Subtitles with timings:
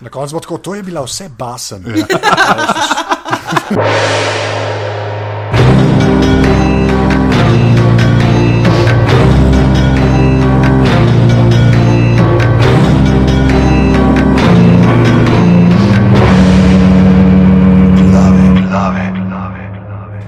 [0.00, 1.84] Na koncu bo tako, to je bila vse basen.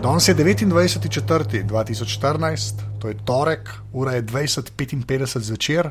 [0.03, 5.91] Danes je 29.4.2014, to je torek, ura je 20.55 zvečer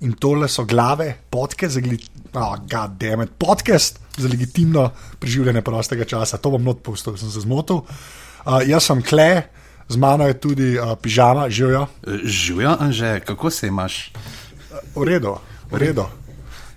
[0.00, 1.80] in tole so glave, podcast za,
[2.34, 2.56] oh,
[3.22, 6.36] it, podcast za legitimno preživljanje prostega časa.
[6.36, 7.82] To bom not pustil, sem se zmotil.
[8.46, 9.42] Uh, jaz sem kle,
[9.88, 11.86] z mano je tudi uh, pižama, živijo.
[12.24, 14.12] Živijo, Anže, kako se imaš?
[14.96, 15.36] V redu,
[15.70, 16.06] v redu.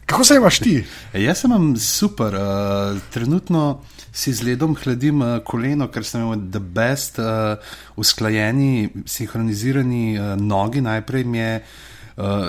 [0.06, 0.84] Kako se imaš ti?
[1.14, 3.82] E, jaz sem super, uh, trenutno
[4.12, 7.56] si z ledom hladim uh, koleno, ker sem imel the best, uh,
[7.96, 10.82] usklajeni, sinhronizirani uh, nogi.
[10.82, 11.56] Najprej mi je.
[11.56, 11.93] Uh,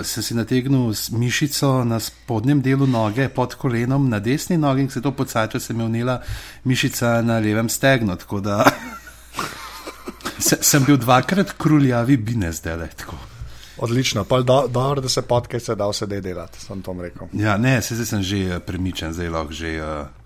[0.03, 5.01] sem si nategnil mišico na spodnjem delu noge, pod kolenom, na desni nogi, in se
[5.01, 6.21] to pocajče, se mi je unila
[6.63, 8.15] mišica na levem stegnu.
[8.15, 8.63] Tako da
[10.47, 12.89] se, sem bil dvakrat kruljavi bine zdaj le.
[13.77, 17.27] Odlično, pa dobro, do, da se podcast da vse delati, sem to rekel.
[17.33, 19.79] Ja, ne, se, zdaj sem že eh, premičen, zdaj lahko že.
[19.81, 20.25] Uh,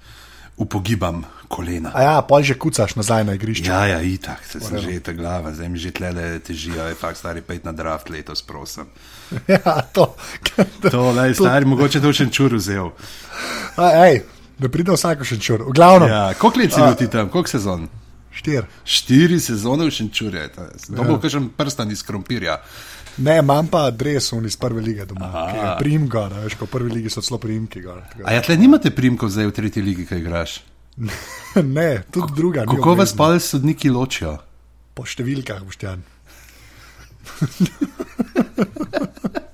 [0.60, 1.92] upogibam kolena.
[1.96, 3.72] A ja, pa že kucaš nazaj na igrišče.
[3.72, 7.18] Ja, ja, itak, se sem že te glava, zdaj mi že tlele težijo, je fakt
[7.18, 8.92] stari pet na draft letos, prosim.
[9.54, 10.16] Ja, to.
[10.92, 11.70] to, lej, stari, to.
[11.70, 12.92] mogoče to še čur vzel.
[13.78, 14.24] Ej,
[14.58, 15.64] da pride vsako še čur.
[15.70, 16.10] V glavnem.
[16.10, 17.90] Ja, koliko let si bil ti tam, koliko sezon?
[18.40, 18.70] Štir.
[18.86, 21.20] Štiri sezone v Šenčurju, to bo ja.
[21.20, 22.60] kažem prstan iz krompirja.
[23.20, 25.76] Ne, imam pa adres iz prve lige doma.
[25.80, 27.82] Primko, veš, ko prvi ligi so celo primki.
[27.84, 30.54] Gor, A ja, tle nimate primkov zdaj v tretji ligi, kaj igraš?
[31.78, 32.64] ne, tudi druga.
[32.70, 34.38] Kako vas pa sodniki ločijo?
[34.96, 36.06] Po številkah, boštjan.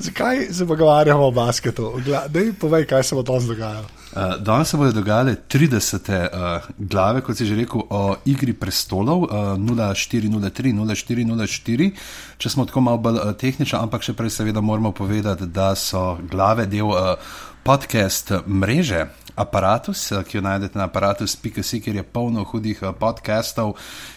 [0.00, 1.92] Zakaj se pogovarjamo o basketu?
[2.28, 3.86] Dej, povej, kaj se bo danes dogajalo.
[4.16, 6.10] Uh, danes se bodo dogajale 30.
[6.10, 9.28] Uh, glave, kot si že rekel, o igri prestolov uh,
[9.58, 11.90] 0403, 0404.
[12.38, 16.16] Če smo tako malo bolj uh, tehnični, ampak še prej seveda moramo povedati, da so
[16.30, 17.14] glave del uh,
[17.62, 19.06] podcast mreže.
[19.40, 23.76] Aparatus, ki jo najdete na aparatus.com, kjer je polno hudih podcastov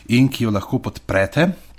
[0.09, 1.72] in ki jo lahko podprete.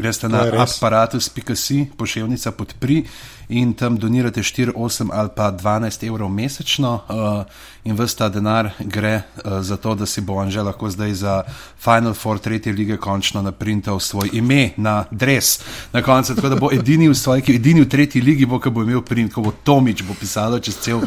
[0.00, 3.04] Greste na aparatus.com, pošiljnica podpri
[3.48, 7.44] in tam donirate 4, 8 ali pa 12 evrov mesečno, uh,
[7.86, 11.12] in vse ta denar gre uh, za to, da si bo on že lahko zdaj
[11.14, 11.42] za
[11.78, 15.60] Final Four tretje lige končno naprintal svoj ime na dres.
[15.92, 18.82] Na koncu, tako da bo edini v svoji, edini v tretji ligi, bo, ki bo
[18.82, 21.04] imel print, ko bo Tomič bo pisalo čez cel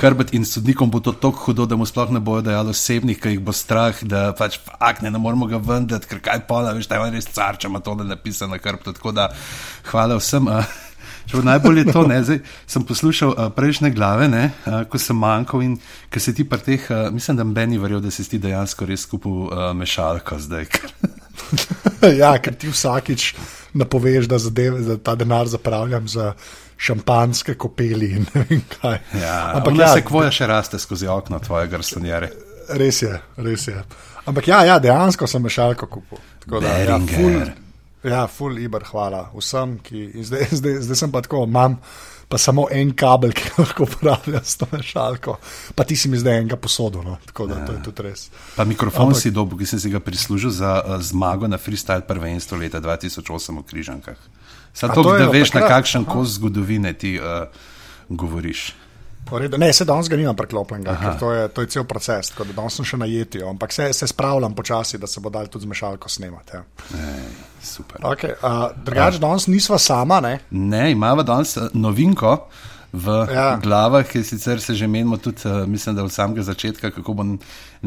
[0.00, 3.34] hrbet in sodnikom bo to tako hudo, da mu sploh ne bojo dajali osebnih, ker
[3.34, 6.88] jih bo strah, da pač fakt ne, ne moramo ga vendati, ker kaj pola, veš,
[6.88, 8.96] da je on res car, če ima to napisano na hrbtu.
[8.96, 9.28] Tako da
[9.90, 10.48] hvala vsem.
[10.48, 10.91] Uh,
[11.32, 12.20] Najbolj je to, da
[12.66, 15.78] sem poslušal uh, prejšnje glave, ne, uh, ko sem manjkal in
[16.12, 19.06] ker se ti pri teh, uh, mislim, da meni verjel, da si ti dejansko res
[19.08, 20.68] kupil uh, mešalko zdaj.
[22.22, 23.32] ja, ker ti vsakič
[23.72, 26.32] napoveš, da, zadeve, da ta denar zapravljam za
[26.76, 28.98] šampanske kopeli in ne vem kaj.
[29.22, 32.32] Ja, Ampak ja, se kvoja še raste skozi okno tvoje grstonjere.
[32.78, 33.82] Res je, res je.
[34.26, 36.18] Ampak ja, ja dejansko sem mešalko kupil.
[36.44, 37.38] Tako da, ja, ful,
[38.02, 41.78] Ja, full iber, hvala vsem, ki zdaj, zdaj, zdaj sem pa tako, imam
[42.32, 45.36] pa samo en kabel, ki lahko uporablja s to mešalko.
[45.76, 47.18] Pa ti si mi zdaj enega posodil, no?
[47.28, 47.66] tako da ja.
[47.68, 48.24] to je tudi res.
[48.56, 52.06] Pa mikrofon Ampak, si dobil, ki sem si ga prislužil za uh, zmago na freestyle
[52.08, 54.22] prvenstvu leta 2008 v Križankah.
[54.72, 55.60] Zato, da veš, takrat?
[55.60, 57.52] na kakšen kos zgodovine ti uh,
[58.08, 58.72] govoriš.
[59.30, 62.44] Redu, ne, se danes ga nimam preklopljenega, ker to je, to je cel proces, tako
[62.50, 65.48] da danes sem še na jeti, ampak se, se spravljam počasi, da se bo dal
[65.48, 66.58] tudi z mešalko snemati.
[66.58, 66.64] Ja.
[67.62, 68.02] Super.
[68.12, 70.20] Okay, uh, Drugač, danes nisva sama.
[70.20, 72.36] Ne, ne imamo danes novinko.
[72.92, 73.56] V ja.
[73.56, 77.24] glavah, ki sicer se že menimo, tudi uh, mislim, da od samega začetka, kako bo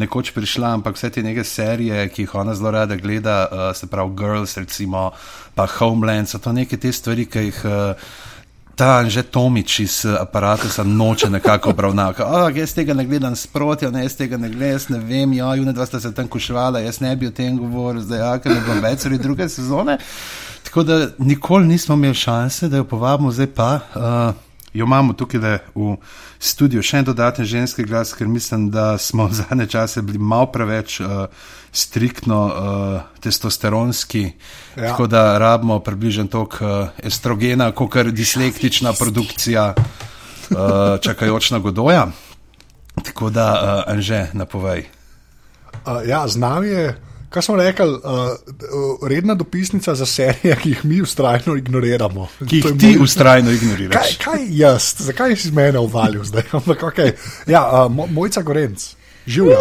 [0.01, 3.85] nekoč prišla, ampak vse te neke serije, ki jih ona zelo rada gleda, uh, se
[3.85, 5.11] pravi Girls, recimo,
[5.53, 7.61] pa Homeland, so to neke te stvari, ki jih.
[7.69, 8.33] Uh,
[8.75, 12.21] ta že Tomič iz aparata se noče nekako obravnavati.
[12.21, 15.73] Oh, jaz tega ne gledam sproti, jaz tega ne gledam, jaz ne vem, ja, june
[15.73, 18.61] dva sta se tam kušvala, jaz ne bi o tem govoril, zdaj ja, ker ne
[18.67, 19.97] bom več ali druge sezone.
[20.63, 23.79] Tako da nikoli nismo imeli šanse, da jo povabimo, zdaj pa.
[23.95, 24.45] Uh,
[24.75, 25.39] Jo imamo tukaj
[25.71, 25.93] v
[26.39, 30.49] studiu še en dodaten ženski glas, ker mislim, da smo v zadnje čase bili malo
[30.51, 31.31] preveč uh,
[31.71, 34.25] striktno uh, testosteronski,
[34.75, 34.89] ja.
[34.89, 40.57] tako da rabimo približno toliko uh, estrogena, kot je dislektična produkcija uh,
[40.99, 42.07] čakajočna godoja.
[43.03, 44.85] Tako da, uh, Anže, napovej.
[45.85, 47.04] Uh, ja, z nami je
[47.35, 47.99] kaj smo rekli, uh,
[49.03, 52.27] redna dopisnica za serije, ki jih mi ustrajno ignoriramo.
[52.41, 54.17] Ki jih ti moj- ustrajno Kaj, ignoriraš.
[54.17, 56.43] kaj jaz, zakaj si z mene uvalil zdaj?
[56.53, 57.11] Ampak, okay.
[57.45, 58.95] ja, uh, Mo- Mojca Gorenc,
[59.27, 59.59] živijo.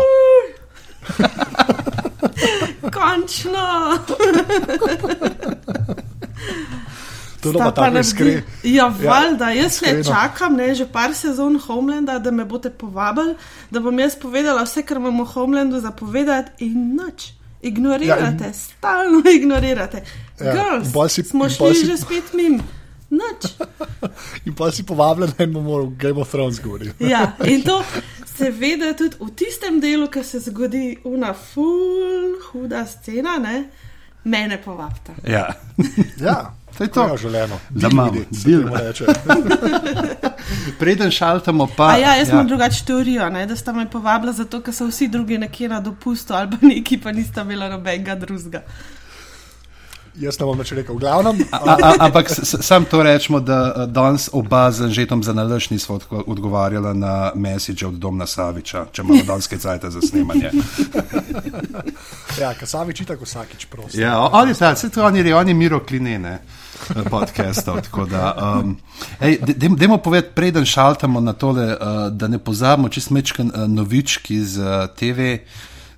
[2.94, 3.98] Končno!
[7.42, 8.42] To je pa tako naredi- iskren.
[8.64, 13.34] Ja, valjda, jaz le čakam, ne, že par sezon Homelanda, da me boste povabili,
[13.70, 17.26] da bom jaz povedala vse, kar imamo v Homelandu zapovedati in nič.
[17.64, 18.54] Ignorirate, ja, in...
[18.54, 20.02] stalno ignorirate.
[20.40, 22.60] Ja, Girls, si- smo šli si- že spet mim.
[23.10, 23.46] Nič.
[24.46, 26.92] In pa si povabljen, da bomo o Game of Thrones govorili.
[27.12, 27.82] Ja, in to
[28.26, 33.64] se vede tudi v tistem delu, ki se zgodi una full huda scena, ne?
[34.24, 35.12] mene povabite.
[35.28, 35.52] Ja.
[36.16, 37.06] Ja, To je to.
[37.08, 37.58] Je želeno.
[37.70, 39.04] Da imamo, se reče.
[40.78, 41.88] Preden šaltamo, pa.
[41.88, 42.34] A ja, jaz ja.
[42.34, 45.80] imam drugačno teorijo, ne, da sta me povabila zato, ker so vsi drugi nekje na
[45.80, 48.62] dopustu ali pa neki, pa nista imela nobenega drugega.
[50.14, 50.94] Jaz ne bom več rekel.
[50.94, 52.28] V glavnem, A, a, ampak
[52.62, 57.86] sam to rečemo, da eh, danes oba z Anžetom za nalaž nismo odgovarjala na message
[57.86, 60.52] od Domna Saviča, če imamo danes kaj cajta za snemanje.
[62.42, 64.00] ja, Kasavič itak vsakič prosi.
[64.00, 66.38] Ja, o- oni so, vse to oni, re- oni miro klinene
[67.10, 67.80] podcastov.
[68.10, 68.76] da, um,
[69.20, 71.76] ej, de- povedati, preden šaltamo na tole, uh,
[72.10, 75.38] da ne pozabimo čist mečken uh, novički iz uh, TV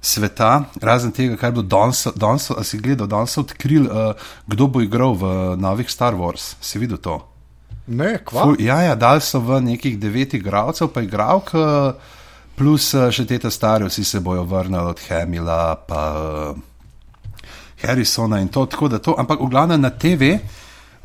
[0.01, 4.15] sveta, razen tega, kar bo danes, danes a si gledal, danes so odkrili, uh,
[4.47, 6.55] kdo bo igral v uh, novih Star Wars.
[6.61, 7.37] Si videl to?
[7.87, 8.43] Ne, kva?
[8.43, 12.15] Ful, ja, ja, dali so v nekih devet igralcev, pa igralk, eh,
[12.59, 16.57] plus eh, še te stare, vsi se bojo vrnili od Hamila, pa uh,
[17.83, 20.39] Harrisona in to, tako da to, ampak v glavnem na TV.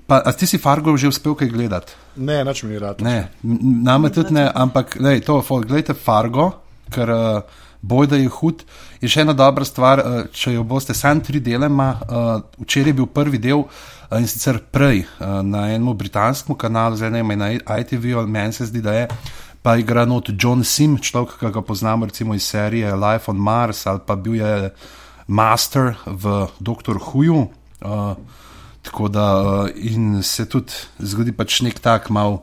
[0.08, 1.94] Pa, a ti si Fargo že uspel kaj gledati?
[2.16, 3.02] Ne, nič mi ni rad.
[3.02, 6.52] Ne, name tudi ne, ampak lej, to, gledajte Fargo,
[6.92, 8.66] ker uh, boj da je hud.
[9.02, 12.92] In še ena dobra stvar, uh, če jo boste sam tri dele, ima, uh, včeraj
[12.92, 17.24] je bil prvi del uh, in sicer prej uh, na enem britanskem kanalu, zdaj ne
[17.24, 19.08] vem, na ITV, meni se zdi, da je.
[19.62, 23.86] Pa igra not John Sim, človek, ki ga poznamo recimo iz serije Life on Mars
[23.86, 24.72] ali pa bil je
[25.28, 27.46] master v Doctor Whoju.
[27.82, 28.16] Uh,
[28.82, 32.42] tako da uh, se tudi zgodi pač nek tak mal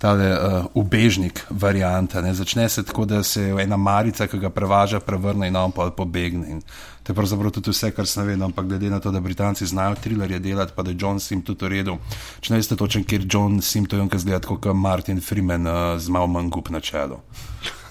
[0.00, 2.22] tale uh, ubežnik varianta.
[2.24, 2.32] Ne?
[2.34, 6.48] Začne se tako, da se ena marica, ki ga prevaža, prevrne in on pa pobegne.
[6.48, 6.62] In
[7.04, 9.98] to je pravzaprav tudi vse, kar sem vedel, ampak glede na to, da Britanci znajo
[10.00, 11.98] trilerje delati, pa da je John Sim tudi v redu.
[12.40, 15.98] Če ne veste točen, kjer John Sim to je ki zgleda kot Martin Freeman uh,
[16.00, 17.20] z malo manj gub na čelu.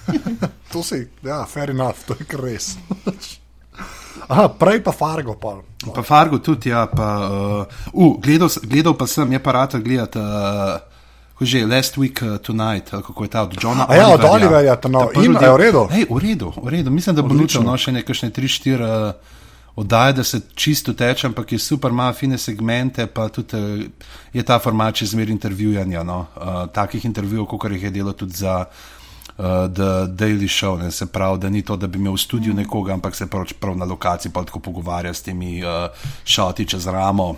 [0.69, 2.75] To si, ja, fair enough, to je kar res.
[4.29, 5.33] Aha, prej pa Fargo.
[5.33, 5.57] Pa.
[5.93, 7.07] Pa Fargo tudi, ja, pa.
[7.25, 10.19] Uh, uh, gledal, gledal pa sem, je pa rad gledati.
[10.19, 10.89] Uh,
[11.39, 14.31] že Last Week uh, Tonight, kako je ta od Johna A ja, od Oliverja.
[14.33, 15.07] Oliverja, to no.
[15.15, 15.87] In, je v redu?
[15.87, 16.91] Ej, v redu, v redu.
[16.91, 19.15] Mislim, da bo lučil no, še nekaj 3-4 uh,
[19.79, 24.43] oddaje, da se čisto teče, ampak je super, ima fine segmente, pa tudi uh, je
[24.43, 26.03] ta format čez zmer intervjujanja.
[26.03, 26.27] No.
[26.35, 28.65] Uh, takih intervjujev, kot jih je delo tudi za.
[29.39, 32.53] Uh, The Daily Show, ne, se pravi, da ni to, da bi imel v studiu
[32.53, 35.87] nekoga, ampak se prav, prav na lokaciji pa tako pogovarja s temi uh,
[36.25, 37.35] šoti čez ramo.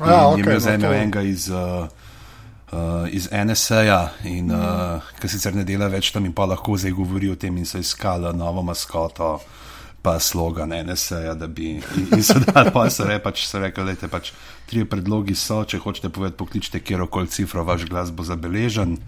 [0.00, 1.88] Ja, In je okej, imel no, zdaj to- enega iz, uh,
[2.72, 6.92] uh, iz NSA, in uh, ki sicer ne dela več tam in pa lahko zdaj
[6.92, 9.38] govori o tem in so iskali novo maskoto.
[10.02, 11.68] Pa slogan NSA, da bi.
[11.70, 11.82] In,
[12.16, 14.32] in so dali, pa so rekli, pač, so rekli, lejte, pač
[14.66, 18.96] tri predlogi so, če hočete povedati, pokličite kjer koli cifro, vaš glas bo zabeležen.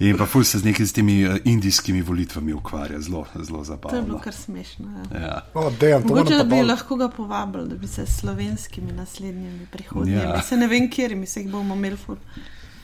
[0.00, 3.42] In pa ful se z nekimi s temi eh, indijskimi volitvami ukvarja, zelo, zelo To
[3.42, 4.18] je bilo zabavno.
[4.18, 4.86] kar smešno.
[5.14, 5.20] Ja.
[5.20, 5.42] Ja.
[5.54, 8.92] Oh, damn, to Mogoče da bi pol- lahko ga povabili, da bi se s slovenskimi
[8.92, 10.20] naslednjimi prihodnjimi.
[10.20, 10.42] Ja.
[10.42, 11.96] Se ne vem, kjer mi se jih bomo imeli.
[11.96, 12.16] ful.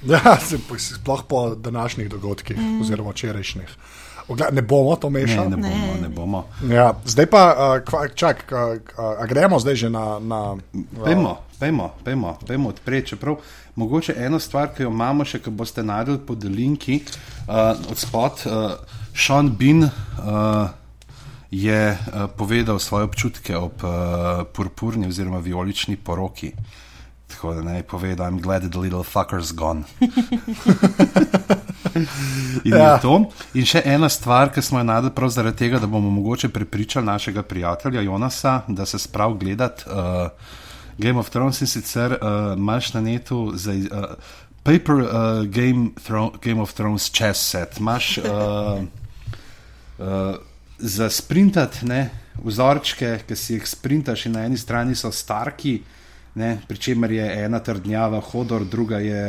[0.07, 0.39] Ja,
[0.79, 2.81] sploh po današnjih dogodkih, mm.
[2.81, 3.69] oziroma včerajšnjih.
[4.53, 5.51] Ne bomo to Ne, mešali.
[5.51, 6.01] ne bomo, Ne.
[6.01, 6.45] ne bomo.
[6.63, 7.43] Ja, zdaj pa,
[7.83, 8.59] uh, čak, uh,
[9.21, 10.19] uh, gremo zdaj že na.
[10.19, 10.57] na
[11.05, 13.09] Pejmo, pejmo, pejmo, pejmo odpreti.
[13.09, 13.37] Čeprav
[13.75, 17.01] mogoče eno stvar, ki jo imamo še, ki boste najdel pod linki
[17.49, 17.55] uh,
[17.91, 18.33] od spod.
[18.47, 18.73] Uh,
[19.15, 19.91] Sean Bean uh,
[21.51, 23.91] je uh, povedal svoje občutke ob uh,
[24.47, 26.53] purpurni oziroma vijolični poroki.
[27.27, 29.83] Tako da naj pove, da I'm glad that the little fucker's gone.
[32.65, 32.99] In, Ja.
[33.55, 37.07] in še ena stvar, ki smo jo najdel prav zaradi tega, da bomo mogoče prepričali
[37.07, 40.29] našega prijatelja Jonasa, da se sprav gledati uh,
[40.99, 43.73] Game of Thrones in sicer uh, imaš na netu za.
[43.73, 44.15] Uh,
[44.63, 45.09] Paper uh,
[45.49, 47.79] Game, Thro Game of Thrones chess set.
[47.81, 48.83] Imaš uh,
[49.99, 50.35] uh,
[50.79, 51.87] za sprintati
[52.45, 55.79] vzorčke, ki si jih sprintaš, in na eni strani so Starki,
[56.35, 59.25] ne, pri čemer je ena trdnjava Hodor, druga je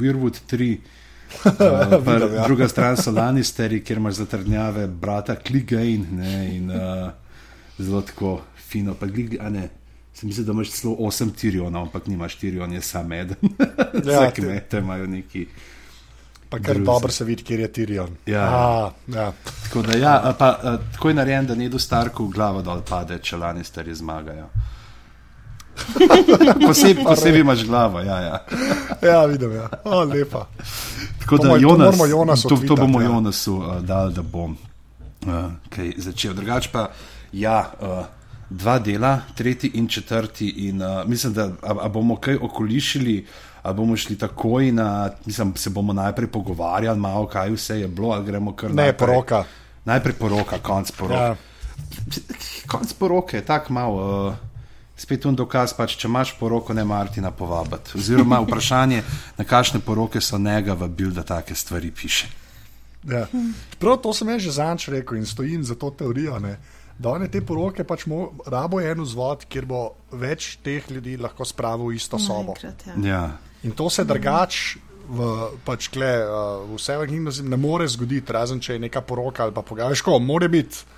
[0.00, 0.72] Weirwood 3.
[0.78, 1.03] Uh,
[1.42, 2.44] pa Vidim, ja.
[2.44, 6.06] druga stran so Lannisteri, kjer imaš za trdnjave brata Clegane.
[6.10, 7.10] ne, in, uh,
[7.78, 8.94] zelo tako fino.
[8.94, 9.68] Pa gligi, a ne.
[10.14, 13.36] Sem mislil, da imaš celo 8 tirionov, ampak nimaš tirion, je sam eden.
[14.06, 15.46] Ja, ti- kmete imajo neki.
[16.48, 16.84] Pa kar Druzi.
[16.84, 18.10] dobro se vidi, kjer je Tirion.
[18.26, 18.42] Ja.
[18.42, 19.32] A, ja.
[19.64, 20.52] Tako da, ja, a pa,
[20.92, 24.46] tako je narejen, da ne do starku glava dol pade, če lani stari zmagajo.
[24.46, 24.83] Poseb,
[27.04, 28.20] posebej imaš glavo, ja.
[28.20, 28.44] ja.
[29.12, 29.52] ja, vidim.
[29.52, 29.68] Ja.
[29.84, 30.46] O, lepa.
[31.20, 33.06] Tako To da to Jonas, moramo Jonasu to, to bomo ja.
[33.06, 34.56] Jonasu uh, dali, da bom
[35.26, 35.34] uh,
[35.68, 36.34] kaj začel.
[36.34, 36.88] Drugač pa,
[37.32, 38.04] ja, uh,
[38.50, 40.48] dva dela, tretji in četrti.
[40.68, 43.26] In, uh, mislim, da a, a bomo kaj okolišili,
[43.62, 48.10] a bomo šli takoj na, mislim, se bomo najprej pogovarjali, malo kaj vse je bilo,
[48.10, 49.08] ali gremo kar Ne, najprej.
[49.08, 49.44] poroka.
[49.84, 51.22] Najprej poroka, konc poroka.
[51.22, 51.36] Ja.
[52.66, 54.26] Konc poroke tako malo.
[54.28, 54.34] Uh,
[54.96, 57.96] Spet un dokaz, pač, če imaš poroko, ne Martina povabiti.
[57.98, 59.02] Oziroma, vprašanje,
[59.38, 62.30] na kakšne poroke so njega vabili, da take stvari piše.
[63.10, 63.26] Ja.
[63.78, 66.38] Prav to sem jaz že zanč rekel in stojim za to teorijo.
[66.38, 66.56] Ne.
[66.98, 69.82] Da one te poroke pač mo, rabo je en vzvod, kjer bo
[70.12, 72.54] več teh ljudi lahko spravil v isto sobo.
[72.54, 73.10] Naenkrat, ja.
[73.10, 73.24] Ja.
[73.66, 74.76] In to se drugač
[75.08, 75.30] v,
[75.66, 79.52] pač kle, uh, v vseh gimnazijah ne more zgoditi, razen če je neka poroka ali
[79.52, 80.06] pa pogajaj.
[80.22, 80.93] Mora biti.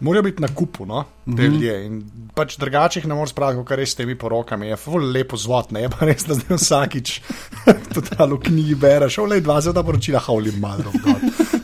[0.00, 1.52] Morajo biti na kupu, no, te mm -hmm.
[1.52, 1.86] ljudje.
[1.86, 2.02] In
[2.34, 4.66] pač drugače jih ne moreš spraviti, kot res s temi porokami.
[4.66, 7.20] Je ful lepo zvot, ne pa res, da zdaj vsakič
[7.94, 10.92] totalno knjigi bereš, ole dva zveta poročila, hauli malo,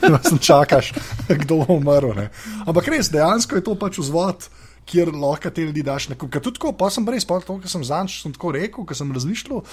[0.01, 0.93] da sem čakaš,
[1.29, 2.15] kdo bo umrl.
[2.17, 2.31] Ne.
[2.67, 4.49] Ampak res, dejansko je to pač vzvod.
[4.87, 6.31] Kjer lahko te ljudi daš na kup.
[6.31, 9.09] Tudi tako, pa sem res, pa to, kar sem zanč, sem tako rekel, ker sem
[9.11, 9.65] razmišljal.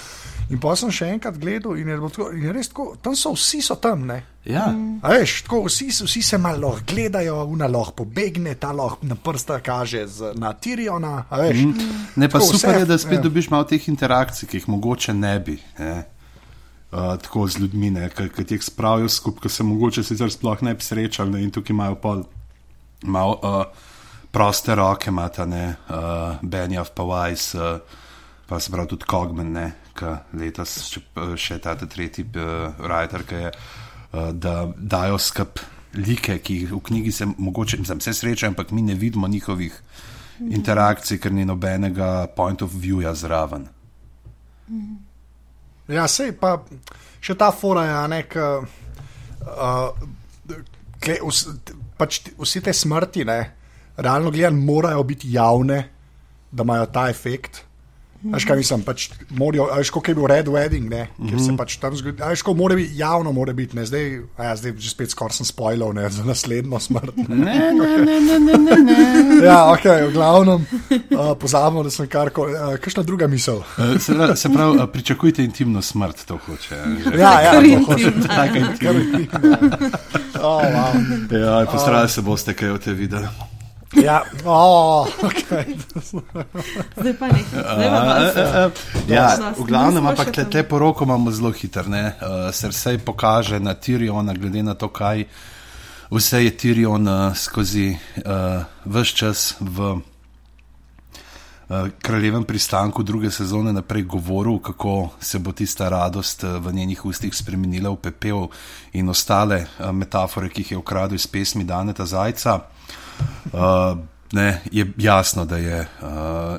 [0.50, 3.30] In pa sem še enkrat gledal in je, tako, in je res tako, tam so
[3.36, 4.20] vsi so tam, ne.
[4.44, 4.66] Ja.
[5.06, 9.60] A veš, tako, vsi, vsi se malo gledajo, una lahko pobegne, ta lahko na prsta
[9.64, 11.24] kaže z, na Tiriona.
[11.30, 11.62] a Veš,
[12.16, 13.22] Ne, pa Tako, super vse, je, da spet ja.
[13.22, 15.56] dobiš malo teh interakcij, ki jih mogoče ne bi.
[15.78, 16.04] Ne?
[16.94, 20.82] Uh, tako z ljudmi, ki jih spravijo skupaj, ki se mogoče sicer sploh ne bi
[20.82, 21.42] srečali ne?
[21.42, 22.22] in tukaj imajo pol
[23.02, 23.93] malo uh,
[24.34, 27.78] proste roke, imata ne, uh, Benjav pa Weiss, uh,
[28.46, 30.10] pa se pravi tudi Kogman, ne, ki
[30.40, 31.04] letos še,
[31.38, 35.62] še ta tretji uh, writer, ki je, uh, da dajo skup
[35.94, 39.78] like, ki jih v knjigi se mogoče, mislim, se srečajo, ampak mi ne vidimo njihovih
[40.50, 43.68] interakcij, ker ni nobenega point of view-ja zraven.
[45.88, 46.56] Ja, sej pa
[47.22, 48.42] še ta fora je, a ne, k,
[49.46, 49.92] uh,
[51.04, 51.44] vs,
[52.00, 53.38] pač vsi te smrti, ne,
[53.96, 55.88] realno gledano, morajo biti javne,
[56.52, 57.62] da imajo ta efekt.
[58.24, 59.02] Veš, kaj mislim, pač
[59.36, 62.22] morajo, veš, kot je bil Red Wedding, ne, kjer se pač tam zgodi.
[62.24, 64.06] Veš, ko mora biti javno, mora biti, ne, zdaj,
[64.40, 67.18] a ja, zdaj že spet skoraj sem spoilal, ne, za naslednjo smrt.
[67.28, 68.96] Ne, ne, ne, ne, ne, ne, ne.
[69.44, 73.60] Ja, ok, v glavnem, uh, pozabimo, da sem kar uh, kakšna druga misel.
[74.04, 76.80] Se pravi, se pravi, uh, pričakujte intimno smrt, to hoče.
[77.04, 77.18] že.
[77.20, 79.20] Ja, ja, Kar to Kar intimna.
[79.20, 79.58] intimno.
[80.44, 80.92] Oh, wow.
[81.32, 83.28] Ja, posrali se boste, kaj boste videli.
[84.02, 85.78] Ja, oh, okay.
[86.96, 87.40] Zdaj pa ne.
[87.46, 88.70] Zdaj pa malo se-
[89.08, 91.84] Ja, v glavnem, ampak te, te poroko imamo zelo hitro.
[91.86, 95.24] Uh, Srsej pokaže na Tiriona, glede na to, kaj
[96.10, 100.02] vse je Tirion uh, skozi uh, vse čas v uh,
[102.02, 107.34] kraljevem pristanku druge sezone naprej govoril, kako se bo tista radost uh, v njenih ustih
[107.34, 108.48] spremenila v pepel
[108.92, 112.54] in ostale uh, metafore, ki jih je ukradel iz pesmi Daneta Zajca.
[112.54, 112.62] Uh,
[114.32, 116.08] ne, je jasno, da je uh,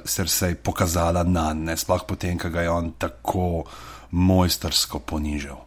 [0.06, 3.66] Cersei pokazala na ne, sploh potem, ko ga je on tako
[4.12, 5.60] mojstersko ponižal.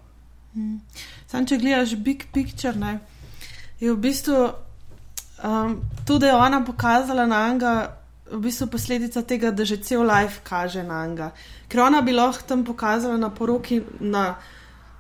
[1.28, 2.98] Sam, če gledaš big picture, ne,
[3.80, 4.38] je v bistvu
[5.44, 7.74] um, to, da je ona pokazala na Anga,
[8.32, 11.30] v bistvu posledica tega, da že cel life kaže na Anga.
[11.68, 14.34] Ker ona bi lahko tam pokazala na poroki na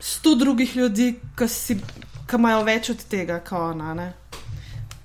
[0.00, 1.76] sto drugih ljudi, ki
[2.34, 3.94] imajo več od tega, kot ona.
[3.94, 4.12] Ne.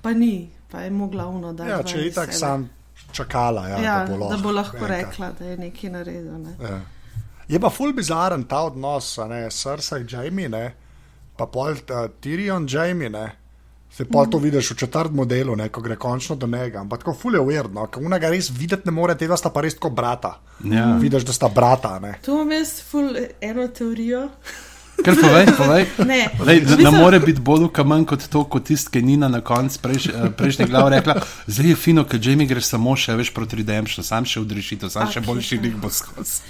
[0.02, 1.66] Pa ni, pa je mogla uno da.
[1.70, 2.66] ja, če je itak sam
[3.14, 4.90] čakala, ja, Ja, da bo lahko, da bo lahko enkrat.
[4.90, 6.32] rekla, da je nekaj naredil.
[6.42, 6.56] Ne.
[6.62, 6.80] Ja.
[7.48, 10.64] Je pa ful bizaren ta odnos, a ne, Cersei, Jamie, ne,
[11.36, 13.26] pa pol uh, Tyrion, Jamie, ne.
[13.94, 16.80] Se pa to vidiš v četrtem modelu, ne, ko gre končno do njega.
[16.80, 19.76] Ampak tako ful je uverno, ker unega res videti ne more, tega sta pa res
[19.78, 20.32] kot brata.
[20.66, 20.96] Ja.
[20.98, 22.16] Vidiš, da sta brata, ne.
[22.24, 24.24] Tu imam jaz ful eno teorijo.
[25.02, 25.82] Ker povej, povej.
[26.06, 29.40] Ne, Lej, ne, ne more biti bolj kamen kot to, kot tist, ki Nina na
[29.44, 31.18] koncu prejš, eh, prejšnje glav rekla.
[31.46, 35.10] Zdaj je fino, ker Jamie gre samo še več proti Redemptionu, sam še odrešitev, sam
[35.10, 36.40] še Ok, boljši lik bo skozi.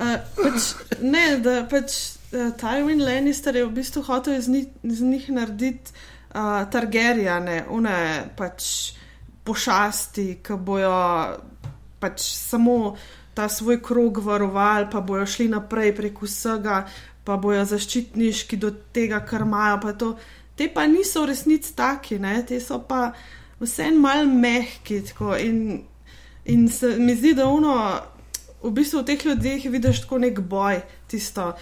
[0.00, 0.70] Uh, pač,
[1.04, 1.96] ne, da pač
[2.32, 7.96] uh, Tywin Lannister je v bistvu hotel iz njih, iz njih narediti uh, Targaryene, une
[8.36, 8.94] pač
[9.44, 10.96] pošasti, ki bojo
[12.00, 12.96] pač samo
[13.34, 16.84] ta svoj krog varovali, pa bojo šli naprej prek vsega,
[17.30, 19.78] pa bojo zaščitniški do tega, kar imajo.
[19.84, 20.14] pa to.
[20.58, 22.40] Te pa niso v resnici taki, ne?
[22.46, 23.12] te so pa
[23.60, 25.00] vse en mal mehki.
[25.12, 25.84] Tako, in,
[26.44, 27.76] in se mi zdi, da uno,
[28.64, 31.52] v bistvu v teh ljudeh vidiš tako nek boj, tisto,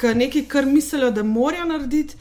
[0.00, 2.16] kar nekaj, kar mislijo, da morajo narediti.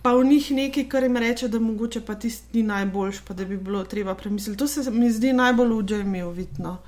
[0.00, 3.44] Pa v njih nekaj, kar jim reče, da mogoče pa tisti ni najboljš, pa da
[3.44, 4.56] bi bilo treba premisliti.
[4.58, 6.78] To se mi zdi najbolj v Džemiju vidno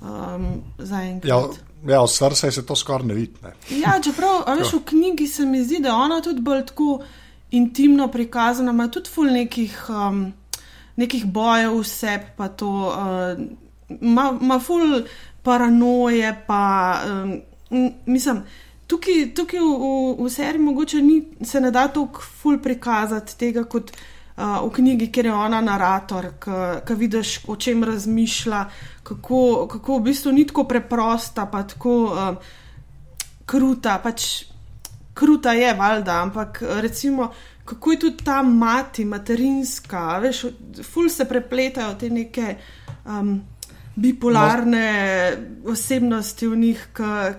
[0.00, 0.48] um,
[0.78, 1.30] zaenkrat.
[1.30, 3.34] ja v srcu se to skoraj ne vidi.
[3.42, 3.52] ne.
[3.70, 7.00] Ja, čeprav veš, v knjigi se mi zdi, da ona tudi bolj tako
[7.50, 10.32] intimno prikazana, ima tudi ful nekih, um,
[10.96, 13.44] nekih bojev vseb, pa to uh,
[14.00, 15.02] ima, ima ful
[15.42, 16.62] paranoje, pa
[17.06, 17.40] um,
[18.06, 18.42] mislim.
[18.86, 23.64] Tukaj, tukaj v, v, v seriji mogoče ni, se ne da tako ful prikazati tega
[23.64, 26.28] kot uh, v knjigi, ker je ona narator,
[26.84, 28.64] ki vidiš, o čem razmišlja,
[29.02, 32.52] kako, kako v bistvu ni tako preprosta, pa tako uh,
[33.48, 33.96] kruta.
[34.04, 34.44] Pač
[35.16, 37.30] kruta je, valjda, ampak recimo,
[37.64, 40.44] kako je tudi ta mati, materinska, veš,
[40.84, 42.56] ful se prepletajo te neke.
[43.06, 43.40] Um,
[43.96, 44.88] Bipolarne
[45.64, 46.80] osebnosti v njih,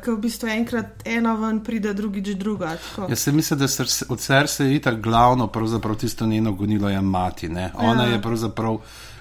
[0.01, 2.71] ki v bistvu enkrat ena ven pride, drugič druga.
[2.77, 3.05] tako.
[3.09, 7.01] Jaz se mislim, da srce, od srca je tako glavno, pravzaprav tisto njeno gonilo je
[7.01, 7.49] mati.
[7.49, 7.71] Ne?
[7.75, 8.09] Ona Ja.
[8.09, 8.77] je pravzaprav,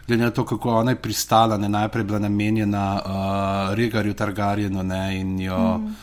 [0.06, 5.20] glede na to, kako ona je pristala, ne najprej bila namenjena uh, Regarju Targarjenu ne,
[5.20, 5.94] in jo mm.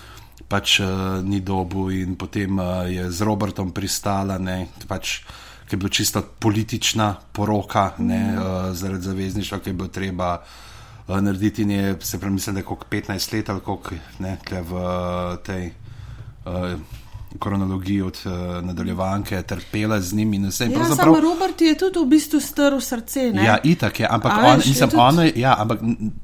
[0.48, 0.88] pač uh,
[1.24, 5.24] ni dobu, in potem uh, je z Robertom pristala, ne, pač,
[5.66, 8.38] ki je bila čisto politična poroka ne, mm.
[8.38, 10.44] uh, zaradi zavezništva, ki je bilo treba.
[11.06, 14.38] Uh, narediti in je, se pravi, mislim, da je koliko 15 let ali koliko ne,
[14.62, 14.82] v uh,
[15.40, 15.72] tej
[16.46, 16.80] uh,
[17.40, 18.32] kronologiji od uh,
[18.64, 20.64] nadaljevanke trpela z njim in vse.
[20.64, 23.32] Ja, pravzaprav- samo Robert je tudi v bistvu strl srce.
[23.32, 23.44] Ne?
[23.44, 25.80] Ja, itak je, ampak, A on, veš, je mislim, tudi- ona, je- ja, ampak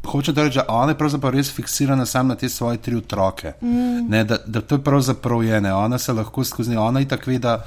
[0.06, 3.54] hoče da reči, da ona je pravzaprav res fiksirana samo na te svoje tri otroke.
[3.62, 4.08] Mm.
[4.10, 7.40] Ne, da, da to je pravzaprav je, ne, ona se lahko skozi ona itak ve,
[7.40, 7.66] da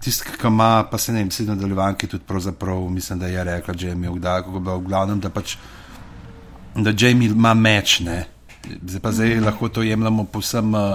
[0.00, 3.74] tisti, ki ima, pa se ne vem, vsi nadaljevanki tudi pravzaprav, mislim, da je rekla,
[3.78, 5.56] je imel kdaj, kako bi v glavnem, da pač,
[6.74, 8.24] da Jamie ima meč, ne.
[8.86, 9.44] Zdaj pa zdaj mm.
[9.44, 10.94] lahko to jemljemo povsem uh,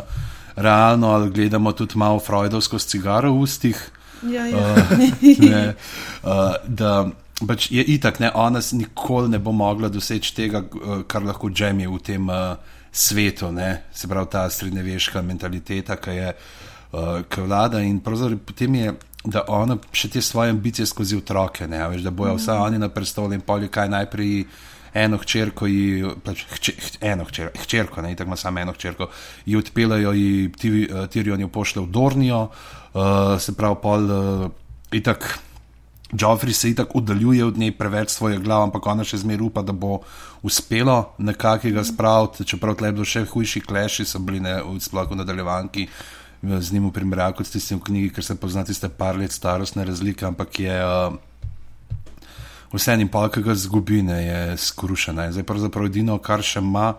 [0.56, 3.90] realno ali gledamo tudi malo Freudovsko s cigaro v ustih.
[4.24, 4.76] Ja, ja.
[5.40, 5.74] ne,
[6.24, 7.10] uh, da
[7.48, 11.88] pač je itak, ne, ona nikoli ne bo mogla doseči tega, uh, kar lahko je
[11.88, 12.56] v tem uh,
[12.92, 18.76] svetu, ne, se pravi ta srednjeveška mentaliteta, ki je uh, ki vlada in pravzaprav potem
[18.76, 18.94] je.
[19.28, 22.40] Da ona še te svoje ambicije skozi otroke, ne, veš, da bojo mm.
[22.40, 24.46] vse oni na prestolu in polju, kaj najprej
[24.98, 26.74] eno hčerko, ji, pač, hče,
[27.06, 29.10] eno hčer, hčerko, ne, tako ima samo eno hčerko,
[29.46, 34.48] ji odpeljajo, ji Ti- Tyrion jo pošle v Dornijo, uh, se pravi, pol uh,
[34.92, 35.38] itak.
[36.08, 39.74] Joffrey se itak oddaljuje od nje preveč svoje glave, ampak ona še zmeraj upa, da
[39.76, 39.98] bo
[40.48, 45.18] uspelo nekako ga spraviti, čeprav tle bilo še hujši kleši, so bili ne, sploh v
[45.20, 48.88] nadaljevanki eh, z njim v primerjavi kot s tistim v knjigi, ker se pozna tiste
[48.88, 51.20] par let starostne razlike, ampak je uh,
[52.73, 55.27] vse en pol, ki ga zgubi, ne, je skrušena.
[55.27, 56.91] In Zdaj pravzaprav edino, kar še ima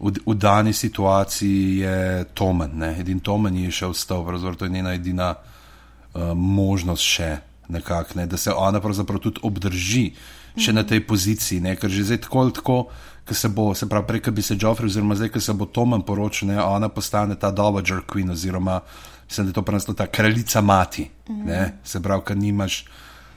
[0.00, 2.78] v, v dani situaciji, je Tomen.
[2.80, 2.94] Ne.
[3.00, 7.30] Edin Tomen je še ostal, pravzaprav to je njena edina uh, možnost še
[7.70, 10.08] nekako, ne, da se ona pravzaprav tudi obdrži
[10.58, 12.78] še na tej poziciji, ne, ker že zdaj tako ali tako,
[13.22, 15.68] ko se bo, se pravi, prej, ko bi se Joffrey, oziroma zdaj, ko se bo
[15.70, 18.80] Tomen poročil, ne, ona postane ta Dowager Queen, oziroma
[19.28, 22.82] mislim, da je to preneslo ta kraljica mati, ne, se pravi, ker nimaš.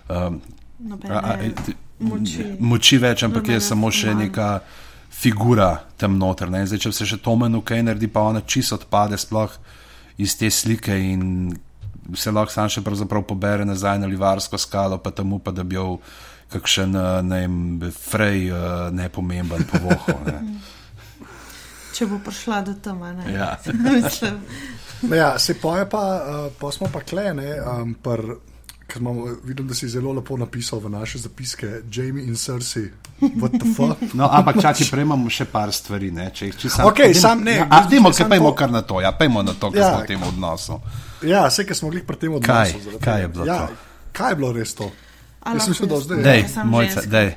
[0.10, 0.42] Um,
[0.84, 1.52] Nobene A- a- e,
[2.00, 2.46] moči.
[2.60, 4.24] moči več, ampak je Nobene samo še manj.
[4.24, 4.48] neka
[5.12, 6.50] figura tam noter.
[6.50, 6.66] ne.
[6.66, 9.52] Zdaj, če se še Tomen kaj naredi, pa ona čisto odpade sploh
[10.18, 11.54] iz te slike in
[12.14, 15.76] se lahko sam še pravzaprav pobere nazaj na Livarsko skalo, pa tam upa, da bi
[15.76, 16.00] jo
[16.50, 17.56] kakšen, eh, ne vem,
[17.90, 18.56] frej eh,
[18.92, 20.20] nepomemben povohal.
[20.26, 20.60] Ne.
[21.94, 23.32] Če bo prišla do tam, ne.
[23.32, 23.58] Ja.
[23.94, 24.42] Mislim,
[25.04, 28.22] Ja, se poje pa, uh, pa smo pa klene, um, pr,
[28.94, 32.92] ker imamo, vidim, da si zelo lepo napisal v naše zapiske, Jamie in Cersei,
[33.34, 33.98] what the fuck.
[34.14, 36.12] No, ampak čakaj, prej imamo še par stvari.
[36.12, 38.70] Ne, če, jih- če sam, Okej, sam ne, Ja, a, dajmo, kaj pejmo to- kar
[38.70, 39.90] na to, ja, pejmo na to, kar Ja.
[39.90, 40.78] smo v tem odnosu.
[41.24, 42.46] Ja, vse, ki smo bili pri tem odnosu.
[42.46, 42.70] Kaj?
[42.80, 43.74] zaradi Kaj je bilo ja, to?
[44.14, 44.92] Kaj je bilo res to?
[45.42, 46.22] A Jaz sem šel do zdaj.
[46.22, 47.34] Dej, Sem mojca, dej.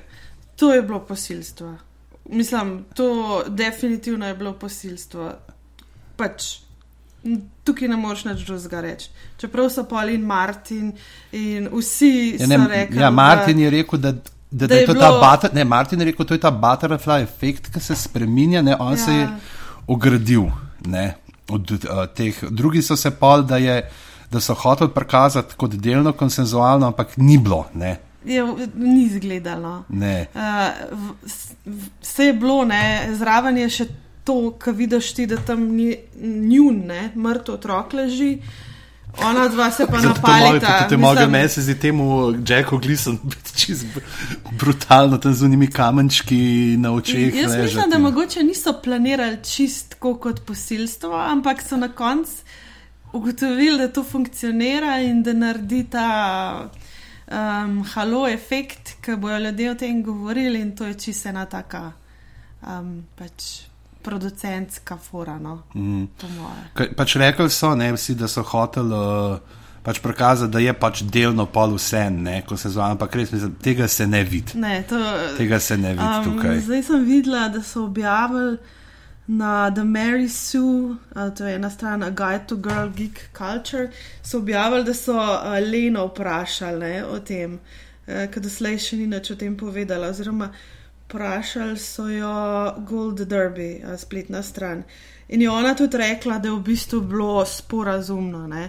[0.56, 1.68] To je bilo posilstvo.
[2.28, 3.06] Mislim, to
[3.48, 5.32] definitivno je bilo posilstvo.
[6.16, 6.65] Pač,
[7.62, 9.08] tukaj ne moreš nič drugega reči.
[9.36, 10.92] Čeprav so Paul in Martin
[11.32, 14.20] in vsi Ja, ne, so rekli, ja, Martin da, je rekel, da, da,
[14.52, 16.50] da, da je je to bilo- ta butter, ne, Martin je rekel, to je ta
[16.52, 18.96] butterfly efekt, ki se spremenja, ne, on ja.
[18.98, 19.36] se je Ja.
[19.86, 20.46] ogradil.
[20.86, 21.14] Ne,
[21.48, 23.80] od uh, teh, drugi so se pol, da, je,
[24.30, 27.66] da so hoteli prikazati kot delno konsenzualno, ampak ni bilo.
[27.74, 28.42] Ne, je,
[28.74, 29.84] ni izgledalo.
[29.88, 30.26] ne.
[30.34, 30.40] Uh,
[30.92, 31.14] v-
[31.66, 32.80] v- Vse je bilo, ne,
[33.12, 33.86] zraven je še
[34.26, 38.38] to, kar vidiš ti, da tam ni njun, ne, mrtev otrok leži.
[39.24, 40.88] Ona dva se pa napalita.
[40.88, 44.00] te moje Mislim, meni se zdi temu Jacku Gleason biti čist br-
[44.58, 47.34] brutalno, tam z unimi kamenčki na očeh.
[47.34, 47.62] Jaz ležati.
[47.62, 52.32] mislim, da mogoče niso planirali čist tako kot posilstvo, ampak so na koncu
[53.12, 56.68] ugotovili, da to funkcionira in da naredi ta
[57.30, 61.92] um, halo efekt, ki bojo ljudje o tem govorili in to je čisto ena taka
[62.66, 63.66] um, pač
[64.06, 66.06] producentska fora, no, Mm.
[66.74, 69.38] Kaj- Pač rekli so, ne, vsi, da so hoteli uh,
[69.82, 73.52] pač prikazati, da je pač delno pol vse, ne, ko se zove, ampak res mislim,
[73.60, 74.56] tega se ne vidi.
[74.56, 74.98] Ne, to,
[75.36, 76.60] Tega se ne vidi tukaj.
[76.60, 78.56] zdaj sem videla, da so objavili
[79.28, 83.88] na The Mary Sue, a, to je ena stran A Guide to Girl Geek Culture,
[84.22, 87.58] so objavili, da so a, Leno vprašali ne, o tem,
[88.06, 90.08] eh, ker doslej še ni nič o tem povedala.
[90.08, 90.50] Oziroma,
[91.06, 92.34] vprašali so jo
[92.80, 94.82] Gold Derby, a, spletna stran.
[95.28, 98.46] In je ona tudi rekla, da je v bistvu bilo sporazumno.
[98.48, 98.68] Ne.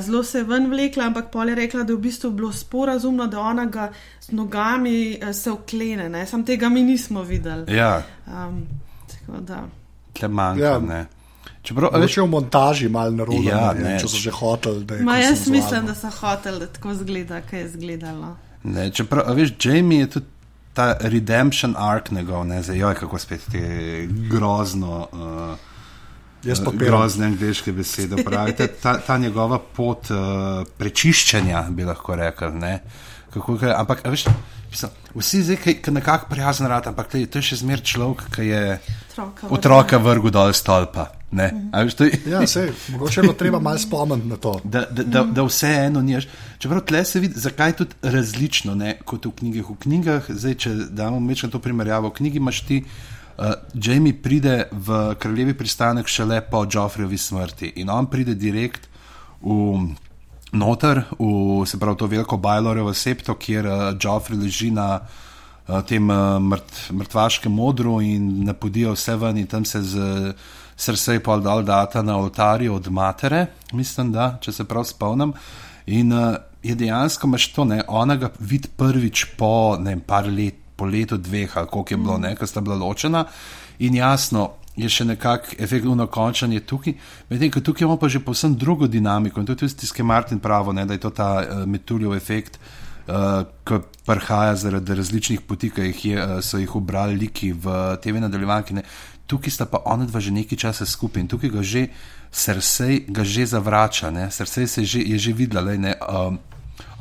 [0.00, 3.26] Zelo se je ven vlekla, ampak pol je rekla, da je v bistvu bilo sporazumno,
[3.26, 3.88] da ona ga
[4.20, 4.96] z nogami
[5.32, 6.08] se uklene.
[6.08, 6.26] ne.
[6.26, 7.74] Sam tega mi nismo videli.
[7.74, 8.66] Ja, Um,
[9.08, 9.62] tako da.
[10.12, 10.64] tle manjka.
[10.64, 10.80] Ja.
[10.90, 11.04] Ja.
[11.62, 13.98] Čeprav, a veš, Mogoče v montaži malo narobe, Ja, ne, ne.
[14.00, 14.84] če so že hoteli.
[14.84, 18.36] da je Ma jaz mislim, da so hoteli, da tako zgleda, kaj je zgledalo.
[18.64, 20.26] ne, čeprav, a veš, Jamie je tudi
[20.72, 25.08] ta redemption arc njegov, ne, zdaj, joj, kako spet te grozno.
[25.12, 25.70] Uh,
[26.44, 26.86] Jaz pa piram.
[26.86, 28.24] grozne angliške besede.
[28.24, 32.56] Pravi, ta, ta, njegova pot uh, prečiščenja, bi lahko rekel.
[32.58, 32.80] Ne?
[33.34, 34.24] Kako, kaj, ampak, veš,
[34.72, 38.46] mislim, vsi zdaj, ki nekako prijazen rad, ampak glej, to je še zmer človek, ki
[38.48, 38.62] je
[39.12, 41.10] Otroka, otroka vrgel dol stolpa.
[41.32, 41.46] Ne?
[41.72, 44.58] A veš, to je- Ja, sej, mogoče je treba malo spomniti na to.
[44.64, 46.28] Da, da, da, da vseeno niš.
[46.58, 49.70] Čeprav tle se vidi, zakaj je tudi različno ne, kot v knjigah.
[49.70, 54.12] V knjigah, zdaj, če damo meč na to primerjavo, v knjigi imaš ti, uh, Jamie
[54.12, 58.88] pride v kraljevi pristanek šele po Joffreyovi smrti in on pride direkt
[59.40, 59.92] v
[60.52, 66.10] noter, v se pravi to veliko Bajlorevo septo, kjer uh, Joffrey leži na uh, tem
[66.10, 70.34] uh, mrt, mrtvaškem modru in napodijo vse ven in tam se z
[70.76, 75.32] srce pol dal data na oltarju od matere, mislim, da, če se prav spomnim.
[75.86, 80.58] In uh, je dejansko imaš to, ne, ona ga vidi prvič po ne par let,
[80.76, 83.24] po letu dveh, ali koliko je bilo, ne, ker sta bila ločena.
[83.78, 86.94] In jasno, je še nekako efektno končanje tukaj,
[87.28, 90.86] medtem ko tukaj imamo pa že povsem drugo dinamiko in tudi tiskaj Martin pravo, ne,
[90.86, 92.58] da je to ta uh, metuljev efekt,
[93.06, 97.96] uh, ki prihaja zaradi različnih poti, ki jih je, uh, so jih ubrali liki v
[98.02, 98.78] TV nadaljevanki.
[98.80, 98.86] Ne.
[99.26, 101.86] Tukaj sta pa ona dva že nekaj časa skupaj in tukaj ga že
[102.32, 104.30] srce ga že zavrača, ne.
[104.30, 105.68] srce se je že, je že videla.
[105.68, 106.40] Lej, ne, um,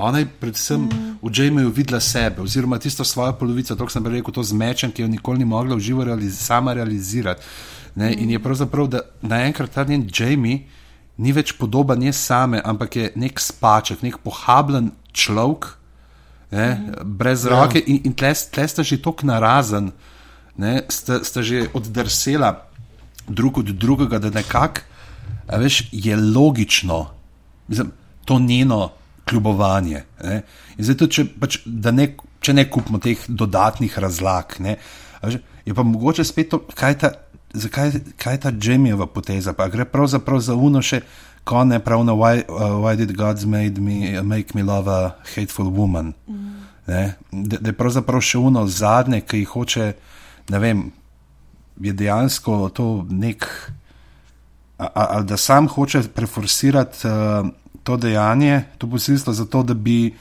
[0.02, 1.18] Ona je predvsem mm.
[1.22, 5.06] v Jamieju videla sebe, oziroma tisto svojo polovico, to sem rekel, to z mečem, ki
[5.06, 7.42] jo nikoli ni mogla v živo realiz sama realizirati.
[7.96, 8.10] Ne?
[8.10, 8.20] Mm.
[8.24, 10.66] In je pravzaprav, da naenkrat ta njen Jamie
[11.18, 15.78] ni več podoben nje same, ampak je nek spaček, nek pohabljen človek,
[16.52, 16.68] ne?
[16.76, 17.04] mm.
[17.18, 17.86] brez roke ja.
[17.86, 19.92] in, in tle, tle sta že tako narazen,
[20.58, 20.82] ne?
[20.90, 22.56] sta, sta že oddrsela
[23.28, 24.82] drug od drugega, da nekako,
[25.52, 27.12] a veš, je logično,
[27.68, 27.92] mislim,
[28.26, 28.92] to njeno
[29.32, 30.04] kljubovanje.
[30.24, 30.42] Ne?
[30.78, 32.12] In zato, če, pač, ne,
[32.44, 34.78] če ne kupimo teh dodatnih razlag, ne?
[35.66, 37.12] je pa mogoče spet to, kaj ta,
[37.54, 41.04] zakaj, kaj ta Jamijeva poteza, pa gre pravzaprav za uno še.
[41.42, 43.66] Ko ne pravno, why, uh, why did God me,
[44.22, 46.14] make me love a hateful woman?
[46.30, 46.52] Mm.
[46.86, 49.88] Da, da je pravzaprav še uno zadnje, ki jih hoče,
[50.54, 50.84] ne vem,
[51.82, 53.48] je dejansko to nek,
[54.78, 57.50] ali da sam hoče preforsirati uh,
[57.84, 60.14] to dejanje, to posilstvo, zato da bi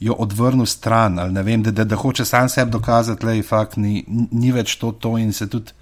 [0.00, 3.42] jo odvrnil stran, ali ne vem, da, da, da hoče sam sebi dokazati, da je
[3.42, 5.72] fakt ni, ni več to, to in se tudi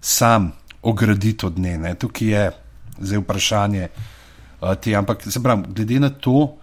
[0.00, 1.78] sam ograditi od nje.
[1.78, 1.94] Ne.
[1.94, 2.50] Tukaj je
[2.98, 6.54] zdaj vprašanje uh, ti, ampak se pravi, glede na to,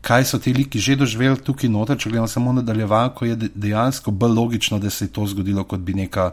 [0.00, 4.32] kaj so ti liki že doživeli tukaj noter, če gledamo samo nadaljevanko, je dejansko bolj
[4.32, 6.32] logično, da se je to zgodilo, kot bi neka.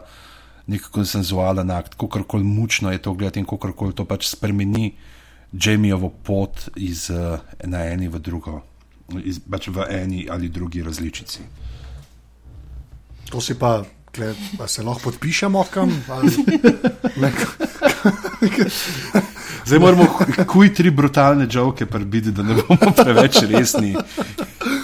[0.64, 4.94] Nek konsenzualen akt, kako koli mučno je to gledati in kako koli to pač spremeni
[5.54, 8.62] Jamieovo pot iz uh, ena eni v drugo,
[9.22, 11.42] iz, pač v eni ali drugi različici.
[13.30, 15.94] To si pa, kle, pa se lahko podpišemo kam.
[16.08, 16.34] Ali,
[19.66, 20.06] Zdaj moramo
[20.52, 23.96] kuj tri brutalne žoke prebiti, da ne bomo preveč resni.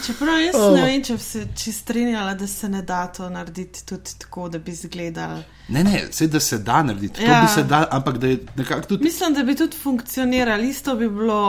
[0.06, 0.74] Čeprav jaz oh.
[0.74, 4.48] ne vem, če bi se če strinjala, da se ne da to narediti tudi tako,
[4.48, 5.42] da bi izgledali.
[5.68, 7.28] Ne, ne, vse da se da narediti, Ja.
[7.28, 9.04] to bi se da, ampak da je nekako tudi.
[9.04, 10.62] Mislim, da bi tudi funkcioniralo.
[10.62, 11.42] Isto bi bilo,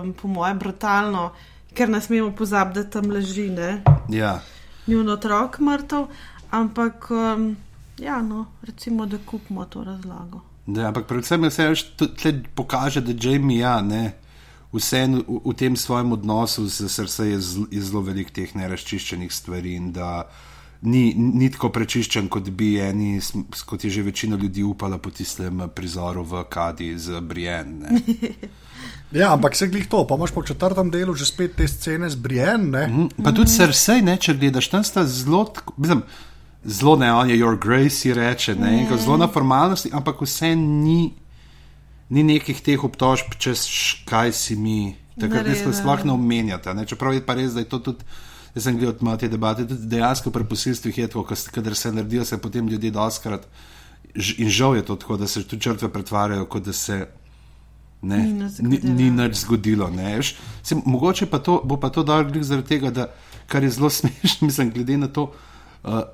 [0.00, 1.32] um, po mojem, brutalno,
[1.74, 3.82] ker ne smemo pozabiti, da tam leži ne?
[4.08, 4.40] Ja.
[4.86, 6.06] njun otrok mrtev.
[6.50, 7.56] Ampak, um,
[7.98, 10.55] ja, no, recimo, da kupimo to razlago.
[10.66, 11.66] Da, ampak predvsem je vse,
[12.18, 14.16] tle pokaže, da Jamie ja, ne,
[14.74, 19.32] vseeno v, v tem svojem odnosu z srcem je, zl, je zelo veliko teh nerazčiščenih
[19.32, 20.26] stvari in da
[20.82, 23.16] ni, ni tako prečiščen, kot bi eni,
[23.66, 27.90] kot je že večina ljudi upala po tistem prizoru v Kadi z Brienne.
[27.90, 28.30] ne.
[29.12, 32.18] Ja, ampak se glih to, pa imaš po četrtem delu že spet te scene z
[32.18, 32.70] Brienne.
[32.70, 32.86] Ne?
[32.86, 36.02] Mm, Pa tudi srce, ne, če gledaš, tam sta zelo, mislim,
[36.66, 38.98] zelo ne, on je your grace, si reče, ne, mm.
[38.98, 41.14] zelo na formalnosti, ampak vse ni,
[42.08, 45.74] ni nekih teh obtožb, čez š- kaj si mi, takrat ne Naredili.
[45.74, 46.74] sploh ne omenjate.
[46.74, 48.04] Ne, čeprav je pa res, da je to tudi.
[48.54, 52.24] Jaz sem gledal malo te debate, tudi dejansko pri posilstvih je tako, kadar se naredijo,
[52.24, 53.44] se potem ljudje doskrat,
[54.38, 57.06] in žal je to tako, da se tudi žrtve pretvarjajo, kot da se
[58.02, 58.94] ne, Ni nič ni, zgodilo.
[58.94, 59.90] ni nič zgodilo.
[59.90, 60.22] Ne.
[60.62, 63.10] Se, mogoče pa to, bo pa to dal glih zaradi tega, da,
[63.46, 65.55] kar je zelo smešno, mislim, glede na to, uh,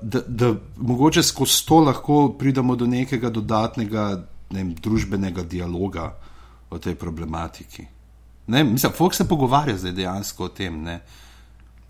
[0.01, 6.13] da, da mogoče skozi to lahko pridemo do nekega dodatnega ne vem, družbenega dialoga
[6.69, 7.87] o tej problematiki.
[8.47, 10.81] Ne, mislim, Fox se pogovarja zdaj dejansko o tem.
[10.83, 10.99] Ne.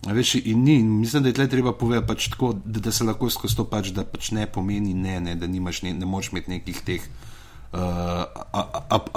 [0.04, 3.08] Veš, in ni, in mislim, da je tle treba povedati, pač tako, da, da se
[3.08, 6.34] lahko skozi to pač, da pač ne pomeni ne, ne da nimaš, ne, ne moreš
[6.34, 7.08] imeti nekih teh
[7.72, 8.26] uh,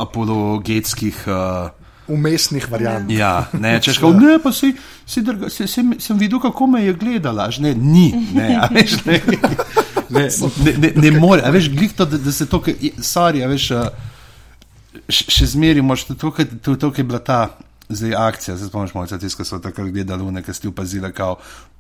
[0.07, 1.27] apologetskih.
[1.27, 3.11] Uh, Umestnih variant.
[3.11, 4.73] Ja, ne, če šel, ne, pa si,
[5.07, 8.69] si drga, si, si, sem videl, kako me je gledala, že ne, ni, ne, a
[8.73, 9.21] veš, ne,
[10.17, 12.63] ne, ne, ne, ne more, a veš, glih to, da, da se to,
[13.03, 13.71] sorry, a veš,
[15.09, 17.41] še zmeri, moš, to, to, to, to, je bila ta
[17.89, 21.37] zdaj akcija, zdaj spomniš mojca tiska, so takrat gledali, nekaj ste opazili, kao,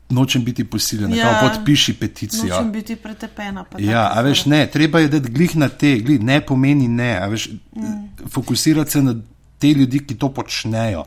[0.08, 2.54] nočem biti posiljena, ja, kao, podpiši peticijo.
[2.54, 3.64] Nočem biti pretepena.
[3.64, 7.16] pa Ja, a veš, ne, treba je dati glih na te, glih, ne pomeni ne,
[7.18, 8.28] a veš, mm.
[8.30, 9.14] fokusirati se na
[9.58, 11.04] te ljudi, ki to počnejo.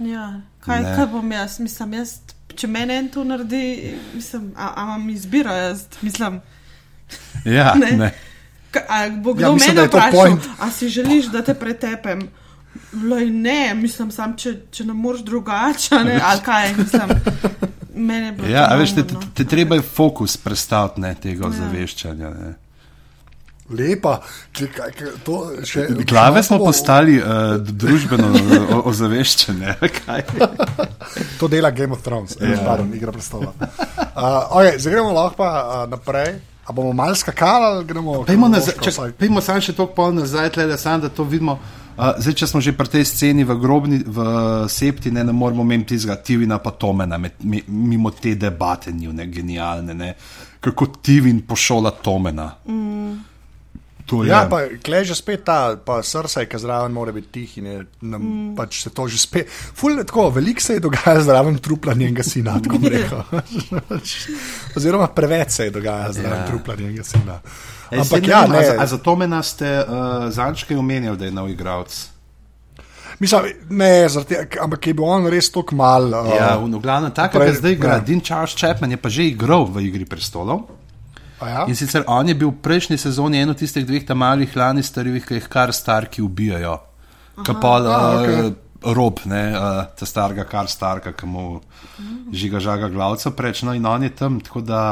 [0.00, 0.26] Ja,
[0.60, 0.96] kaj, Ne.
[0.96, 1.58] kaj bom jaz?
[1.60, 2.16] Mislim, jaz,
[2.54, 3.62] če meni en to naredi,
[4.14, 6.40] mislim, a, a imam izbiro jaz, mislim.
[7.46, 7.90] Ja, Ne.
[7.92, 8.12] ne.
[8.88, 12.28] A bo Ja, kdo mislim, da mene vprašal, a si želiš, da te pretepem?
[13.02, 17.10] Loj, ne, mislim, sam, če, če ne moreš drugače, ne, ali kaj, mislim.
[17.94, 21.48] Mene bilo Ja, veš, te, te, te treba je fokus predstaviti ne, tega Ja.
[21.48, 22.30] ozaveščanja.
[22.30, 22.54] Ne.
[23.72, 24.18] Lepa,
[24.52, 25.86] ki, kaj, kaj, to še.
[26.08, 28.30] Glave smo postali uh, družbeno
[28.76, 29.76] o- ozaveščene.
[29.98, 30.24] kaj?
[31.40, 32.56] To dela Game of Thrones, ja.
[32.64, 33.50] pardon, igra predstava.
[33.52, 36.38] Uh, okay, zdaj gremo lahko pa uh, naprej.
[36.62, 38.22] A bomo malo skakali ali gremo?
[38.24, 39.12] Pejmo, nazaj, vsaj?
[39.18, 41.56] pejmo samo še toliko pol nazaj, tle, da, sam, da to vidimo.
[41.98, 44.18] Uh, zdaj, če smo že pri tej sceni v grobni, v
[44.70, 49.26] septi, ne, ne moremo imeti tistega Tivina pa Tomena, med, mi, mimo te debate njune
[49.26, 50.14] genialne, ne.
[50.62, 52.46] kako Tivin pošola Tomena.
[52.64, 53.31] Mm.
[54.04, 54.28] To je.
[54.28, 57.76] Ja, pa klej že spet ta, pa srce, ki zraven mora biti tih in je,
[58.02, 58.54] nam, mm.
[58.54, 59.46] pač se to že spet.
[59.48, 63.22] Ful, tako, veliko se je dogajalo zraven trupla njenega sina, tako rekel.
[64.76, 66.46] Oziroma preveč se je dogajalo zraven Ja.
[66.46, 67.40] trupla njenega sina.
[67.90, 69.86] Ej, Ampak ja, a ne, za- A za Tomena ste uh,
[70.28, 72.08] zančkaj omenjali, da je nov igralec?
[73.18, 76.02] mislim, ne, zaradi ampak je bil on res tako mal.
[76.04, 77.92] Uh, Ja, v glavnem, tako kot zdaj igra.
[77.92, 78.00] ja.
[78.00, 80.66] Dean Charles Chapman je pa že igral v Igri prestolov.
[81.48, 81.64] Ja?
[81.68, 85.40] In sicer on je bil v prejšnji sezoni eno tistih dveh tam malih Lannisterjevih, ki
[85.40, 86.76] jih kar starki ubijajo.
[87.46, 88.36] Kapol A, uh, okej.
[88.36, 88.94] okay.
[88.94, 91.60] rob, ne, uh, ta starega kar starka, ki mu
[92.32, 93.62] žiga žaga glavca preč.
[93.62, 94.82] No in on je tam, tako da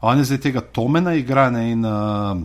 [0.00, 2.36] on je zdaj tega Tomena igra ne, in uh,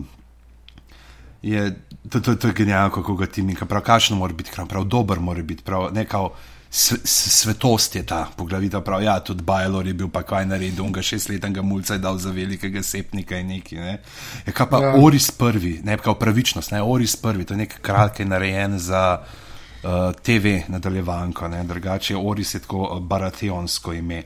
[1.42, 1.68] je,
[2.08, 4.84] to, to, to je genialno, kako ga ti mika, prav kakšno mora biti, prav, prav
[4.84, 6.28] dober mora biti, prav nekaj.
[6.74, 9.02] Svetost je ta poglavita, prav.
[9.02, 12.82] Ja, tudi Bajlor je bil pa kaj naredil, ga šestletnega mulca je dal za velikega
[12.82, 13.76] sepnika in neki.
[13.76, 14.00] Ne.
[14.46, 14.88] Je kaj pa ja.
[14.88, 15.04] Ja.
[15.04, 18.78] Oris prvi, ne kao pravičnost, ne Oris prvi, to je nek kralj, ki je narejen
[18.78, 19.90] za uh,
[20.22, 24.22] TV nadaljevanko, drugače Oris je tako uh, barateonsko ime.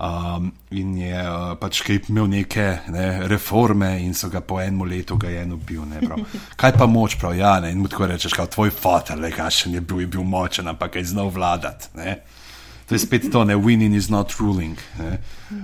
[0.00, 4.86] Um, in je uh, pač kaj imel neke ne, reforme, in so ga po enem
[4.88, 5.82] letu ga je ubil.
[5.90, 6.22] Ne, prav.
[6.62, 9.76] kaj pa moč, prav, ja, ne, in mu tako rečeš, kot tvoj fotor, le kakšen
[9.76, 11.92] je bil, je bil močen, ampak je znal vladati.
[12.00, 12.16] Ne.
[12.90, 14.74] To je spet to, ne, winning is not ruling.
[14.98, 15.18] Ne.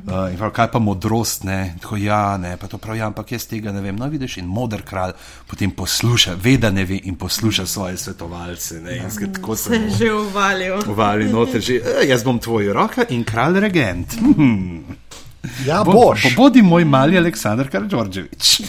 [0.07, 3.33] Uh, in prav, kaj pa modrost, ne, tako ja, ne, pa to prav, ja, ampak
[3.35, 3.97] jaz tega ne vem.
[3.99, 5.17] No, vidiš, in moder kralj
[5.51, 8.79] potem posluša, ve, da ne ve in posluša svoje svetovalce.
[8.81, 10.79] Ne, in skrat, tako Se je že uvalil.
[10.87, 14.15] Uvali noter že, e, jaz bom tvoj roka in kralj regent.
[14.15, 14.85] Hmm.
[15.67, 16.23] ja Bo, boš.
[16.23, 18.61] bo, bodi moj mali Aleksandr Karđorđevič.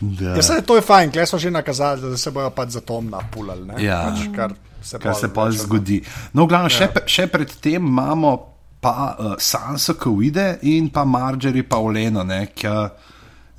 [0.00, 0.36] da.
[0.36, 3.08] Ja, saj, to je fajn, klej smo že nakazali, da se bojo pač za tom
[3.08, 3.64] napulali.
[3.64, 3.84] ne.
[3.84, 4.04] Ja.
[4.04, 6.00] Pač, kar se, Kar pol se pa zgodi.
[6.32, 8.32] No, v glavnem, še, še pred tem imamo
[8.80, 12.70] pa uh, Sanso, ki uide, in pa Marjorie, pa Oleno, ne, ki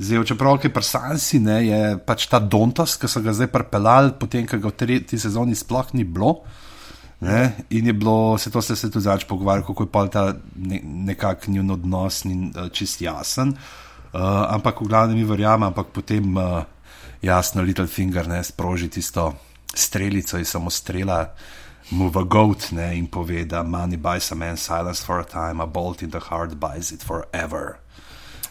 [0.01, 4.15] zdaj, čeprav je pri Sansi, ne, je pač ta Dontos, ki so ga zdaj pripeljali,
[4.17, 6.41] potem, ko ga v tretji sezoni sploh ni bilo.
[7.21, 10.23] Ne, in je bilo, se to ste se tudi začeli pogovarjati, kako je pa ta
[10.57, 13.53] ne, nekak njun odnos ni uh, čist jasen.
[14.11, 16.65] Uh, ampak v glavnem mi verjamem, ampak potem uh,
[17.21, 19.29] jasno, Little Finger ne sproži tisto
[19.73, 21.33] strelico iz samostrela.
[21.91, 25.59] Move a goat ne, in pove, da money buys a man silence for a time,
[25.63, 27.79] a bolt in the heart buys it forever.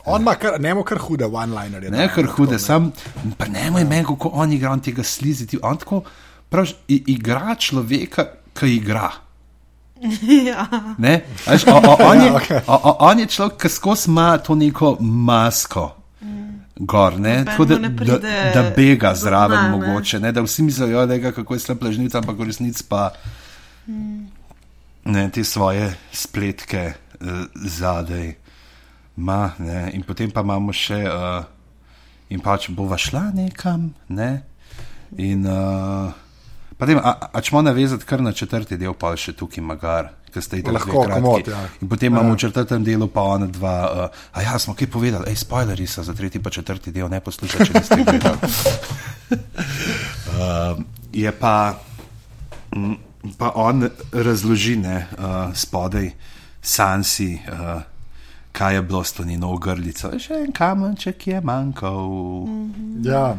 [0.05, 1.91] On ima kar, ne kar hude one-linerje.
[1.91, 2.93] Ne, kar hude, sam,
[3.39, 5.59] pa ne moj meni, kako on igra on tega sliziti.
[5.63, 6.03] On tako
[6.49, 9.11] prav igra človeka, ki igra.
[10.49, 10.67] ja.
[10.99, 11.25] Ne?
[11.47, 12.61] Veš, o, o, on, je, Ja, okej.
[12.67, 16.00] o, o, on je človek, ki skozi ima to neko masko.
[16.83, 18.19] Gor, ne, tako da, ne da,
[18.55, 22.19] da bega zraven, dna, mogoče, ne, da vsi mislijo, da je kako je slab lažnica,
[22.19, 23.11] ampak v resnici pa
[25.05, 28.35] ne, te svoje spletke uh, zadaj
[29.17, 29.51] ima.
[29.59, 31.45] Ne, in potem pa imamo še, uh,
[32.33, 34.31] in pač bova šla nekam, ne,
[35.21, 36.09] in uh,
[36.81, 40.15] potem, a, a če moramo navezati kar na četrti del, pa še tukaj magar.
[40.31, 41.21] Ki ste itak Lahko, dve kratki.
[41.21, 41.61] komot, ja.
[41.81, 42.35] In potem imamo Ja.
[42.35, 46.03] v četrtem delu pa ona dva, uh, a ja, smo kaj povedali, ej, spoilerji so
[46.03, 48.39] za tretji pa četrti del, ne poslušajte, če niste gledali.
[49.31, 50.79] uh,
[51.15, 51.75] je pa,
[52.71, 52.95] mm,
[53.37, 56.11] pa on razloži, ne, uh, spodaj
[56.63, 57.83] Sansi, uh,
[58.53, 60.11] kaj je bilo s to njeno ogrlico.
[60.19, 62.11] Še en kamenček je manjkal.
[62.47, 63.03] Mm.
[63.03, 63.37] Ja.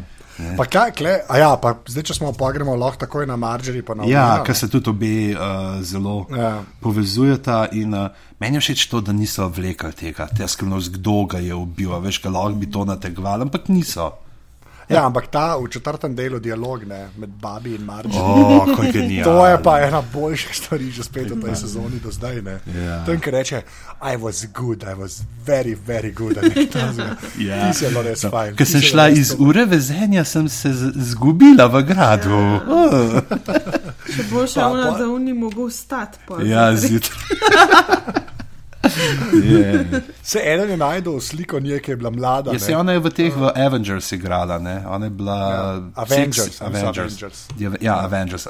[0.56, 3.94] Pa kaj, kle, ja, pa zdaj, če smo pa gremo lahko takoj na Margery, pa
[3.94, 4.58] na Ja, ker ne?
[4.58, 6.62] se tudi obe uh, zelo Ja.
[6.80, 7.68] povezujeta.
[7.72, 8.08] In, uh,
[8.40, 11.94] meni je všeč to, da niso vlekli tega, te skrivnost, kdo ga je ubil.
[12.00, 14.10] Veš, ga lahko bi to nategvali, ampak niso.
[14.88, 18.14] Ja, ampak ta v četrtem delu dialog ne, med Babi in Margery.
[18.14, 19.32] O, kako je genialno.
[19.32, 22.42] To je pa ena boljših stvari, že spet v tej sezoni do zdaj.
[22.66, 23.04] Ja.
[23.04, 23.62] Tam, ki reče,
[24.02, 26.34] I was good, I was very, very good.
[26.34, 27.16] takega.
[27.38, 27.60] Ja.
[27.64, 28.54] Ti si bilo res fajn.
[28.54, 32.36] Ker sem šla iz to- ure vezenja, sem se zgubila v gradu.
[32.68, 33.20] Oh.
[34.06, 36.18] Če bo še ona, pa- da oni mogo stati.
[36.42, 38.21] Ja, zjutraj.
[39.44, 40.02] Je.
[40.22, 42.50] Se eden je najdel sliko nje, ki je bila mlada.
[42.50, 42.58] Ja, ne.
[42.60, 44.82] se ona je v teh v Avengers igrala, ne?
[44.88, 46.98] Ona je bila Ja, Avengers, Six- Avengers.
[46.98, 47.46] Avengers.
[47.58, 48.46] Ja, ja, Avengers.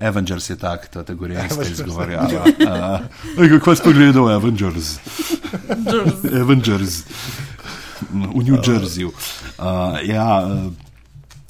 [0.00, 1.78] Avengers je tak, ta gorijanska Avengers.
[1.78, 2.44] izgovarjava.
[3.38, 4.98] Uh, kako si pogledal Avengers?
[6.40, 7.04] Avengers.
[8.10, 9.08] V New Jerseyju.
[9.08, 10.72] Uh, ja, uh,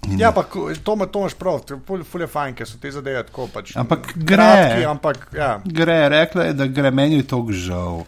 [0.02, 2.66] in- Ja, pa ko- to to imaš prav, to je ful, ful je fajn, ker
[2.66, 3.76] so te zadeve tako pač.
[3.76, 4.36] Ampak gre.
[4.36, 5.60] kratki, ampak ja.
[5.64, 8.04] gre, rekla je, da gre, meni je to žal.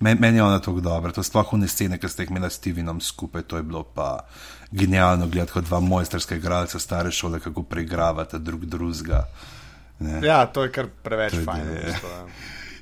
[0.00, 2.54] Men, meni je ona tako dobra, to sploh une scene, ki ste jih imeli s
[2.54, 4.26] Stevenom skupaj, to je bilo pa
[4.72, 9.24] genialno gledati kot dva mojsterska igralca stare šole, kako preigravate drug drugega.
[10.22, 11.62] Ja, to je kar preveč je- fajn.
[11.62, 11.82] v je.
[11.84, 12.24] bistvu, ja.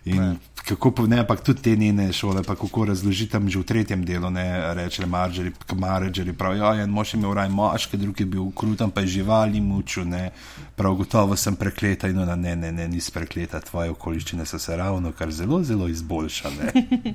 [0.04, 4.04] In kako pa ne, ampak tudi te njene šole, pa kako razložitam že v tretjem
[4.04, 8.26] delu, ne reče Marjorie, Marjorie pravi, ja, en mož je imel raj moške, drugi je
[8.26, 10.30] bil krutan, pa je živali mučil, ne,
[10.76, 14.76] prav gotovo sem prekleta in ona, ne, ne, ne, nisi prekleta, tvoje okoliščine so se
[14.76, 16.72] ravno kar zelo, zelo izboljšane.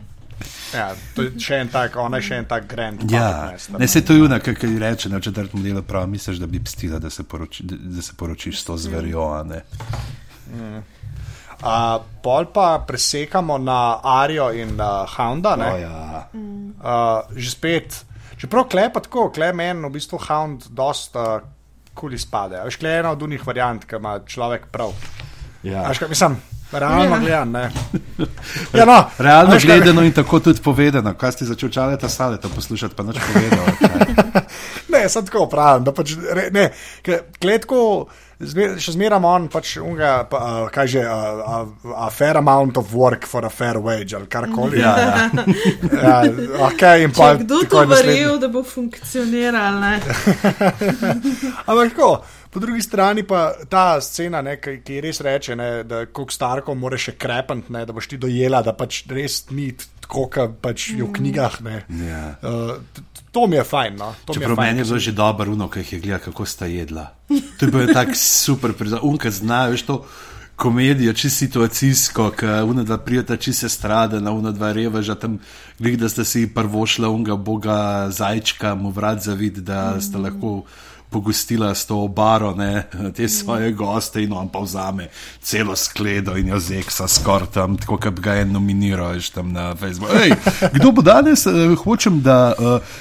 [0.74, 3.00] Ja, to je še en tak, ona je še en tak grand.
[3.08, 7.00] Ja, ne se to juna, kaj reče na četrtem delu, prav misliš, da bi pstila,
[7.00, 9.62] da se, poroči, da, se poročiš s to zverjo, a ne.
[11.58, 15.56] Uh, pol pa presekamo na Arijo in uh, Hounda.
[15.56, 15.68] Ne?
[15.68, 16.28] O, ja.
[16.76, 21.46] Uh, že spet, čeprav klepa tako, klep meni v bistvu Hound dosta uh,
[21.94, 22.60] kul izpade.
[22.62, 24.92] Veš, klep je ena od unih variant, ki ima človek prav.
[25.64, 25.88] Ja.
[25.88, 26.36] Veš, kaj mislim,
[26.72, 27.20] realno Ja.
[27.20, 27.66] gledano, ne.
[28.76, 32.10] Ja, no, Realno veš, kaj- gledano in tako tudi povedano, kaj ste začeli čale ta
[32.10, 33.66] sale to poslušati, pa nič povedal.
[33.80, 34.00] kaj.
[34.88, 36.14] Ne, sem tako pravim, da pač,
[36.52, 36.70] ne,
[37.36, 38.08] kletko,
[38.40, 42.78] zmer, še zmeraj on pač unga, pa, uh, kaj že, uh, uh, a fair amount
[42.82, 44.82] of work for a fair wage ali karkoli.
[44.82, 45.30] Ja, ja.
[46.04, 46.16] ja
[46.68, 49.94] okay, Če pa je kdo to verjel, da bo funkcioniral, ne?
[51.70, 52.10] Ampak tako,
[52.52, 56.76] po drugi strani pa ta scena, ne, ki, ki res reče, ne, da koliko starko
[56.80, 59.72] mora še krepant, ne, da boš ti dojela, da pač res ni
[60.06, 61.58] tako, kot pač je v knjigah.
[61.66, 61.82] Ne.
[61.90, 62.38] Ja.
[62.46, 63.98] Uh, t- t- to mi je fajn.
[63.98, 64.14] No.
[64.26, 66.46] To mi je Čeprav meni je bilo že dobro, uno, ki jih je gledal, kako
[66.46, 67.10] sta jedla.
[67.28, 70.06] To je bilo tako super, unka znajo, veš to.
[70.56, 75.40] Komedijo, čisto situacijsko, ki unadva prijeta, čisto stradena, unadva reveža tam,
[75.80, 80.64] glede da sta si prvo šla unga boga zajčka, mu vrat zavid, da sta lahko
[81.16, 82.84] pogostila s to obaro, ne,
[83.16, 85.08] te svoje goste in on pa vzame
[85.42, 89.70] celo skledo in jo zeksa skoraj tam, tako kot ga je nominiral, veš tam na
[89.80, 90.12] Facebooku.
[90.20, 90.36] Ej,
[90.74, 93.00] kdo bo danes, uh, hočem, da uh,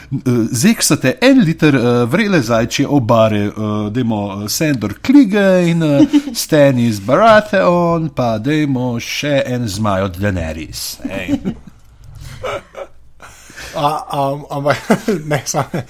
[0.53, 8.13] zeksate en liter uh, vrele zajčje obare, uh, dajmo Sandor Klige in uh, Stanis Baratheon,
[8.15, 10.87] pa dajmo še en zmaj od Daenerys.
[13.75, 15.83] Ampak ne, samo.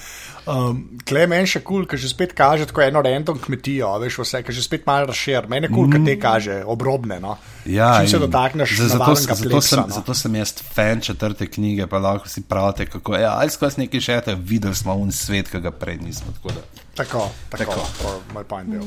[0.44, 4.18] Um, Klej meni še kul, cool, ker že spet kaže tako eno random kmetijo, veš
[4.20, 5.48] vse, ker že spet malo razšir.
[5.48, 7.16] Meni je kul, cool, ker te kaže obrobne.
[7.16, 7.38] No.
[7.64, 9.94] Ja, Čim se dotakneš, za- zato, zato, pleksa, sem, no.
[9.94, 13.24] zato sem jaz fan četrte knjige, pa lahko si pravite, kako je.
[13.24, 16.28] Ali skozi neki šete, videli smo un svet, ki ga prej nismo.
[16.36, 16.52] tako.
[16.94, 18.20] Tako, tako, tako.
[18.32, 18.84] moj point bil.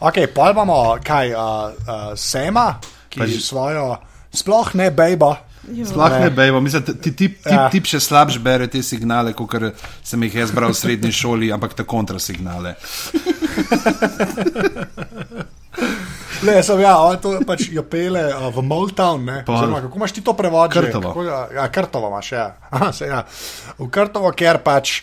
[0.00, 3.96] Ok, pa imamo kaj, uh, uh, Sema, ki Pa že- svojo,
[4.32, 5.36] sploh ne bejba.
[5.64, 7.68] Sploh ne bejmo, mislim, ti ti tip, tip, Ja.
[7.70, 9.48] tip še slabš bere te signale, kot
[10.02, 12.74] sem jih jaz bral v srednji šoli, ampak te kontrasignale.
[16.44, 18.60] Le, sem, ja, to pač jo pele uh, v
[19.18, 19.38] ne.
[19.46, 19.56] Pol.
[19.56, 20.68] Oziroma, Kako imaš ti to prevod?
[20.70, 21.08] Krtovo.
[21.08, 22.46] Kako, ja, ja, Krtovo imaš, ja.
[22.70, 23.22] Aha, se, ja.
[23.78, 25.00] V Krtovo, ker pač.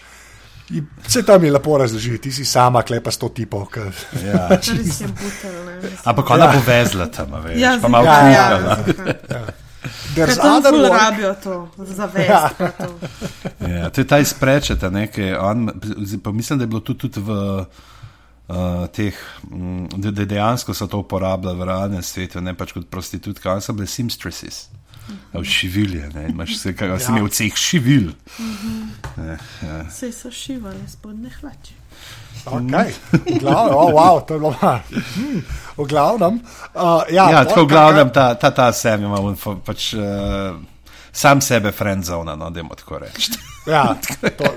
[0.69, 3.65] i- Vse tam je lepo razloži, ti si sama klepa s to tipo.
[3.65, 3.89] Ker...
[4.21, 4.47] Ja.
[4.53, 5.57] Res je butel.
[5.65, 5.91] ne.
[6.05, 6.53] Ampak ona Ja.
[6.53, 8.77] bo vezla tam, a veš, Ja, pa malo zihar, ja, kuhala.
[8.85, 9.53] zihar.
[10.15, 10.91] There's tam work.
[10.91, 12.29] rabijo to, zavest.
[12.29, 12.49] Ja.
[12.71, 12.99] to.
[13.67, 15.33] Ja, to je ta izprečeta, nekaj.
[15.35, 15.69] On,
[16.23, 17.65] pa mislim, da je bilo tudi, tudi v uh,
[18.87, 19.17] teh,
[19.49, 23.61] mm, da, da dejansko so to uporabljali v realnem svetu, ne pač kot prostitutke, on
[23.61, 24.67] so bile seamstresses.
[25.33, 27.15] V šivilje, ne, imaš vse, kaj si Ja.
[27.15, 28.11] imel v ceh šivil.
[29.89, 31.80] Sej so šivali spodne hlače.
[32.45, 32.93] Okay.
[33.11, 34.79] V glavnem, oh, wow, to je bilo malo.
[35.15, 35.41] Hmm,
[35.77, 36.41] v glavnem.
[36.73, 39.93] Uh, ja, Ja, tako v glavnem ta, ta, ta sem ima un fo- pač.
[39.93, 40.57] Uh,
[41.11, 43.31] Sam sebe friendzona, no, da tako reči.
[43.67, 43.95] Ja,
[44.39, 44.47] to,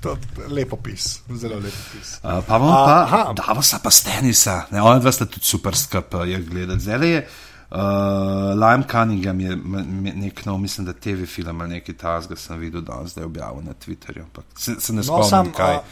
[0.00, 0.16] to,
[0.48, 2.20] lep opis, zelo lep opis.
[2.22, 3.32] Uh, pa imamo A, pa aha.
[3.34, 6.80] Davosa, pa Stenisa, ne, ona dva sta tudi super skupaj, je gledati.
[6.80, 7.26] Zdaj je
[7.70, 7.78] uh,
[8.54, 9.56] Lime Cunningham, je
[10.14, 13.62] nek nov, mislim, da TV film ali nekaj tasga sem videl danes, da je objavil
[13.62, 15.74] na Twitterju, ampak se, se ne No, spomnim sam, kaj.
[15.76, 15.82] uh,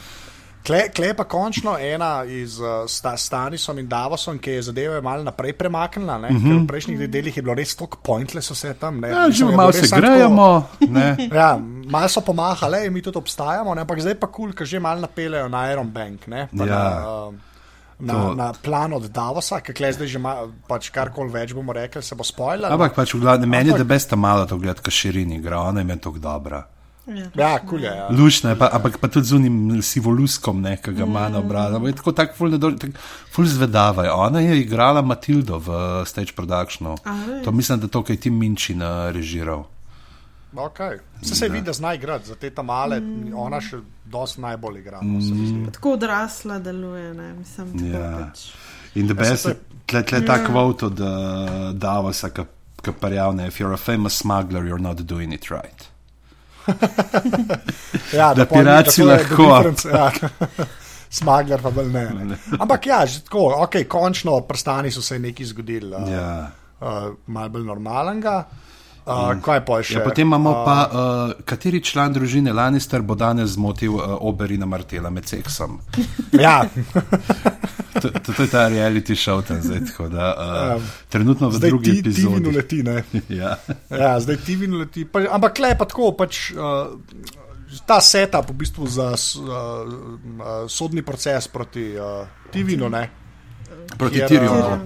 [0.65, 5.23] Kle, kle pa končno ena iz uh, sta, Stanisom in Davosom, ki je zadeve malo
[5.23, 6.17] naprej premaknila.
[6.17, 6.63] Uh -huh.
[6.63, 8.99] V prejšnjih delih je bilo res tako pointless vse tam.
[8.99, 9.09] Ne.
[9.09, 11.17] Ja, že malo se tako- grejemo, ne.
[11.33, 14.79] Ja, malo so pomahali, mi tudi obstajamo, ne, ampak zdaj pa kul, cool, ker že
[14.79, 16.27] malo napeljejo na Iron Bank.
[16.27, 16.79] Ne, pa Ja.
[16.79, 17.33] na, uh,
[17.99, 20.35] Na, To- na plan od Davosa, ki je zdaj že ma,
[20.67, 22.71] pač karkoli več bomo rekli, se bo spoiler.
[22.71, 25.79] Ampak pač v glavnem, meni je, da besta malo to gledati, kot širini igra, ona
[25.79, 26.63] je meni tako dobra.
[27.07, 27.25] Ja.
[27.35, 27.91] Ja, kul je.
[27.91, 28.07] Ja.
[28.09, 31.85] Lušna je, pa, ampak pa tudi z unim sivoluskom, ne, ki ga ima na obrazu.
[31.85, 32.89] Je tako, tako ful, nedol- tak,
[33.31, 34.03] ful zvedava.
[34.03, 34.11] je.
[34.11, 35.69] Ona je igrala Matildo v
[36.05, 36.95] stage productionu.
[37.43, 38.75] To mislim, da to, kaj ti Minči
[39.11, 39.63] režiral.
[40.55, 40.97] Okay.
[41.21, 43.33] Se se vidi, da zna igrati, za te tam male, mm.
[43.35, 45.01] ona še dosti najbolj igra.
[45.03, 45.71] no, zdi.
[45.73, 47.71] Tako odrasla deluje, ne mislim.
[47.73, 48.11] tako Ja.
[48.17, 48.39] pač.
[48.95, 51.07] In da Ja, best je tle, tle ta kvot od uh,
[51.73, 55.94] Davosa, ki parjavne, if you're a famous smuggler, you're not doing it right.
[58.13, 59.43] Ja, Da da je lahko.
[59.89, 60.11] Ja.
[61.15, 62.09] Smagler pa bolj ne.
[62.25, 62.37] ne.
[62.59, 66.51] Ampak ja, že tako, ok, končno prstani so se nekaj zgodili, uh, Ja.
[66.81, 66.87] uh,
[67.27, 68.43] malo bolj normalnega.
[69.05, 69.99] Uh, kaj pa še?
[69.99, 74.65] Ja, potem imamo Uh, pa, uh, kateri član družine Lannister bo danes zmotil uh, Oberina
[74.65, 75.79] Martela med seksom.
[76.45, 76.63] Ja,
[77.95, 79.79] To, to, to je ta reality show tam zdaj.
[79.87, 82.55] tako Da, uh, Um, trenutno v zdaj drugi ti, ti vinu epizodi.
[82.57, 83.03] leti, ne.
[83.39, 83.55] Ja.
[83.89, 85.05] Ja, zdaj ti vinu leti.
[85.05, 86.51] Pa, ampak le pa tako, pač.
[86.51, 86.91] Uh,
[87.87, 93.09] Ta setup v bistvu za uh, uh, sodni proces proti uh, Tivinu, ne?
[93.97, 94.79] Proti uh,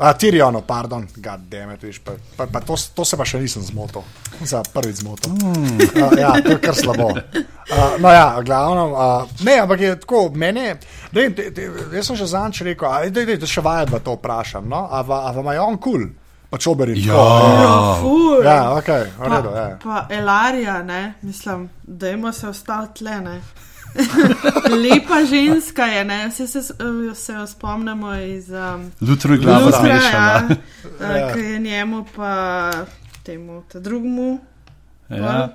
[0.00, 4.00] A, Tirjano, pardon, gademet, viš, pa, pa, pa to, to se pa še nisem zmotil,
[4.48, 5.34] za prvič zmotil.
[5.36, 5.76] Mm.
[5.76, 7.10] Uh, ja, to je kar slabo.
[7.12, 10.78] Uh, no, ja, glavno, uh, ne, ampak je tako, meni je,
[11.12, 11.68] dej, dej, dej,
[12.00, 14.86] jaz sem že zanč rekel, a, dej, dej, da še vajet v to vprašam, no,
[14.88, 16.08] a, va, a vam je on kul, cool?
[16.50, 16.96] pač oberin.
[16.96, 17.20] Ja.
[17.60, 18.40] Ja, ful.
[18.40, 18.90] ja, ok,
[19.20, 19.66] v redu, ja.
[19.84, 23.36] Pa Elarija, ne, mislim, dajmo se ostati tle, ne.
[24.82, 26.62] Lepa ženska je, ne, vse se,
[27.14, 30.42] se jo spomnimo iz um, Lutro je glava Lutra, zmešala.
[31.00, 31.32] ja, Ja.
[31.34, 32.70] ki je njemu pa
[33.22, 34.38] temu, ta drugmu
[35.10, 35.48] Ja.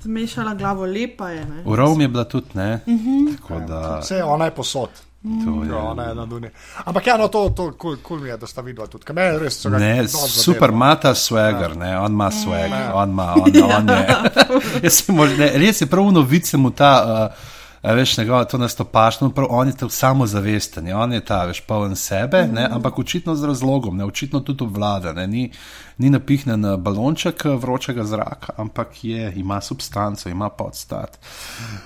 [0.00, 1.62] zmešala glavo, lepa je, ne.
[1.64, 2.80] V Romu je bila tudi, ne?
[2.86, 3.36] Mhm.
[3.36, 4.88] Tako da, Vse ona je posod.
[5.22, 5.28] to
[5.62, 5.74] Ja, je.
[5.74, 6.48] ona je na Duni.
[6.84, 9.04] Ampak ja, no, to, to kul cool mi je, da sta videla tudi.
[9.04, 10.28] Ker meni res so ga Ne, super,
[10.60, 10.72] zadelo.
[10.72, 12.90] ima ta swagger, ne, on ima swag, Ja.
[12.94, 14.06] on ima, on, on je.
[14.84, 16.90] Jaz se mož, ne, res je prav novice mu ta,
[17.30, 17.44] uh,
[17.86, 21.96] veš, njegova to nastopašno, prav on je to samozavesten, je, on je ta, veš, poln
[21.96, 25.50] sebe, ne, ampak očitno z razlogom, ne, očitno tudi obvlada, ne, ni,
[25.98, 31.18] ni napihnjen na balonček eh, vročega zraka, ampak je, ima substanco, ima podstat.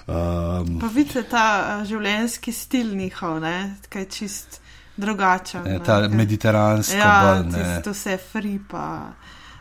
[0.07, 1.45] Um, Pa vidite ta
[1.81, 3.57] uh, življenjski stil njihov, ne,
[3.89, 4.61] kaj čist
[4.97, 5.63] drugačen.
[5.65, 7.65] ne, ta kaj- mediteransko Ja, bolj, ne.
[7.75, 8.85] tisto vse free, pa,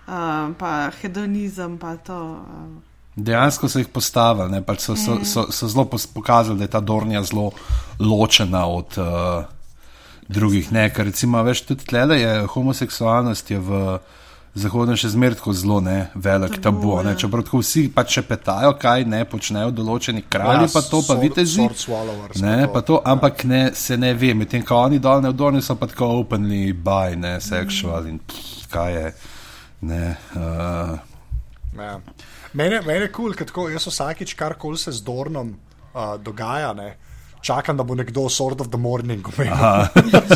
[0.07, 2.19] um, pa hedonizem, pa to.
[2.21, 2.83] Um,
[3.17, 6.79] Dejansko so jih postavili, ne, pač so, so, so, so zelo pokazali, da je ta
[6.79, 7.49] Dornija zelo
[7.99, 9.45] ločena od uh,
[10.29, 10.69] drugih.
[10.71, 13.81] Ne, ker recimo, veš, tudi tle je homoseksualnost je v
[14.57, 16.95] Zahodno še zmeraj tako zelo ne, velik tabu.
[16.95, 17.17] Tabu, Ne, ja.
[17.21, 21.13] čeprav tako vsi pač še petajo, kaj ne počnejo določeni kralji, Ja, pa to pa
[21.77, 22.97] swallowers Ne, pa to.
[23.05, 26.73] ampak ne, se ne ve, medtem ko oni dol ne vdorni so pa tako openly
[26.73, 29.13] bi, ne, sexual in pff, kaj je.
[29.81, 30.97] Ne, uh,
[31.77, 31.99] Ja.
[32.57, 36.95] Mene, mene kul, cool, jaz vsakič karkoli se z Dornom uh, dogaja, ne,
[37.39, 39.53] čakam, da bo nekdo sort of the morning omenil.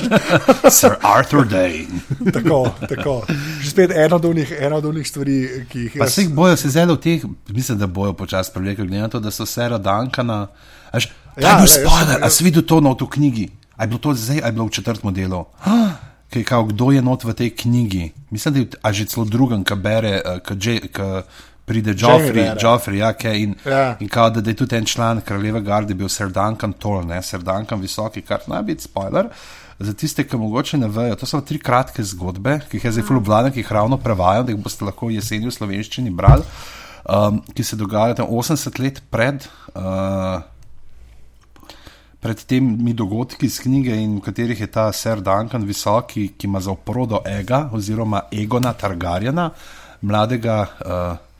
[0.72, 1.88] Sir Arthur Day.
[2.30, 3.16] tako, tako.
[3.60, 6.14] Že spet ena od unih, ena od unih stvari, ki jih Pa jaz.
[6.14, 9.32] se jih bojo, se zelo teh, mislim, da bojo počasi privlekli, glede na to, da
[9.32, 10.48] so Sara Dankana.
[10.92, 13.08] Až, Ja, ja, bil le, jaz sem- spoiler, a jaz- si videl to not v
[13.08, 13.46] knjigi?
[13.74, 15.46] A je bilo to zdaj, a je bilo v četrtem delu?
[16.30, 18.12] Kaj, kao, kdo je not v tej knjigi?
[18.30, 20.54] Mislim, da je že celo drugem, ki bere, eh, ki
[21.72, 22.46] pride Joffrey.
[22.60, 23.96] Joffrey ja, kaj, in, Ja.
[24.00, 27.22] in kao, da, da je tudi en član kraljeve garde bil Sir Duncan Toll, ne,
[27.24, 29.30] Sir Duncan visoki, kar naj biti spoiler.
[29.82, 33.08] Za tiste, ki mogoče ne vejo, to so tri kratke zgodbe, ki jih jaz zdaj
[33.08, 36.46] fulubladam, ki jih ravno prevajam, da jih boste lahko jeseni v slovenščini brali,
[37.10, 39.48] um, ki se dogajajo tam 80 let pred.
[39.74, 40.42] Uh,
[42.22, 46.60] Pred temi dogodki iz knjige, in v katerih je ta Sir Duncan visoki, ki ima
[46.62, 49.48] za oporodo Ega oziroma Egona Targarjena,
[50.06, 51.31] mladega uh,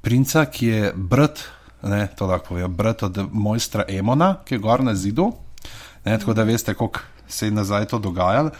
[0.00, 1.44] princa, ki je brat,
[1.82, 5.32] ne, to lahko povem, brat od mojstra Emona, ki je gor na zidu.
[6.04, 8.50] Ne, tako da veste, kako se je nazaj to dogajalo.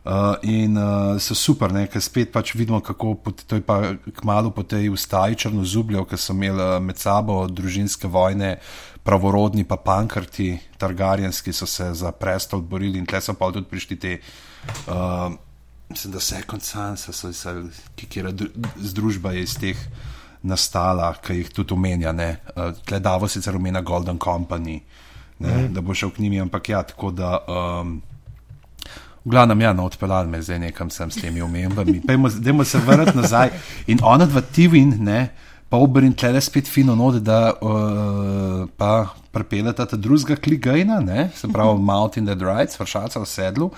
[0.00, 4.48] Uh, in uh, so super, ker spet pač vidimo, kako pot, to je pa kmalo
[4.48, 8.54] po tej ustaji črnozubljev, ki so imeli uh, med sabo družinske vojne,
[9.04, 14.00] pravorodni pa pankrti, targarjenski so se za prestol borili in tle so pa tudi prišli
[14.00, 14.16] te.
[14.88, 15.36] Uh,
[15.90, 17.52] Mislim, da Second Sons, so se,
[17.98, 18.30] ki kera
[18.78, 19.78] združba je iz teh
[20.42, 22.12] nastala, ki jih tudi omenja.
[22.12, 24.80] Uh, tle Davo sicer omenja Golden Company,
[25.38, 25.74] ne, mm.
[25.74, 27.38] da bo šel k njimi, ampak ja, tako da.
[27.48, 28.00] Um,
[29.20, 32.00] V glavnem, ja, no, odpeljal me zdaj nekam sem s temi omembami.
[32.40, 33.50] Dajmo se vrniti nazaj.
[33.92, 35.26] In ona dva Tivin, ne,
[35.68, 41.48] pa obrn tle spet fino not, da uh, pa pripeljata ta drugega kligajna, ne, se
[41.52, 43.70] pravi Mountain Dead Rides, vršaca v sedlu,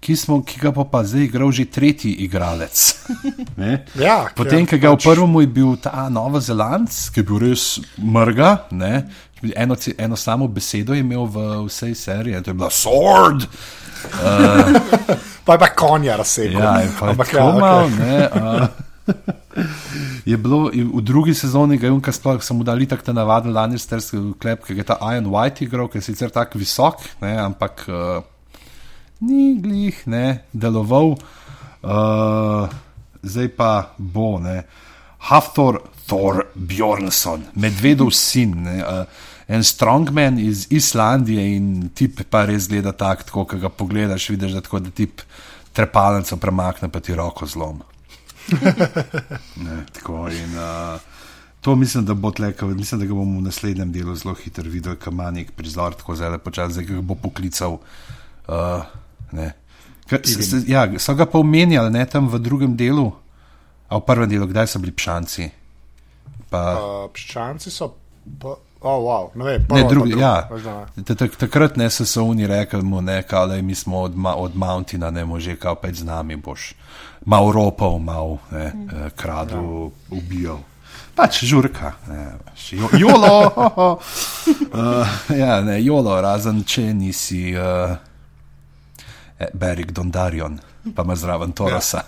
[0.00, 2.76] ki, smo, ki ga pa, zdaj igral že tretji igralec.
[3.96, 7.40] Ja, Potem, ker ki ga v pač- prvem je bil ta Novozelandc, ki je bil
[7.40, 7.64] res
[7.96, 9.06] mrga, ne,
[9.56, 13.48] eno, eno samo besedo je imel v vsej seriji, to je bila Sword.
[15.46, 16.60] Pa je pa konja razsegel.
[16.60, 18.16] Ja, je pa Ampak tako ja, ne.
[18.34, 18.66] Uh,
[20.30, 23.54] je bilo v drugi sezoni, ga je unka sploh, sem mu dal tak ta navaden
[23.54, 27.36] Lannisterski klep, ki ga je ta Iron White igral, ki je sicer tako visok, ne,
[27.38, 28.20] ampak uh,
[29.20, 31.16] ni glih, ne, deloval.
[31.82, 32.68] Uh,
[33.22, 34.62] zdaj pa bo, ne.
[35.28, 42.68] Haftor Thor Bjornsson, medvedov sin, ne, uh, en strongman iz Islandije in tip pa res
[42.70, 45.22] gleda tak, tako, ko ga pogledaš, vidiš, da, tako, da tip
[45.76, 47.82] trepalnico premakne, pa ti roko zlom.
[49.66, 51.00] ne, tako in uh,
[51.60, 54.70] to mislim, da bo tle, ke- mislim, da ga bomo v naslednjem delu zelo hitro
[54.70, 57.80] videli, kam ima nek prizor, tako zelo počasi, zdaj ga bo poklical.
[58.46, 58.86] Uh,
[59.32, 59.52] ne.
[60.06, 63.12] Ker s- s- ja, so ga pa omenjali ne, tam v drugem delu,
[63.88, 65.50] a v prvem delu, kdaj so bili pšanci.
[66.48, 67.94] Pa, Uh, Pščanci so.
[68.38, 68.48] Pa,
[68.80, 70.40] oh, wow, ne vem, Ne, prvo, drugi, ja.
[70.40, 71.02] drugo, veš, da ne.
[71.04, 74.16] Ta- ta- Takrat ne so se oni rekli, mu, ne, kao, lej, mi smo od,
[74.16, 76.74] ma, od Mountina, ne može, kao peč z nami boš.
[77.24, 79.90] Mal ropal, mal ne, eh, kradel, ja.
[80.10, 80.58] ubijal.
[81.14, 83.50] Pač žurka, ne, veš, jo, jolo,
[84.72, 87.96] uh, ja, ne, jolo, razen če nisi uh,
[89.54, 90.58] Berik Dondarion,
[90.94, 92.02] pa ima zraven Torosa.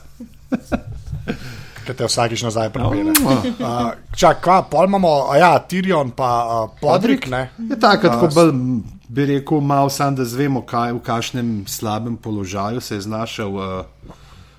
[1.87, 3.15] Ki te vsakič nazaj pripelje.
[3.25, 7.49] Uh, čak, kva, pol imamo, a ja, Tirion pa uh, Podrik, ne?
[7.71, 12.17] Je tako, tako bolj m, bi rekel, malo sam, da zvemo, kaj, v kakšnem slabem
[12.17, 13.57] položaju se je znašel.
[13.57, 14.17] Uh,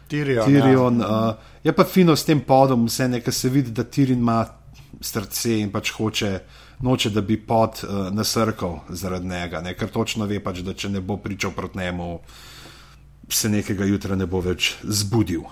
[0.09, 0.45] Tirion.
[0.45, 1.01] Tirion.
[1.01, 4.45] Uh, je pa fino s tem podom, vse nekaj se vidi, da Tirin ima
[5.01, 6.31] srce in pač hoče,
[6.81, 9.75] noče, da bi pod uh, nasrkal zaradi njega, ne?
[9.77, 12.19] ker točno ve, pač, da če ne bo pričal proti njemu,
[13.33, 15.43] se nekega jutra ne bo več zbudil.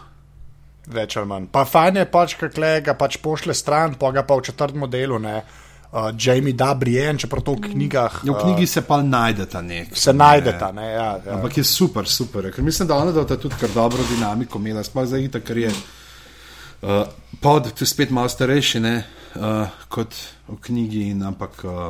[0.88, 1.48] Več ali manj.
[1.52, 5.20] Pa fajn je pač, kako ga pač pošle stran, pa ga pa v četrtem delu,
[5.20, 5.42] ne.
[5.88, 8.20] Uh, Jamie da Brienne, čeprav to v knjigah.
[8.28, 9.94] Ja, v knjigi se pa najdeta nek.
[9.94, 10.88] Uh, se najdeta, ne.
[10.92, 11.36] Ja, ja.
[11.38, 12.50] Ampak je super, super.
[12.52, 15.72] Ker mislim, da ona da tudi kar dobro dinamiko imela, sploh za ita, ker je
[15.72, 17.08] uh,
[17.40, 18.96] pod, tu spet malo starejši ne,
[19.40, 20.16] uh, kot
[20.48, 21.88] v knjigi, in, ampak uh,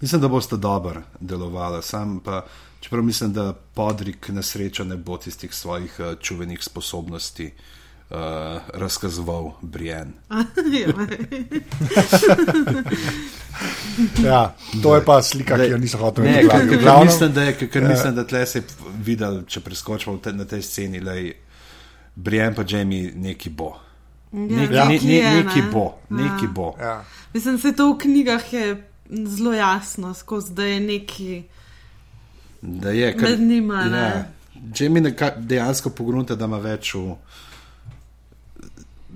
[0.00, 1.82] mislim, da boste dobro delovali.
[1.82, 2.44] Sam pa,
[2.80, 7.52] čeprav mislim, da podrik na srečo ne bo tistih svojih uh, čuvenih sposobnosti.
[8.10, 8.16] Uh,
[8.74, 10.12] razkazoval Brian.
[14.24, 16.68] ja, to je pa slika, ki jo nisem hotel Ne, videti.
[16.68, 18.64] ker, ker, mislim, da je, ker, ker mislim, da tle se je
[19.04, 21.32] videl, če preskočimo te, na tej sceni, lej,
[22.14, 23.74] Brian pa Jamie neki bo.
[24.32, 25.70] Ja, Nek, nekaj ne, ne, je, neki ne.
[25.72, 26.52] bo, neki Ja.
[26.54, 26.74] bo.
[26.80, 27.04] Ja.
[27.34, 28.66] Mislim, da to v knjigah je
[29.26, 31.42] zelo jasno, skozi da je neki.
[32.62, 33.98] Da je, Med njima, ne.
[33.98, 34.24] Ja,
[34.80, 37.14] Jamie neka, dejansko pogrunta, da ima več v,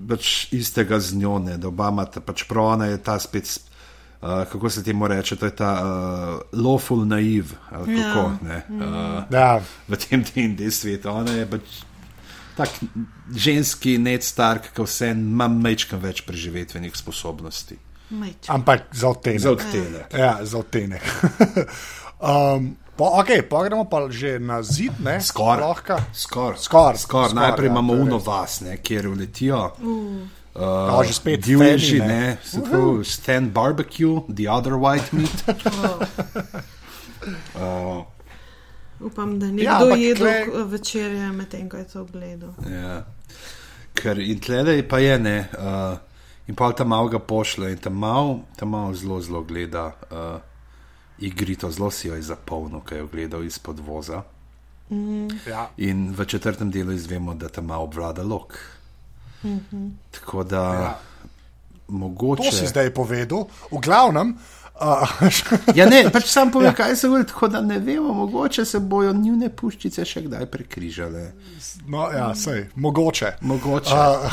[0.09, 3.51] pač istega z njo, ne, da oba imata, pač prav ona je ta spet,
[4.22, 8.03] uh, kako se temu reče, to je ta uh, lawful naiv, ali Ja.
[8.12, 9.61] kako, ne, uh, Ja.
[9.88, 11.11] v tem D&D svetu.
[11.11, 11.82] Ona je pač
[12.57, 12.68] tak
[13.34, 17.78] ženski Ned Stark, ki vse ima mečkam več preživetvenih sposobnosti.
[18.11, 18.49] Majč.
[18.49, 19.40] Ampak za odtenek.
[19.40, 20.12] Za odtenek.
[20.12, 21.01] Ja, za odtenek.
[22.20, 25.18] um, po, ok, pa gremo pa že na zid, ne?
[25.18, 25.59] Skoraj.
[25.59, 26.07] Skoraj.
[26.14, 26.94] Skoraj, Skor.
[26.96, 29.70] skoraj, Najprej ja, imamo to je uno vas, ne, kjer uletijo.
[29.82, 30.22] Uh,
[30.55, 32.07] Ja, že spet divji, ne.
[32.07, 35.32] ne, se tako, stand barbecue, the other white meat.
[37.57, 38.05] uh,
[39.00, 40.64] Upam, da Ja, nekdo ja, jedel tle- tle...
[40.64, 42.55] večerje, medtem ko je to gledal.
[42.70, 43.03] ja.
[43.94, 45.98] Ker in tlele pa je ne, uh,
[46.46, 50.40] in pa tam malo ga pošle in tam malo, tam malo zelo, zelo gleda uh,
[51.23, 54.23] igrito, zelo si jo je zapolnil, kaj je gledal izpod voza.
[55.49, 55.70] Ja.
[55.79, 58.59] In v četrtem delu izvemo, da tam malo obvlada lok.
[59.45, 59.91] Mm -hmm.
[60.11, 60.99] Tako da Ja.
[61.89, 62.43] mogoče.
[62.43, 63.47] To si zdaj povedal.
[63.70, 64.37] V glavnem,
[64.81, 65.09] uh,
[65.75, 66.75] Ja, ne, pač sam povem, Ja.
[66.75, 71.33] kaj se govori, tako da ne vemo, mogoče se bojo njune puščice še kdaj prekrižale.
[71.87, 73.33] no, ja, sej, mogoče.
[73.41, 73.95] Mogoče.
[73.95, 74.33] Uh,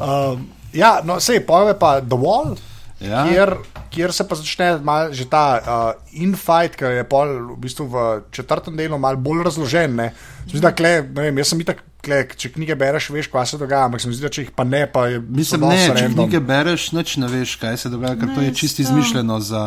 [0.32, 2.56] um, ja, no, sej, pa The Wall.
[3.00, 3.22] Ja.
[3.24, 3.54] Kjer,
[3.90, 8.02] kjer se pa začne mal, že ta uh, infight, ki je pol, v, bistvu v
[8.30, 9.94] četrtem delu malo bolj razložen.
[9.96, 10.10] ne.
[10.44, 13.30] Se mi zdi, da kle, ne vem, jaz sem itak, kle, če knjige bereš, veš,
[13.32, 15.64] kaj se dogaja, ampak se mi zdi, da če jih pa ne, pa je Mislim,
[15.64, 16.14] ne, če random.
[16.18, 19.40] knjige bereš, noč ne veš, kaj se dogaja, ker to je Ne, čisto sto- izmišljeno
[19.40, 19.64] za.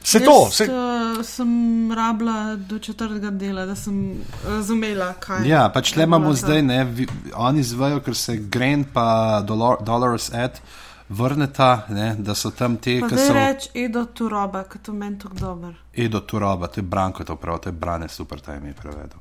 [0.00, 1.50] Se to, se, uh, sem
[1.92, 4.16] rabila do četrtega dela, da sem
[4.48, 7.04] razumela, kaj Ja, pač je imamo zdaj, ne, vi,
[7.34, 10.56] oni zvejo, ker se Grant pa Dolor, Dolores Ed
[11.10, 13.34] vrneta, ne, da so tam te, ki so.
[13.34, 15.74] reč Edo Turoba, ker to meni tako dober.
[15.96, 19.18] Edo Turoba, to je Branko, to prav, to je Brane, super, ta je prevedel.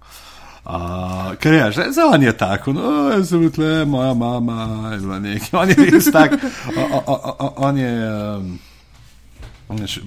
[0.69, 4.99] Uh, ker je, že za on je tako, no, jaz sem tle, moja mama, je
[4.99, 6.35] bila nekaj, on je res tak,
[6.77, 7.93] o, o, o, o, on je,
[8.37, 8.51] um,
[9.69, 10.03] on je še,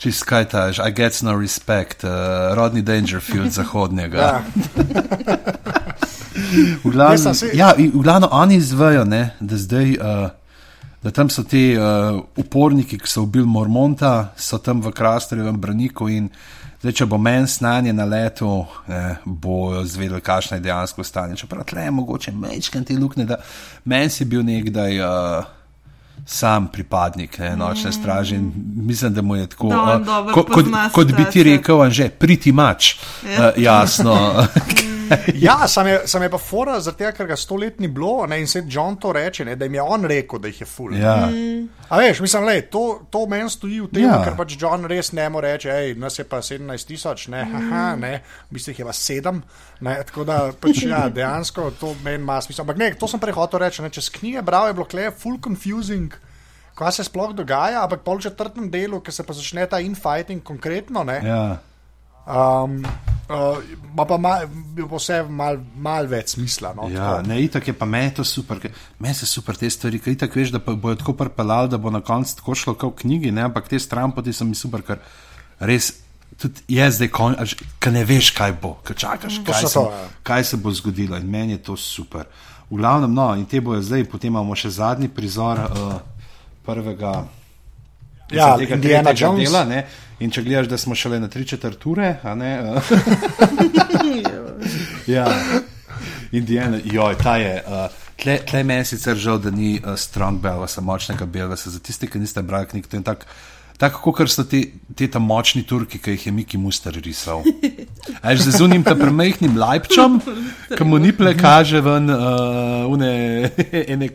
[0.00, 4.40] čist kaj taž, I get no respect, uh, rodni Dangerfield zahodnega.
[6.84, 9.96] V glavnem, ja, v glavnem oni izvejo, ne, da zdaj.
[10.00, 10.28] Uh,
[11.00, 16.10] Da tam so ti uh, uporniki, ki so ubili Mormonta, so tam v Krasterjevem braniku
[16.12, 16.26] in
[16.82, 21.36] zdaj, če bo meni znanje na letu, eh, bojo zvedeli, kakšno je dejansko stanje.
[21.36, 23.40] Čeprav tle je mogoče mečkati te lukne, da
[23.84, 25.44] meni si bil nekdaj uh,
[26.26, 30.66] sam pripadnik ne, nočne straže in mislim, da mu je tako, eh, dobro ko, kot,
[30.92, 33.48] kot bi ti rekel, Anže, priti mač, Ja.
[33.48, 34.16] uh, jasno.
[35.46, 38.40] ja sam, je, sam je pa fora, tega, ker ga sto let ni bilo ne,
[38.40, 40.94] in se John to reče, ne, da jim je on rekel, da jih je full.
[40.96, 41.28] ja.
[41.88, 44.20] A veš, mislim, lej, to, to meni stoji v tem, Ja.
[44.24, 47.96] ker pač John res ne more reči, hej, nas je pa 17 tisoč, ne, haha,
[47.96, 48.12] ne,
[48.50, 49.40] v bistvu je pa 7.
[49.80, 52.62] Ne, tako da pač, ja, dejansko to meni ima smisel.
[52.62, 55.40] Ampak ne, to sem prej hotel reči, ne, čez knjige bral je bilo kle full
[55.42, 56.14] confusing.
[56.78, 60.40] Kaj se sploh dogaja, ampak pol v četrtem delu, ki se pa začne ta infighting
[60.42, 61.42] konkretno, ne, Ja.
[62.30, 62.76] Um,
[63.28, 63.58] uh,
[64.06, 64.46] pa mal,
[64.94, 66.72] vse mal, mal več smisla.
[66.76, 67.28] No, Ja, tako.
[67.28, 70.36] ne, itak je pa meni to super, ker- meni se super te stvari, ker itak
[70.36, 73.42] veš, da bojo tako prpelali, da bo na koncu tako šlo kot v knjigi, ne,
[73.42, 75.02] ampak te strampoti so mi super, ker
[75.60, 75.92] res.
[76.40, 77.10] Tudi jaz zdaj,
[77.82, 80.06] ki ne veš, kaj bo, ki čakaš, kaj so se, to, ja.
[80.24, 82.24] kaj se bo zgodilo in meni je to super.
[82.70, 85.98] V glavnem, no, in te bojo zdaj, potem imamo še zadnji prizor uh,
[86.64, 87.26] prvega.
[88.30, 89.42] Ja, tega Indiana Jones.
[89.42, 89.84] Dela, ne,
[90.20, 92.52] in če gledaš, da smo šele na tri četrt ure, a ne.
[95.06, 95.26] Ja,
[96.32, 97.62] Indiana, joj, ta je.
[97.66, 101.72] Uh, tle, tle meni sicer žal, da ni uh, strong belvasa, močnega belvasa.
[101.74, 103.26] Za tiste, ki niste brali knjig, to je tako.
[103.80, 104.58] Tako kot so te,
[104.92, 107.40] te tam močni Turki, ki jih je Miki Muster risal.
[108.20, 110.18] Až z unim tam premehnim lajpčom,
[110.76, 113.48] ki mu ni ple kaže ven, uh, une,
[113.80, 114.10] ene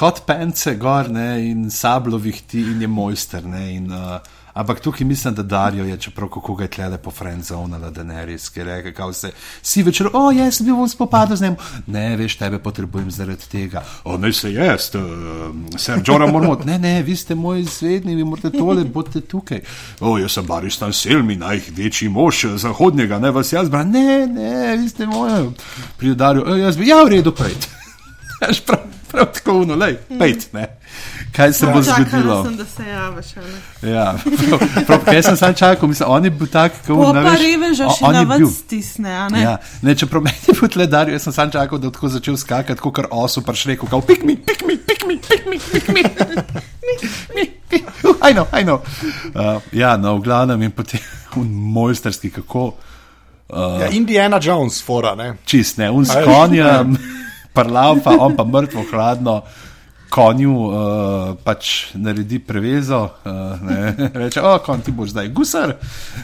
[0.00, 3.44] hot pence gor ne, in sablovih ti in je mojster.
[3.46, 4.18] Ne, in, uh,
[4.58, 8.24] ampak tukaj mislim, da Darijo je, čeprav kako ga je tlele po friendzonala, da ne
[8.26, 9.30] res, ki rekel, kako se
[9.62, 11.56] si večer, o, jaz bi bom spopadal z njim.
[11.86, 13.84] Ne, veš, tebe potrebujem zaradi tega.
[14.04, 16.64] O, ne se jaz, uh, sem Džora Mormot.
[16.64, 19.62] Ne, ne, vi ste moji zvedni, vi morate tole, bodite tukaj.
[20.00, 23.90] O, jaz sem Baristan Selmi, največji mož zahodnega, ne vas jaz bram.
[23.94, 25.50] Ne, ne, vi ste moji.
[25.96, 27.76] Pride Darijo, "E, jaz bi, ja, v redu, pojdi.
[29.08, 30.66] Veš, prav, tako uno, lej, pejt, ne.
[31.32, 32.44] Kaj se bo Čakala zgodilo?
[32.44, 33.26] sem, da se javiš.
[33.82, 34.14] Ja,
[34.48, 37.88] prav, prav, kaj sem sam čakal, mislim, on je bil tak, kot Po pa reveža
[37.88, 39.42] še na vrst stisne, a ne?
[39.42, 42.36] Ja, ne, čeprav meni je bil tledar, jaz sem sam čakal, da bo tako začel
[42.36, 45.58] skakati, kot kar osu, pa še rekel, pik mi, pik mi, pik mi, pik mi,
[45.58, 46.02] pik mi.
[48.20, 48.80] Ajno, ajno.
[49.34, 51.00] Uh, ja, no, v glavnem in potem
[51.76, 52.74] mojsterski, kako
[53.48, 55.34] Ja, Indiana Jones, fora, ne.
[55.44, 56.24] čist, ne, un s je?
[56.24, 56.98] konjem,
[57.58, 59.42] parlav pa, on pa mrtvo hladno.
[60.08, 63.92] Konju uh, pač naredi prevezo, uh, ne,
[64.22, 65.74] reče: O, konj ti boš zdaj gusar,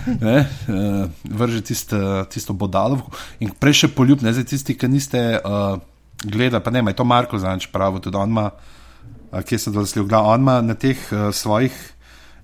[0.09, 0.39] ne,
[0.73, 1.93] uh, vrže tist,
[2.33, 2.97] tisto bodalo.
[3.45, 5.77] In prej še poljub, ne zdaj tisti, ki niste uh,
[6.25, 9.85] gledali, pa ne, je to Marko Zanč pravi, tudi on ima, uh, kje se dol
[9.91, 11.77] sliv, on ima na teh uh, svojih,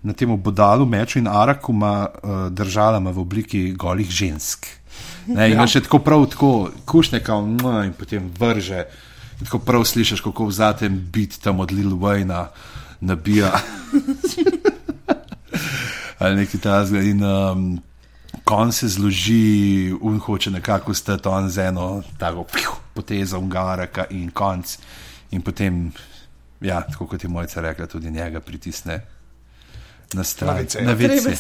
[0.04, 4.68] na tem bodalu, meču in araku ima uh, držalama v obliki golih žensk.
[5.30, 5.66] Ne, in ja.
[5.70, 6.50] še tako prav, tako
[6.88, 8.84] kušne, kao, mua, in potem vrže.
[9.38, 12.48] In tako prav slišiš, kako v zatem bit tam od Lil Wayna
[13.00, 13.52] nabija.
[16.20, 17.00] Ali nekaj tasga.
[17.00, 17.68] In um,
[18.44, 22.44] kon se zloži, un hoče nekako stati on z eno tako
[22.94, 24.76] potezo ungaraka in konc.
[25.30, 25.92] In potem,
[26.60, 28.98] ja, tako kot je mojca rekla, tudi njega pritisne.
[30.14, 30.82] Na stran, vice.
[30.82, 31.30] na vice.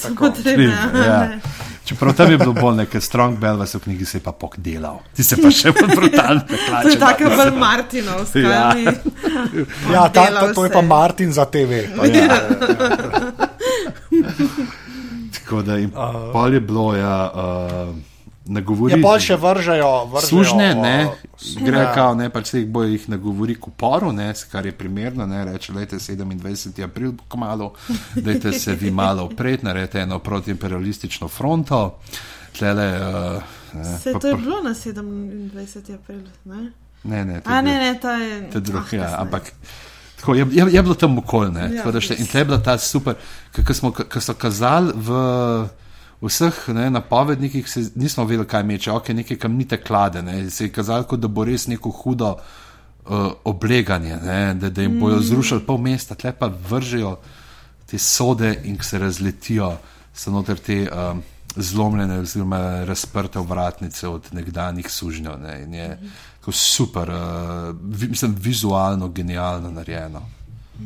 [0.46, 1.04] Ja.
[1.06, 1.28] Ja.
[1.84, 5.00] Čeprav tam je bilo bolj nekaj strong belvas v knjigi, se je pa pok delal.
[5.16, 6.88] Ti se pa še bolj brutalno To plače.
[6.88, 8.38] je tako bolj Martinovska.
[8.38, 8.74] Ja.
[9.92, 10.82] Ja, ta, ta, to je pa.
[10.82, 11.72] Martin za TV.
[12.14, 12.38] Ja.
[15.34, 17.96] Tako da jim uh, pol je bilo, ja, uh,
[18.50, 18.92] nagovori.
[18.92, 20.96] Je bolj še vržejo, vržejo Služne, o- ne,
[21.56, 21.92] gre Ja.
[21.94, 25.44] kao, ne, pač se jih bo jih nagovori k uporu, ne, kar je primerno, ne,
[25.44, 26.34] reče, lejte 27.
[26.82, 27.72] april, kmalo,
[28.16, 31.98] dajte se vi malo opret, naredite eno protiimperialistično fronto,
[32.52, 33.42] tlele, uh,
[33.74, 35.94] ne, Se pa to je bilo na 27.
[35.94, 36.72] april, ne?
[37.04, 38.50] ne, ne, to A je ne, ne, ta je.
[38.50, 39.52] To je drug, ah, ja, ampak
[40.16, 41.52] tako, je, je, je bilo tam okolje.
[41.54, 42.10] Ja, Ja, res.
[42.10, 43.14] in tle je bila ta super,
[43.54, 45.08] ki so kazali v
[46.22, 50.72] vseh ne, napovednikih, se, nismo vedeli, kaj meče, ok, nekaj kamnite klade, ne, se je
[50.72, 55.22] kazalo, kot da bo res neko hudo uh, obleganje, ne, da, da jim bojo Mm.
[55.22, 57.16] zrušili pol mesta, tle pa vržejo
[57.86, 59.76] te sode in se razletijo,
[60.14, 60.88] so noter te.
[60.92, 61.22] Um,
[61.56, 65.40] Zlomljene, oziroma razprte vratnice od nekdanjih sužnjev.
[65.42, 65.98] Ne, in je
[66.38, 70.22] tako super, uh, vi, mislim, vizualno genialno narejeno.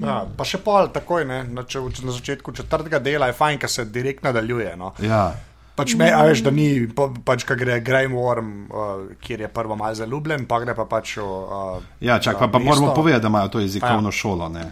[0.03, 3.71] Ja, pa še pol takoj, ne, na, če, na začetku četrtega dela je fajn, ker
[3.71, 4.77] se direkt nadaljuje.
[4.77, 4.95] No.
[4.99, 5.35] Ja,
[5.75, 9.49] Pač me, a veš, da ni, pa, pač, ko gre Graham Worm, uh, kjer je
[9.51, 11.25] prvo malo zaljubljen, pa gre pa pač v.
[11.27, 14.49] Uh, ja čak, pa, pa moramo povedati, da imajo to jezikovno šolo.
[14.55, 14.69] Ne?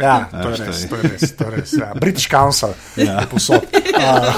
[0.00, 1.36] Ja, to je Veš, to res, je- to je res.
[1.36, 1.92] To je res ja.
[2.00, 3.28] British Council Ja.
[3.28, 3.60] posod.
[3.92, 4.32] Uh,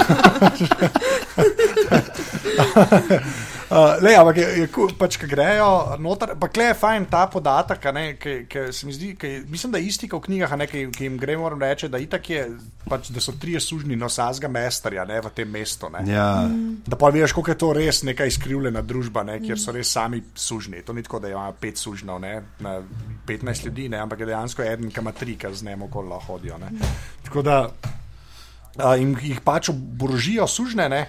[4.01, 4.67] le, ampak je, je
[4.99, 7.87] pač, ki grejo noter, pa kle je fajn ta podatek,
[8.21, 11.07] ki, se mi zdi, ki, mislim, da je isti kot v knjigah, ne, ki, ki
[11.07, 12.43] jim gre, moram reči, da, je,
[12.85, 15.89] pač, da so trije sužni nosazga mesterja ne, v tem mestu.
[15.93, 16.05] Ne.
[16.09, 16.29] Ja,
[16.85, 20.21] Da pa vidiš, koliko je to res neka izkrivljena družba, ne, kjer so res sami
[20.35, 20.83] sužni.
[20.85, 22.77] To ni tako, da imajo pet sužnjev ne, na
[23.27, 26.35] 15 ljudi, ne, ampak je dejansko eden, ki ima tri, ki z njim okoli lahko
[26.35, 26.57] hodijo.
[26.61, 26.73] Ne.
[27.25, 27.59] Tako da
[28.77, 30.89] a, jim jih pač oborožijo sužne.
[30.89, 31.05] Ne,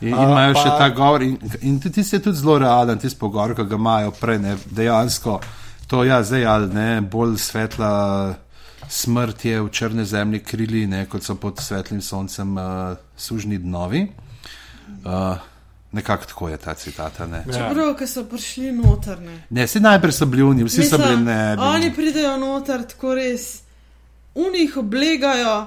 [0.00, 3.08] in A, imajo še pa- ta govor, in, in ti si tudi zelo realen, ti
[3.18, 5.40] pogovor, ki ga imajo prej, ne, dejansko.
[5.86, 8.34] To je ja, zdaj ali ne, bolj svetla
[8.88, 14.08] smrt je v črne zemlji krili, ne, kot so pod svetlim soncem uh, sužni dnovi.
[15.04, 15.36] Uh,
[15.92, 17.26] nekako tako je ta citata.
[17.26, 17.52] Ne, Ja.
[17.52, 19.20] Čeprav, ki so prišli noter.
[19.20, 19.42] Ne.
[19.50, 21.56] ne si najprej so bili oni, vsi so bili Mislim, ne.
[21.58, 23.62] Oni pridejo noter, tako res,
[24.34, 25.66] oni jih oblegajo,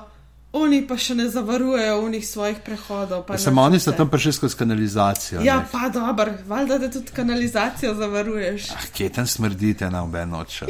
[0.53, 3.23] oni pa še ne zavarujejo unih svojih prehodov.
[3.25, 5.41] pa Samo oni so tam prišli skozi kanalizacijo.
[5.41, 5.65] Ja, ne.
[5.71, 8.69] pa dobro, valjda, da tudi kanalizacijo zavaruješ.
[8.69, 10.61] Ah, Kje tam smrdite na obe noč?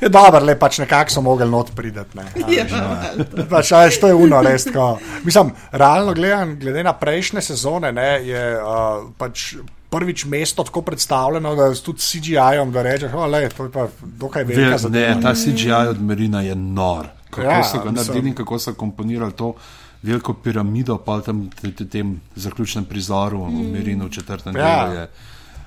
[0.00, 2.18] Je dobro, le pač nekako so mogli not prideti.
[2.18, 2.24] Ne,
[2.56, 3.46] Ja, valjda.
[3.50, 4.98] Pač, a veš, to je uno, res tako.
[5.24, 9.54] Mislim, realno gledan, glede na prejšnje sezone, ne, je uh, pač
[9.94, 13.72] prvič mesto tako predstavljeno, da s tudi s CGI-om, da rečeš, oh, le, to je
[13.72, 15.20] pa dokaj velika Ne, zadeva.
[15.22, 17.06] ta CGI od Marina je nor.
[17.30, 19.54] Kako Ja, so ga naredili in kako so komponirali to
[20.02, 21.46] veliko piramido, pa tam
[21.90, 24.86] tem zaključnem prizoru v Merinu v četrtem Ja.
[24.86, 25.00] delu.
[25.00, 25.08] Je.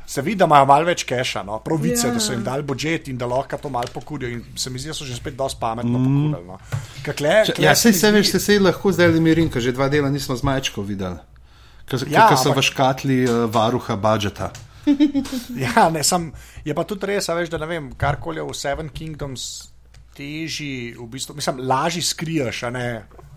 [0.08, 1.58] Se vidi, da imajo malo več keša, no?
[1.60, 2.14] pravice, Ja.
[2.14, 4.30] da so jim dali budžet in da lahko to malo pokurijo.
[4.30, 6.06] In se mi zdi, da so že spet dosti pametno mm.
[6.06, 6.48] pokurili.
[6.48, 6.60] No?
[7.04, 9.72] Ker Kle, Če, ja, se se veš, se sej lahko zdaj le Merin, ker že
[9.72, 11.18] dva dela nismo z majčko videli.
[11.88, 14.52] Ker Ja, so ampak- v škatli uh, varuha budžeta.
[15.56, 16.32] Ja, ne, sem,
[16.64, 19.68] je pa tudi res, veš, da ne vem, karkoli v Seven Kingdoms
[20.14, 22.86] teži, v bistvu, mislim, lažje skriješ, a ne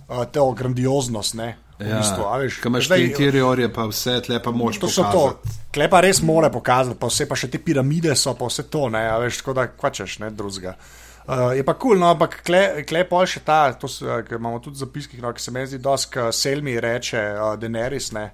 [0.09, 2.59] uh, to grandioznost, ne, Ja, bistvu, veš.
[2.61, 5.11] Ker imaš zdaj- te interiorje, pa vse tle pa moč To so to.
[5.11, 5.59] pokazati.
[5.73, 9.07] Klepa res more pokazati, pa vse pa še te piramide so, pa vse to, ne,
[9.07, 10.75] a veš, tako da kvačeš, ne, drugega.
[10.75, 11.10] Uh,
[11.53, 14.35] je pa kul, cool, no, ampak kle, kle pol še ta, to s- uh, ki
[14.35, 15.97] imamo tudi v zapiskih, no, ki se mi zdi, da
[16.33, 18.31] Selmi reče, uh, Daenerys, ne,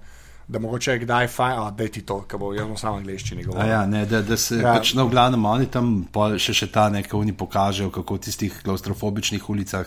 [0.49, 3.69] da mogoče je kdaj fajn, da je ti to, ki bo jaz samo angliščini govoril.
[3.69, 4.75] Ja, ne, da, da se Ja.
[4.75, 6.07] pač, no, v glavnem oni tam
[6.39, 9.87] še, še ta nekaj oni pokažejo, kako v tistih klaustrofobičnih ulicah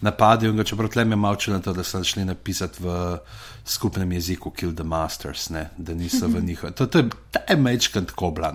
[0.00, 0.64] napadajo.
[0.64, 3.18] Čeprav tle me malče na to, da so šli napisati v
[3.64, 6.64] skupnem jeziku Kill the Masters, ne, da niso v njih.
[6.74, 7.06] To, to je,
[7.48, 8.50] je mečkant kobla,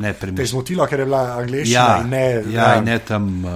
[0.00, 0.46] Ne, Te je premišljeno.
[0.48, 2.24] zmotilo, ker je bila angliščina Ja, in ne.
[2.50, 3.26] ja, in ne tam.
[3.44, 3.50] Uh,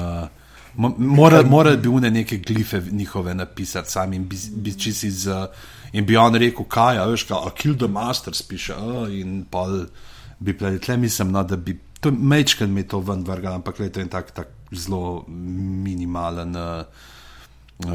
[0.77, 5.27] mo- Mora, mora bi une neke glife njihove napisati sami in bi, bi čisi z.
[5.29, 5.47] Uh,
[5.93, 9.85] in bi on rekel, kaj, a veš, kaj, kill the masters piše, uh, in pol
[10.39, 10.79] bi pleli.
[10.79, 11.75] Tle mislim, no, da bi.
[12.01, 16.83] To mečken mi to ven vrgal, ampak le, to je tak, tak zelo minimalen uh,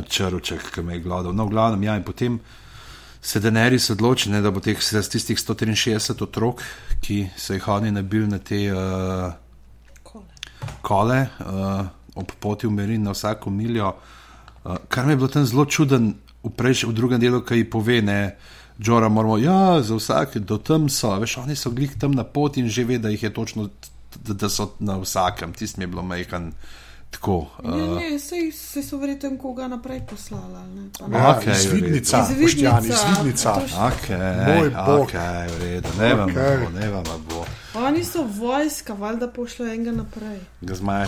[0.03, 1.33] črvček, ki me je gledal.
[1.33, 2.39] No, v glavnem, ja, in potem
[3.21, 6.63] se Daenerys odloči, ne, da bo teh tistih 163 otrok,
[7.01, 8.65] ki so jih oni nabili na te.
[8.71, 9.33] Uh,
[10.81, 13.93] kole uh, ob poti v Merin na vsako miljo.
[14.63, 16.13] Uh, kar mi je bilo tam zelo čuden,
[16.43, 18.35] v, prejš, v drugem delu, ki ji pove, ne,
[18.79, 22.63] Džora, moramo, ja, za vsak, do tam so, veš, oni so glih tam na poti
[22.63, 23.67] in že ve, da jih je točno,
[24.23, 26.53] da, da so na vsakem, tisti mi je bilo majhen.
[27.11, 27.45] Tako.
[27.63, 30.55] Ne, Uh, ne, sej, sej so verjetno koga naprej poslali.
[30.55, 31.17] ali ne, pa ne.
[31.17, 33.53] Ja, Okej, izvidnica, Izvidnica, izvidnica.
[33.53, 34.99] to še- Okay, Moj bog.
[35.01, 36.35] okay, v redu, ne vem, Okej.
[36.35, 36.73] okay.
[36.73, 37.28] ne vem, bo.
[37.73, 40.39] Oni so vojska, valjda pošljajo enega naprej.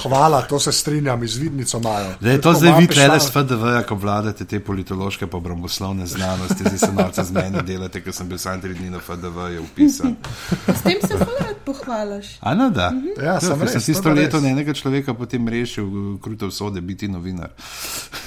[0.03, 2.13] Hvala, to se strinjam, izvidnico imajo.
[2.21, 6.05] Da je to zdaj vi, tle pešala- s FDV, ko vladate te politološke pa obramboslovne
[6.07, 9.37] znanosti, zdaj se norce z meni delate, ker sem bil sam tri dni na FDV,
[9.51, 10.15] je upisan.
[10.77, 12.37] S tem se fajn pohvališ.
[12.39, 12.91] A no da?
[13.23, 14.45] Ja, sem res, sem to tisto pa leto res.
[14.45, 17.49] enega človeka potem rešil uh, krute usode biti novinar.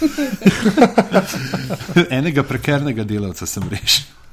[2.11, 4.24] enega prekernega delavca sem rešil.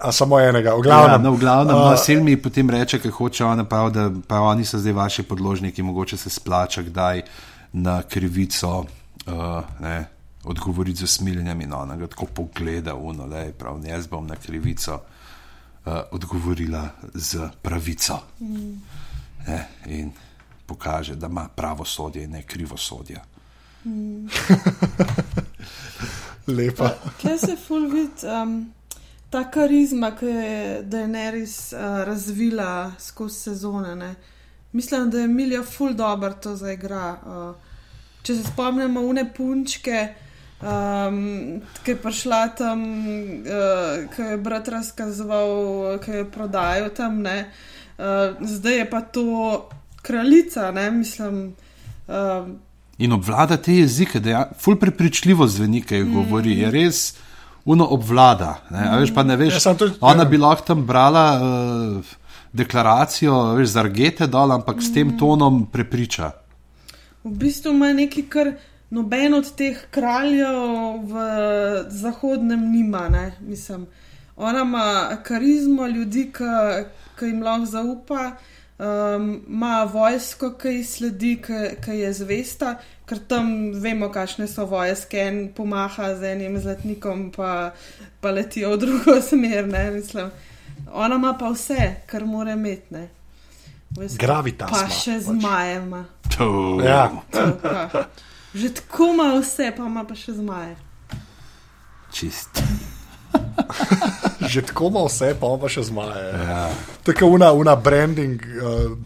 [0.00, 1.22] A samo enega, v Ja, glavnem.
[1.22, 4.40] no, v glavnem, no, Uh, Sel mi potem reče, ker hoče ona prav, da pa
[4.40, 7.22] oni so zdaj vaši podložniki, mogoče se splača kdaj
[7.72, 8.84] na krivico uh,
[9.80, 10.04] ne,
[10.44, 14.36] odgovoriti z usmiljenjem in ona ga tako pogleda, uno, da je prav, jaz bom na
[14.36, 15.00] krivico uh,
[16.10, 18.18] odgovorila z pravico.
[18.40, 18.82] Mm.
[19.46, 20.10] Ne, in
[20.66, 23.20] pokaže, da ima pravosodje in ne krivosodje.
[26.46, 26.90] Lepa.
[27.20, 28.72] Kje se ful vidi um,
[29.30, 33.96] ta karizma, ki je Daenerys uh, razvila skozi sezone.
[33.96, 34.14] Ne?
[34.72, 37.16] Mislim, da je Emilija ful dobro to zaigra.
[37.26, 37.54] Uh,
[38.22, 40.00] če se spomnimo une punčke,
[40.62, 41.18] um,
[41.84, 42.84] ki je prišla tam,
[43.42, 47.38] uh, ki je brat razkazoval, ki je prodajal tam, ne.
[47.98, 49.26] Uh, zdaj je pa to
[50.02, 51.42] kraljica, ne mislim.
[52.06, 52.54] Uh,
[52.98, 57.14] In obvlada te jezike, da je ful prepričljivo zveni, kaj govori, je res
[57.64, 58.62] uno obvlada.
[58.70, 58.88] Ne?
[58.88, 62.04] A veš, pa ne veš, Ja, to- ona bi lahko tam brala uh,
[62.52, 66.30] deklaracijo, veš, za argete dol, ampak s tem tonom prepriča.
[67.24, 68.52] V bistvu ima nekaj, kar
[68.90, 70.56] noben od teh kraljev
[71.04, 71.26] v
[71.90, 73.08] zahodnem nima.
[73.08, 73.32] Ne?
[73.40, 73.86] Mislim,
[74.36, 74.86] ona ima
[75.22, 78.36] karizmo ljudi, ki- jim lahko zaupa, um,
[78.78, 82.74] ima vojsko, ki ji sledi, ki- ki je zvesta,
[83.04, 87.72] ker tam vemo, kakšne so vojske, en pomaha z enim zlatnikom, pa,
[88.20, 89.66] pa letijo v drugo smer.
[89.66, 89.90] Ne?
[89.90, 90.30] Mislim,
[90.92, 93.06] ona ima pa vse, kar mora imeti.
[94.18, 95.22] Gravitas Pa še pač.
[95.24, 96.04] zmajema.
[96.36, 96.80] To.
[96.84, 97.08] Ja.
[98.54, 100.76] Že tako ima vse, pa ima pa še zmaje.
[102.12, 102.60] Čist.
[104.52, 106.24] že tako ima vse, pa pa še zmaje.
[106.32, 106.68] Ja.
[107.04, 108.42] Tako una, una branding.
[108.62, 108.98] Uh,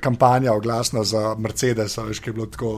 [0.00, 2.72] Kampanja oglasna za Mercedes, veš, ki je bilo tako.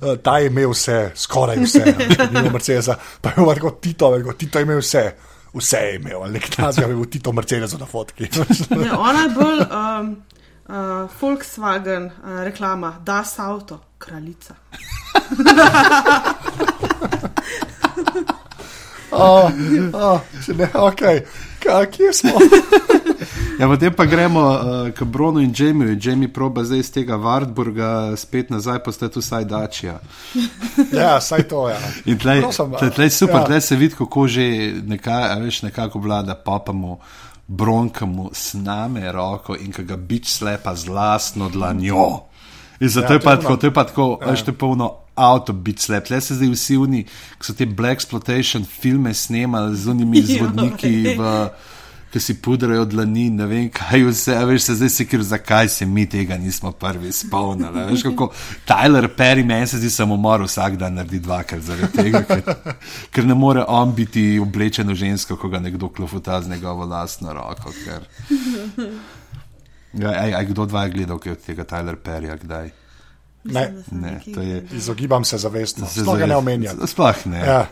[0.00, 1.84] Uh, ta je imel vse, skoraj vse,
[2.34, 5.04] mimo Mercedesa, pa je bilo tako Tito, veliko, Tito je imel vse,
[5.54, 8.26] vse je imel, ali nekaj takega je bil Tito Mercedes na fotki.
[8.74, 10.10] Ne, ona je bolj um,
[10.66, 14.58] uh, Volkswagen uh, reklama, das avto, kraljica.
[19.10, 19.50] Oh,
[19.92, 20.20] oh,
[20.56, 21.02] ne, ok,
[21.62, 22.30] Kaj, kje smo?
[23.58, 25.98] Ja, potem pa gremo uh, k Bronu in Jamieju.
[26.02, 29.98] Jamie proba zdaj iz tega Wartburga spet nazaj postati vsaj Dačija.
[31.00, 31.74] ja, saj to je.
[31.74, 31.90] Ja.
[32.04, 33.44] In tlej, Prosim, tlej, tlej super, ja.
[33.44, 34.44] tlej se vidi, kako že
[34.86, 36.98] nekaj, a veš, nekako vlada papamo,
[37.48, 42.27] bronkamu sname roko in ga bič slepa z lastno dlanjo.
[42.80, 44.34] In zato Ja, je, pa tako, to je pa tako, ja.
[44.46, 46.06] je polno avto bič slep.
[46.06, 47.02] Tlej se zdaj vsi oni,
[47.38, 51.32] ki so te Black Exploitation filme snemali z unimi Ja, izvodniki v.
[52.08, 55.68] ki si pudrajo dlani, ne vem kaj vse, a veš se zdaj si ker zakaj
[55.68, 57.84] se mi tega nismo prvi spomnili.
[57.90, 58.30] Veš kako
[58.64, 62.72] Tyler Perry meni se zdi samomor vsak dan naredi dvakrat zaradi tega, ker,
[63.12, 67.32] ker ne more on biti oblečen v žensko, ko ga nekdo klofuta z njegovo lastno
[67.32, 67.74] roko.
[67.84, 68.08] Ker...
[69.92, 72.70] Ja, aj, aj, kdo dva je gledal kaj od tega Tyler Perryja, kdaj?
[73.44, 75.86] Ne, ne, je- izogibam se zavestno.
[75.86, 76.76] Se Sploh ga ne zavest- omenjam.
[76.84, 77.38] Sploh ne.
[77.38, 77.66] Ja.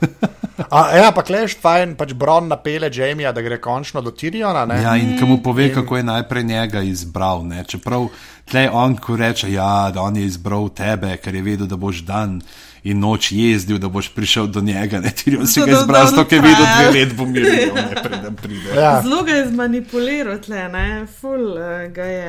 [0.70, 4.64] A, ja, pa kleš fajn, pač Bron napele Jamija, da gre končno do Tiriona.
[4.64, 4.78] Ne?
[4.82, 7.44] Ja, in ki mu pove, kako je najprej njega izbral.
[7.44, 7.64] Ne?
[7.64, 8.08] Čeprav
[8.44, 12.00] tle on, ko reče, ja, da on je izbral tebe, ker je vedel, da boš
[12.00, 12.40] dan
[12.86, 15.00] in noč jezdil, da boš prišel do njega.
[15.02, 16.90] Ne, ti si ga izbral, ker je traja.
[16.90, 18.76] dve let bo miril, ne preden pride.
[18.78, 19.00] Ja.
[19.02, 22.28] Zelo ga je zmanipuliral, tle, ne, ful uh, ga je.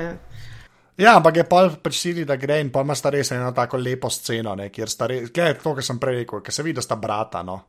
[0.98, 3.78] ja, ampak je pol pač sili, da gre in pa ima sta res eno tako
[3.78, 6.80] lepo sceno, ne, kjer sta res, je to, kar sem prej rekel, ker se vidi,
[6.82, 7.60] da sta brata, no.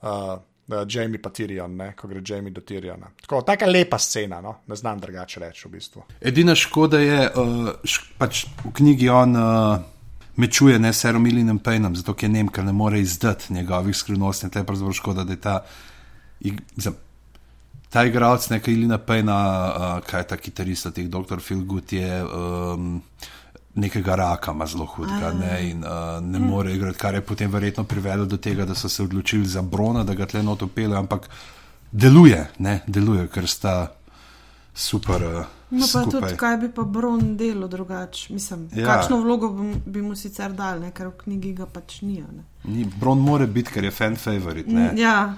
[0.00, 0.32] Uh,
[0.72, 3.12] uh, Jamie pa Tyrion, ne, ko gre Jamie do Tyriona.
[3.20, 6.08] Tako, taka lepa scena, no, ne znam drugače reči v bistvu.
[6.20, 9.90] Edina škoda je, uh, š, pač v knjigi on uh,
[10.36, 14.46] mečuje ne s Romilinom Pejnom, zato ker je Nem, ker ne more izdati njegovih skrivnosti.
[14.46, 15.64] In tle je pravzaprav škoda, da je ta,
[16.76, 16.92] za,
[17.90, 21.40] ta igralec, neka Ilina Pejna, uh, kaj je ta kitarist, teh Dr.
[21.40, 22.24] Philgood je.
[22.24, 23.02] Um,
[23.74, 27.84] Nekega raka ima zelo hudega ne, in uh, ne more igrati, kar je potem verjetno
[27.88, 31.30] privedlo do tega, da so se odločili za Brona, da ga tle not upele, ampak
[31.90, 33.94] deluje, ne, deluje, ker sta
[34.74, 35.24] super.
[35.24, 36.10] Uh, No, pa skupaj.
[36.12, 38.32] tudi, kaj bi pa Bron delo drugače.
[38.32, 38.86] Mislim, Ja.
[38.86, 40.90] kakšno vlogo bi, bi mu sicer dal, ne?
[40.90, 42.18] ker v knjigi ga pač ni.
[42.20, 42.44] ne.
[42.66, 44.70] Ni, Bron more biti, ker je fan favorite.
[44.70, 44.90] Ne?
[44.96, 45.34] Ja,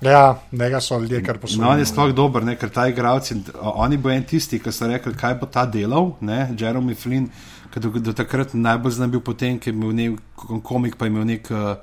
[0.00, 0.20] Ja,
[0.52, 1.68] njega so ljudje kar No, poslušali.
[1.68, 5.10] on je sploh dober, ne, ker ta igralec, oni bo en tisti, ki so rekli,
[5.12, 7.26] kaj bo ta delal, ne, Jeremy Flynn,
[7.68, 10.20] ki do, do takrat najbolj znan bil potem, ki je imel nek
[10.62, 11.74] komik, pa je imel nek, uh,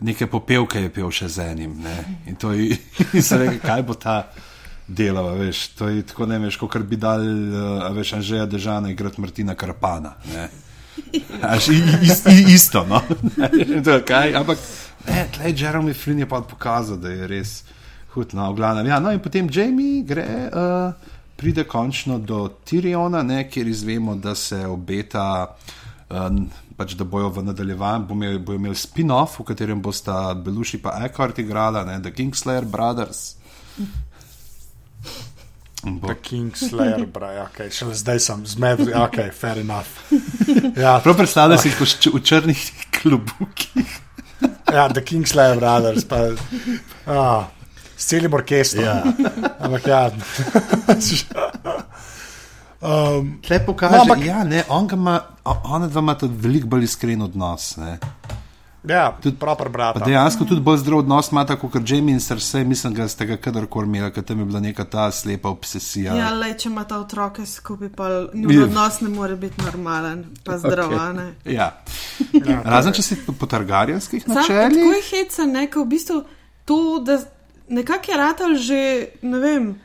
[0.00, 1.76] neke popevke, je pel še z enim.
[1.78, 1.94] Ne,
[2.26, 2.74] in to je,
[3.14, 4.24] in so rekli, kaj bo ta
[4.86, 8.46] delal, a veš, to je tako ne veš, kot bi dal, uh, a veš, Anžeja
[8.46, 10.14] Dežana igrati Martina Karpana.
[11.12, 11.22] I,
[12.02, 13.00] is, i, isto, no.
[13.84, 14.58] To je kaj, ampak
[15.08, 17.62] ne, tlej Jeremy Flynn je pa pokazal, da je res
[18.14, 18.34] hud.
[18.34, 23.48] No, v glavnem, ja, no in potem Jamie gre, uh, pride končno do Tyriona, ne,
[23.50, 25.56] kjer izvemo, da se obeta.
[26.14, 26.44] Um,
[26.76, 31.84] pač, da bojo v nadaljevanju bo imel, spin-off, v katerem bosta Belushi in Eckhart igrala,
[31.84, 33.36] ne, The Kingslayer Brothers.
[35.84, 39.90] Bo, The Kingslayer, bra, ja, okay, šele zdaj sem zmeden, ja, ok, fair enough.
[40.76, 42.62] Ja, prav predstavljaj si jih kot č- v črnih
[42.96, 43.90] klobukih.
[44.68, 46.22] ja The Kingslayer Brothers, pa
[47.06, 47.44] ah,
[47.96, 48.84] s celim orkestrom.
[48.84, 49.02] Ja.
[49.60, 50.10] Ampak ja.
[52.80, 55.20] um, Tle pokaže, No, ampak- ja, ne, on ga ima,
[55.64, 57.76] ona dva imata veliko bolj iskren odnos.
[57.76, 57.98] Ne.
[58.88, 60.04] Ja, tudi proper Pa brata.
[60.04, 63.86] dejansko tudi bolj zdrav odnos imata kot Jamie in Cersei, mislim, da ste ga kadarkoli
[63.86, 66.14] imeli, ker tam je bila neka ta slepa obsesija.
[66.14, 68.26] ja le, če imata otroke skupaj, pa Ja.
[68.34, 70.90] njun odnos ne more biti normalen, pa zdrav.
[70.90, 71.32] Okay.
[71.44, 71.72] Ja.
[72.46, 74.84] Ja, Razen če si po, targarjanskih tako načelih.
[74.84, 76.24] je heca, ne, ko v bistvu
[76.64, 77.18] to, da
[77.68, 78.82] nekako je ratal že,
[79.22, 79.80] ne vem,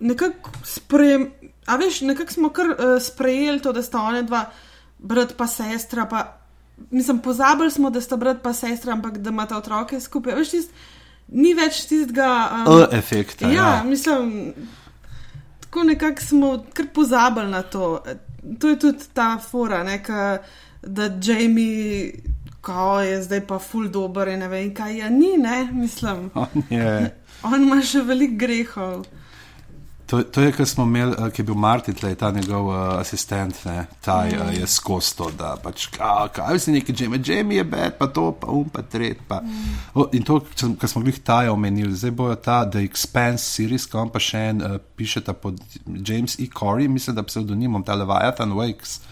[0.00, 1.30] nekako sprejem.
[1.66, 4.46] A veš, nekako smo kar uh, sprejeli to, da sta ona dva,
[4.98, 6.06] brat pa sestra.
[6.06, 6.37] Pa,
[6.90, 10.34] mislim, pozabili smo, da sta brat pa sestra, ampak da imata otroke skupaj.
[10.34, 10.70] Veš, tist,
[11.28, 12.50] ni več tistega.
[12.66, 13.46] Um, efekta.
[13.46, 13.74] ja, Ja.
[13.76, 14.54] ja, mislim,
[15.60, 18.02] tako nekako smo kar pozabili na to.
[18.60, 20.38] To je tudi ta fora, ne, ka,
[20.82, 22.12] da Jamie.
[22.60, 26.30] Kao je zdaj pa ful dober, in ne vem kaj je, ni, ne, mislim.
[26.34, 27.14] On je.
[27.42, 29.04] On ima še veliko grehov.
[30.08, 32.76] To, to je, kar smo imeli, uh, ki je bil Martin, tle, ta njegov uh,
[32.96, 34.38] asistent, ne, ta mm.
[34.40, 38.08] uh, je skozi to, da pač, ka, kaj si neki Jamie, Jamie je bed, pa
[38.08, 39.20] to, pa um, pa tret.
[39.28, 39.42] Pa.
[39.44, 39.74] Mm.
[40.00, 40.40] O, in to,
[40.80, 44.64] kar smo jih taja omenili, zdaj bojo ta The Expanse series, on pa še en
[44.64, 46.48] uh, pišeta pod James E.
[46.56, 49.02] Corey, mislim, da pseudonimom, ta Leviathan Wakes.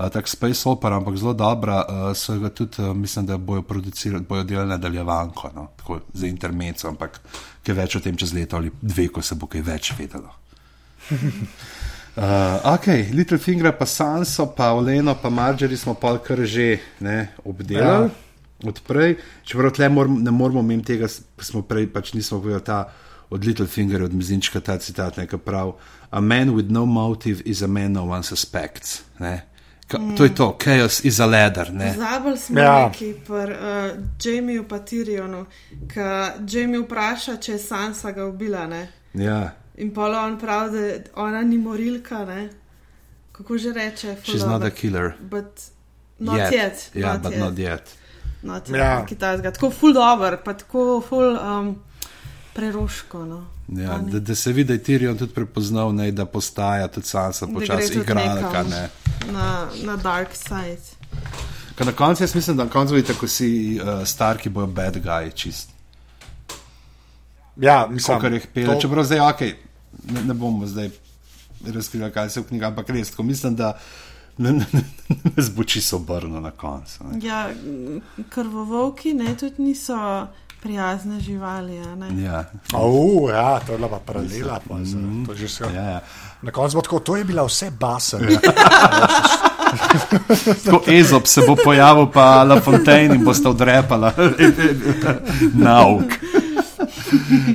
[0.00, 3.68] Uh, tak Space Opera, ampak zelo dobra, uh, so ga tudi, uh, mislim, da bojo
[3.68, 7.20] producirali, bojo delali nadaljevanko, no, tako za intermezzo, ampak
[7.66, 10.34] kaj več o tem čez leto ali dve, ko se bo kaj več vedelo.
[12.10, 18.10] Uh, ok, Littlefinger, pa Sanso, pa Oleno, pa Marjorie smo pa kar že ne, obdelali.
[18.10, 18.66] Ja.
[18.66, 19.14] Odprej,
[19.46, 21.06] čeprav tle mor, ne moramo imeti tega,
[21.38, 22.90] smo prej pač nismo povedali ta
[23.30, 25.78] od Littlefingerja, od Mizinčka, ta citat, nekaj prav.
[26.10, 29.06] A man with no motive is a man no one suspects.
[29.22, 29.46] Ne.
[29.90, 29.98] Ka.
[30.16, 31.72] To je to, chaos is a ladder.
[31.72, 31.94] Ne.
[31.94, 32.78] Zabili smo Ja.
[32.78, 32.88] ja.
[32.88, 35.46] neki pri uh, Jamieju pa Tirionu,
[35.88, 36.00] ki
[36.48, 38.66] Jamie vpraša, če je Sansa ga ubila.
[38.66, 38.88] Ne?
[39.14, 42.24] Ja, In pa on pravi, da ona ni morilka.
[42.24, 42.48] Ne?
[43.32, 44.16] Kako že reče?
[44.22, 45.12] she's not a killer.
[45.20, 45.60] But
[46.18, 46.52] not yet.
[46.52, 46.90] yet.
[46.94, 47.40] Ja, not but yet.
[47.40, 47.82] not yet.
[48.42, 48.76] Not Ja.
[48.76, 49.06] ja.
[49.06, 49.50] Kitajska.
[49.50, 51.36] Tako ful dobr, pa tako ful.
[51.36, 51.76] Um,
[52.54, 53.24] preroško.
[53.24, 53.46] No.
[53.68, 57.46] Ja, da, da se vidi, da je Tyrion tudi prepoznal, ne, da postaja tudi Sansa
[57.46, 58.34] počasi igralka.
[58.34, 58.68] nekam.
[58.70, 58.88] ne.
[59.26, 59.46] Na,
[59.82, 60.96] na dark side.
[61.74, 64.96] Ker na koncu jaz mislim, da na koncu vidite, ko si uh, starki bojo bad
[64.96, 65.70] guy čist.
[67.56, 68.66] Ja, mislim, Kar jih pele.
[68.66, 69.40] to- Čeprav zdaj, ok,
[70.04, 70.90] ne, ne bomo zdaj
[71.66, 73.78] razkrili, kaj se v knjigah, ampak res, ko mislim, da
[74.38, 74.82] ne, ne, ne,
[75.26, 77.04] ne zboči se obrno na koncu.
[77.04, 77.18] ne.
[77.22, 77.50] Ja,
[78.28, 80.26] krvovolki ne, tudi niso
[80.62, 81.76] prijazne živali.
[82.22, 84.60] Ja, Au, ja, to je bila pa paralela.
[84.68, 84.96] Pa, z,
[85.26, 86.00] to se, ja, ja.
[86.42, 88.18] Na koncu bo tako, to je bila vse basa.
[90.70, 94.12] Ko Ezop se bo pojavil, pa La Fontaine in boste odrepala
[95.66, 96.12] nauk.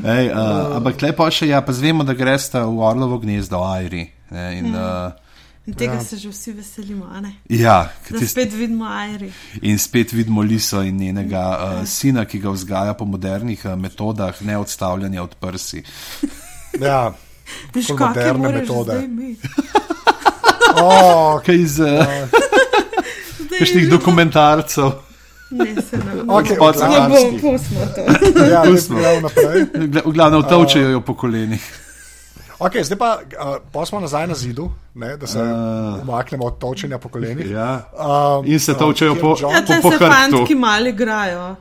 [0.06, 4.08] Ej, uh, ampak lepo še je, ja, pa zvemo, da greste v Orlovo gnezdo, Airi.
[4.32, 5.24] Ne, in, uh,
[5.68, 6.03] In tega ja.
[6.03, 7.34] se že vsi veselimo, a ne?
[7.49, 9.32] ja, Da tist- spet vidimo Airi.
[9.61, 11.41] in spet vidimo Liso in njenega
[11.82, 15.84] uh, sina, ki ga vzgaja po modernih uh, metodah, ne odstavljanja od prsi.
[16.80, 17.13] Ja.
[17.74, 18.93] Kakšne moderne metode.
[20.78, 21.88] Oh, Kaj iz uh,
[23.49, 24.91] kakšnih dokumentarcev?
[25.51, 26.36] Ne, se ne bom.
[26.36, 27.39] okay, Pod- Ne odlanski.
[27.39, 28.01] pustimo to.
[28.43, 28.99] Ja, ne Pustimo.
[30.03, 31.63] V glavnem, tovčejo jo po kolenih.
[32.58, 35.47] Okay, zdaj pa, uh, pa smo nazaj na zidu, ne, da se uh,
[36.01, 37.49] umaknemo od točenja po kolenih.
[37.51, 37.82] Ja.
[37.93, 40.12] Um, In se tolčejo kjer po- Ja, Po- tle po se hrbtu.
[40.12, 41.56] fantki mali igrajo.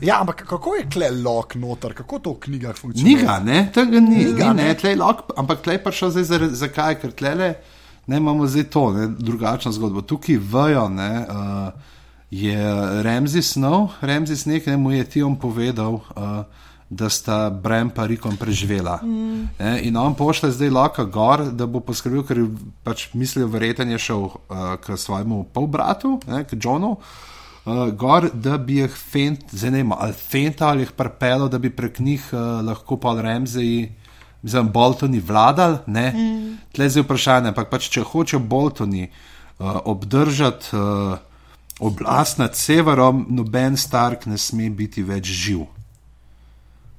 [0.00, 3.08] Ja, ampak kako je kle lok noter, kako to v knjigah funkcionira?
[3.10, 4.74] Ni ga, ne, tega ni, Ni ga, ni, ne, ne.
[4.74, 7.54] tlej lok, ampak tlej pa šel zdaj za, zakaj, ker tlele,
[8.06, 10.00] ne imamo zdaj to, ne, drugačno zgodbo.
[10.02, 11.72] Tukaj vejo, ne, uh,
[12.30, 12.56] je
[13.02, 16.44] Remzi snov, Remzi snek, ne, mu je Tijom povedal, uh,
[16.90, 19.00] da sta Brem pa Rikom preživela.
[19.02, 19.48] Mm.
[19.58, 22.44] Ne, in on pošle zdaj loka gor, da bo poskrbel, ker
[22.86, 26.96] pač mislijo, verjeten je šel uh, k svojemu polbratu, ne, k Johnu.
[27.66, 31.58] Uh, gor, da bi jih fent, zdaj ne vem, ali fenta ali jih prepelo, da
[31.58, 33.88] bi prek njih uh, lahko pa Remzi,
[34.42, 35.82] mislim, Boltoni vladali.
[35.90, 36.58] Mm.
[36.72, 41.18] Tle zdaj vprašanje, ampak pač, če hočejo Boltoni uh, obdržati uh,
[41.80, 45.66] oblast nad severom, noben Stark ne sme biti več živ.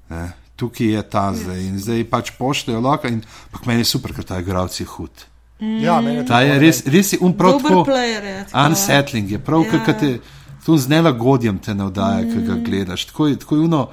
[0.09, 0.31] Ne?
[0.57, 3.11] Tukaj je ta zdaj in zdaj pač pošljajo loka.
[3.11, 5.27] In, ampak meni je super, ker ta igralec je hud.
[5.59, 7.83] Ja, meni je Ta je res, res je Dober tako.
[7.85, 8.45] player je.
[8.51, 8.65] tako.
[8.69, 9.73] Unsettling je prav, Ja.
[9.73, 9.85] ja.
[9.85, 10.19] kaj te
[10.67, 12.31] tu z nelagodjem te navdaja, mm.
[12.33, 13.05] ki ga gledaš.
[13.05, 13.89] Tako je, tako je uno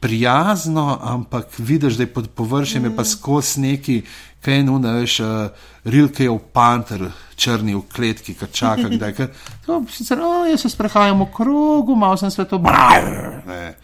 [0.00, 2.96] prijazno, ampak vidiš, da je pod površjem mm.
[2.96, 4.02] pa skozi neki,
[4.44, 5.26] kaj je nuno, veš, uh,
[5.84, 7.06] rilke je v panter,
[7.36, 9.14] črni v kletki, ki čaka, kdaj.
[9.14, 9.30] Kaj,
[9.66, 12.60] to, sicer, o, jaz se sprehajam v krogu, malo sem sveto.
[13.48, 13.74] Ne.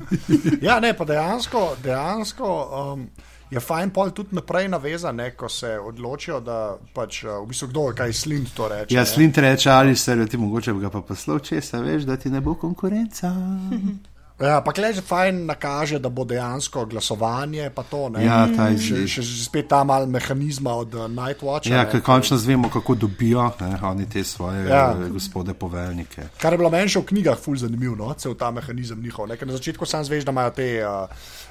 [0.66, 2.48] Ja, ne, pa dejansko, dejansko
[2.94, 3.06] um,
[3.50, 7.68] je fajn pol tudi naprej navezan, ne, ko se odločijo, da pač uh, v bistvu
[7.72, 8.94] kdo, kaj slint to reče.
[8.94, 12.16] Ja, slint reče, ali se ti mogoče bi ga pa poslal, če se veš, da
[12.16, 13.34] ti ne bo konkurenca.
[14.42, 18.24] Ja, pa klej že fajn nakaže, da bo dejansko glasovanje, pa to ne.
[18.26, 21.70] Ja, ta je še, še spet ta mal mehanizma od uh, Nightwatcha.
[21.70, 24.94] Ja, ker končno zvemo, kako dobijo ne, oni te svoje Ja.
[24.94, 26.26] gospode poveljnike.
[26.42, 28.10] Kar je bilo meni še v knjigah ful zanimivo, no?
[28.18, 29.30] cel ta mehanizem njihov.
[29.30, 29.38] Ne?
[29.38, 31.06] Ker Na začetku sam zveš, da imajo te, uh,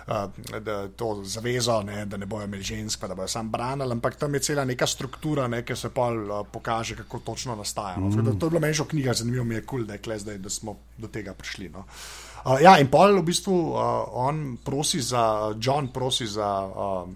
[0.08, 2.04] uh, da, to zavezo, ne?
[2.10, 4.88] da ne bojo imeli žensk, pa da bojo sam branili, ampak tam je cela neka
[4.88, 5.62] struktura, ne?
[5.64, 8.02] ki se pa uh, pokaže, kako točno nastaja.
[8.02, 8.12] No?
[8.12, 8.26] Mm.
[8.26, 10.04] Da, to je bilo meni še v knjigah zanimivo, mi je kul, cool, da, je
[10.04, 11.72] kle zdaj, da smo do tega prišli.
[11.72, 11.86] No?
[11.86, 13.80] Uh, ja, in pol v bistvu uh,
[14.14, 15.26] on prosi za,
[15.58, 16.50] John prosi za.
[16.66, 17.10] Uh,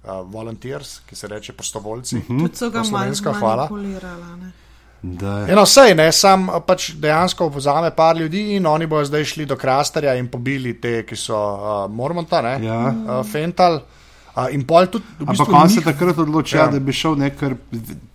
[0.00, 2.16] Uh, volunteers, ki se reče prostovoljci.
[2.16, 2.40] Uh -huh.
[2.40, 3.56] Tudi so ga malo hvala.
[3.62, 4.36] manipulirala.
[4.36, 4.52] ne.
[5.02, 9.24] Da, Eno sej, ne, sam eh, pač dejansko vzame par ljudi in oni bodo zdaj
[9.24, 12.86] šli do Krastarja in pobili te, ki so uh, Mormonta, ne, Ja.
[12.88, 13.74] uh, Fental.
[14.36, 16.62] Uh, in pol tudi, v Ampak bistvu on se njih- takrat odloči, Ja.
[16.62, 16.68] ja.
[16.68, 17.50] da bi šel nekaj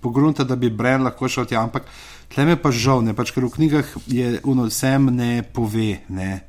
[0.01, 1.61] pogrunta, da bi Bren lahko šel tja.
[1.61, 1.83] Ampak
[2.29, 5.99] tle me pa žal, ne, pač, ker v knjigah je uno, sem ne pove.
[6.09, 6.39] Ne.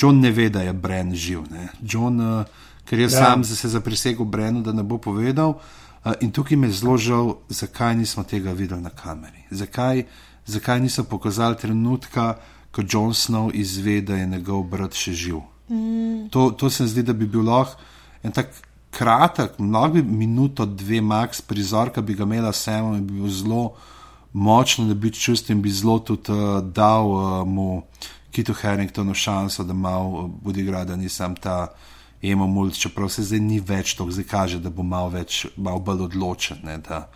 [0.00, 1.40] John ne ve, da je Bren živ.
[1.50, 1.68] Ne.
[1.82, 2.44] John, uh,
[2.84, 3.10] ker je Ja.
[3.10, 5.58] sam se zaprisegel Brenu, da ne bo povedal.
[6.04, 9.44] Uh, in tukaj me je zelo žal, zakaj nismo tega videli na kameri.
[9.50, 10.04] Zakaj,
[10.46, 12.34] zakaj niso pokazali trenutka,
[12.70, 15.40] ko John Snow izve, da je njegov brat še živ.
[15.68, 16.28] Mm.
[16.30, 17.80] To, to se mi zdi, da bi bil lahko
[18.22, 18.48] en tak
[18.90, 23.72] kratek, mnogo minuto, dve max prizor, ki bi ga imela samo in bi bil zelo
[24.32, 27.82] močno, da bi čutil in bi zelo tudi uh, dal uh, mu
[28.30, 31.68] Kitu Harringtonu šanso, da malo uh, bodi igra, da nisem ta
[32.22, 35.78] emo mulj, čeprav se zdaj ni več to, zdaj kaže, da bo malo več, malo
[35.80, 37.08] bolj odločen, ne, da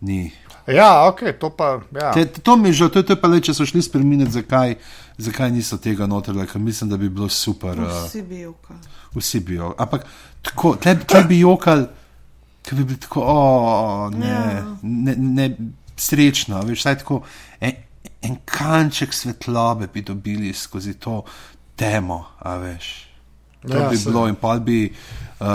[0.00, 0.32] ni
[0.68, 1.80] Ja, ok, to pa.
[1.92, 2.12] Ja.
[2.12, 4.30] Te, to mi je že, to, je- to je pa le, če so šli spremeniti,
[4.32, 4.76] zakaj,
[5.18, 7.80] zakaj niso tega notrili, ker mislim, da bi bilo super.
[7.80, 8.78] Uh, Vsi bi jokali.
[9.12, 9.72] vsi bi jo.
[9.76, 10.06] Ampak
[10.42, 11.86] tako, tle, tle bi jokal,
[12.62, 13.38] ki bi bili tako, o,
[14.10, 14.62] ne, Ja.
[14.82, 15.48] ne, ne,
[15.96, 17.22] srečno, veš, saj tako,
[18.22, 21.22] en, kanček svetlobe bi dobili skozi to
[21.76, 23.08] temo, a veš.
[23.62, 24.04] To Ja, bi saj.
[24.04, 24.96] bilo in pa bi uh,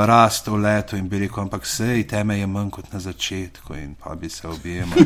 [0.06, 3.95] rast v letu in bi rekel, ampak sej teme je manj kot na začetku in
[3.95, 4.99] pa bi se objemal.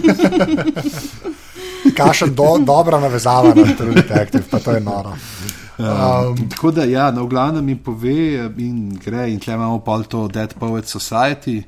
[1.97, 5.15] Kašen do, dobra navezava na True Detective, pa to je noro.
[5.77, 9.79] Um, tako da, ja, no, v glavnem mi pove eh, in gre, in tle imamo
[9.79, 11.63] pol to Dead Poet Society.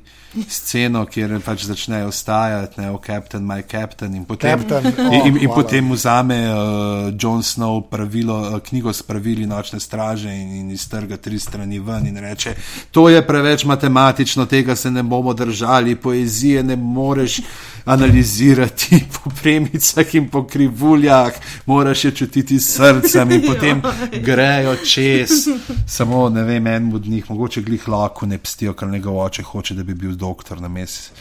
[0.48, 5.26] Sceno, kjer pač začnejo ostajati, ne, o Captain, my Captain, in potem, Captain, in, oh,
[5.26, 5.54] in, in hvala.
[5.54, 11.16] potem vzame uh, Jon Snow pravilo, uh, knjigo s pravili nočne straže in, in iztrga
[11.16, 12.54] tri strani ven in reče:
[12.90, 17.40] To je preveč matematično, tega se ne bomo držali, poezije ne moreš
[17.84, 21.32] analizirati po premicah in po krivuljah,
[21.66, 23.82] moraš je čutiti s srcem in potem
[24.22, 25.30] grejo čez.
[25.86, 29.74] Samo ne vem, en od njih, mogoče glih lahko ne pstijo, ker njegov oče hoče,
[29.74, 31.12] da bi bil doktor na mesec.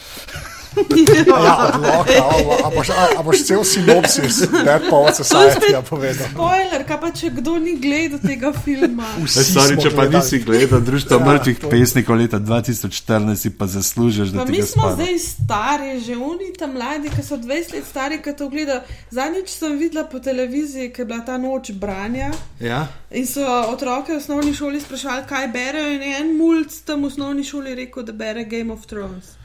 [0.75, 6.27] Ja, odloka, a, a, boš, a, a boš cel sinopsis, Dead Poet Society povedal.
[6.27, 9.05] Spoiler, kaj pa če kdo ni gledal tega filma.
[9.19, 10.15] Vsi smo če pa gledali.
[10.15, 14.61] nisi gledal Društva Ja, mrtvih to- pesnikov leta 2014, si pa zaslužiš, da Pa mi
[14.63, 14.95] smo spada.
[14.95, 18.81] zdaj stari, že oni tam mladi, ki so 20 let stari, ki to gledajo.
[19.09, 22.31] Zadnjič sem videla po televiziji, ki je bila ta noč branja.
[22.59, 22.87] Ja?
[23.11, 27.07] In so otroke v osnovni šoli sprašvali, kaj berejo, in je en mulj tam v
[27.07, 29.37] osnovni šoli rekel, da bere Game of Thrones.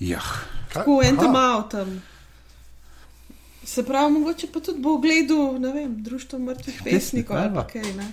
[0.00, 0.20] Ja.
[0.20, 0.74] Kaj?
[0.74, 2.00] Tako en tam avtom.
[3.64, 7.92] Se pravi, mogoče pa tudi bo gledal, ne vem, društvo mrtvih pesnikov ali kaj.
[7.94, 8.12] Ne?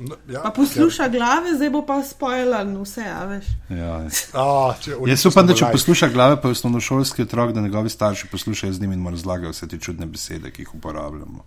[0.00, 3.44] No, Ja, Pa posluša glave, zdaj bo pa spoiler vse, a veš.
[3.68, 3.96] Ja.
[4.32, 4.44] A,
[4.80, 8.72] če, Jaz upam, da če posluša glave, pa je osnovnošolski otrok, da njegovi starši poslušajo
[8.72, 11.42] z njim in mu razlagajo vse te čudne besede, ki jih uporabljamo.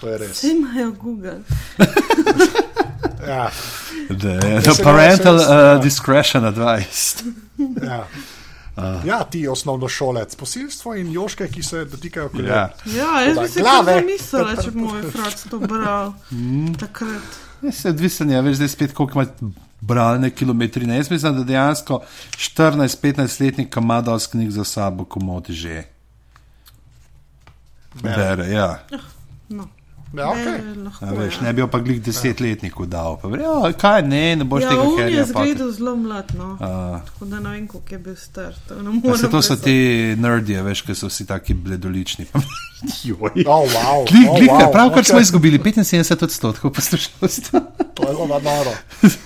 [0.00, 0.30] To je res.
[0.32, 1.38] Vse imajo Google.
[3.20, 3.50] Ja,
[4.06, 5.74] Ja, no, se ga- parental se- ja.
[5.74, 7.26] uh, discretion advised.
[7.82, 8.06] ja.
[9.04, 12.46] Ja, ti osnovnošolec, posilstvo in joške, ki se dotikajo kolen.
[12.46, 12.68] Ja.
[12.96, 13.94] Ja, jaz bi si glave.
[13.94, 16.12] to zamislila, če bi moj frat to bral.
[16.80, 17.38] Takrat.
[17.62, 20.96] Ja, se odvisen je, veš, zdaj spet koliko ima bralne kilometrine.
[20.96, 22.02] Jaz mislim, da dejansko
[22.36, 25.82] 14-15 letnik, ima dosti knjig za sabo, komod že.
[28.02, 28.86] Bere, ja.
[29.48, 29.68] No.
[30.16, 30.58] Ja, okay.
[30.64, 31.46] Ne, lahko, A, veš, ja.
[31.46, 33.18] ne bi jo pa glih desetletniku dal.
[33.22, 35.24] Pa, ja, kaj ne, ne boš Ja, tega on je herja.
[35.30, 36.52] zgledal zelo mlad, no.
[36.56, 38.54] Uh, Tako da ne vem, koliko je bil star.
[38.68, 39.76] To, ne pa se to so ti
[40.18, 42.26] nerdije, veš, ki so vsi taki bledolični.
[43.08, 43.44] Joj.
[43.46, 44.06] Oh, wow.
[44.08, 44.72] Glih, oh, glih, wow.
[44.72, 45.10] pravkar okay.
[45.10, 47.60] smo izgubili 75 odstotkov poslušalstva.
[47.96, 48.72] To je zelo noro.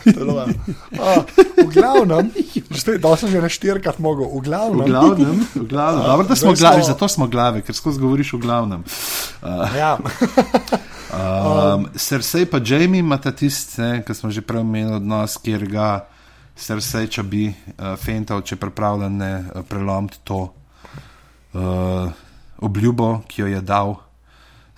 [0.06, 0.34] Zelo.
[0.94, 1.22] A,
[1.66, 2.30] V glavnem,
[3.02, 4.86] da sem že na štirikrat mogel, v V glavnem.
[4.86, 6.04] glavnem, v glavnem.
[6.06, 8.80] Dobro, da smo glavi, zato smo glave, ker skozi govoriš v glavnem.
[9.76, 9.98] Ja.
[11.10, 16.06] Um, Srsej pa Jamie ima ta tisti, ki smo že prej omenili odnos, kjer ga
[16.54, 22.06] Srsej, če bi uh, fental, če pripravljen ne uh, prelomiti to uh,
[22.62, 23.96] obljubo, ki jo je dal,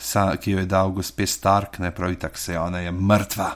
[0.01, 3.51] sa, ki jo je dal gospe Stark, ne pravi tako se, ona je mrtva.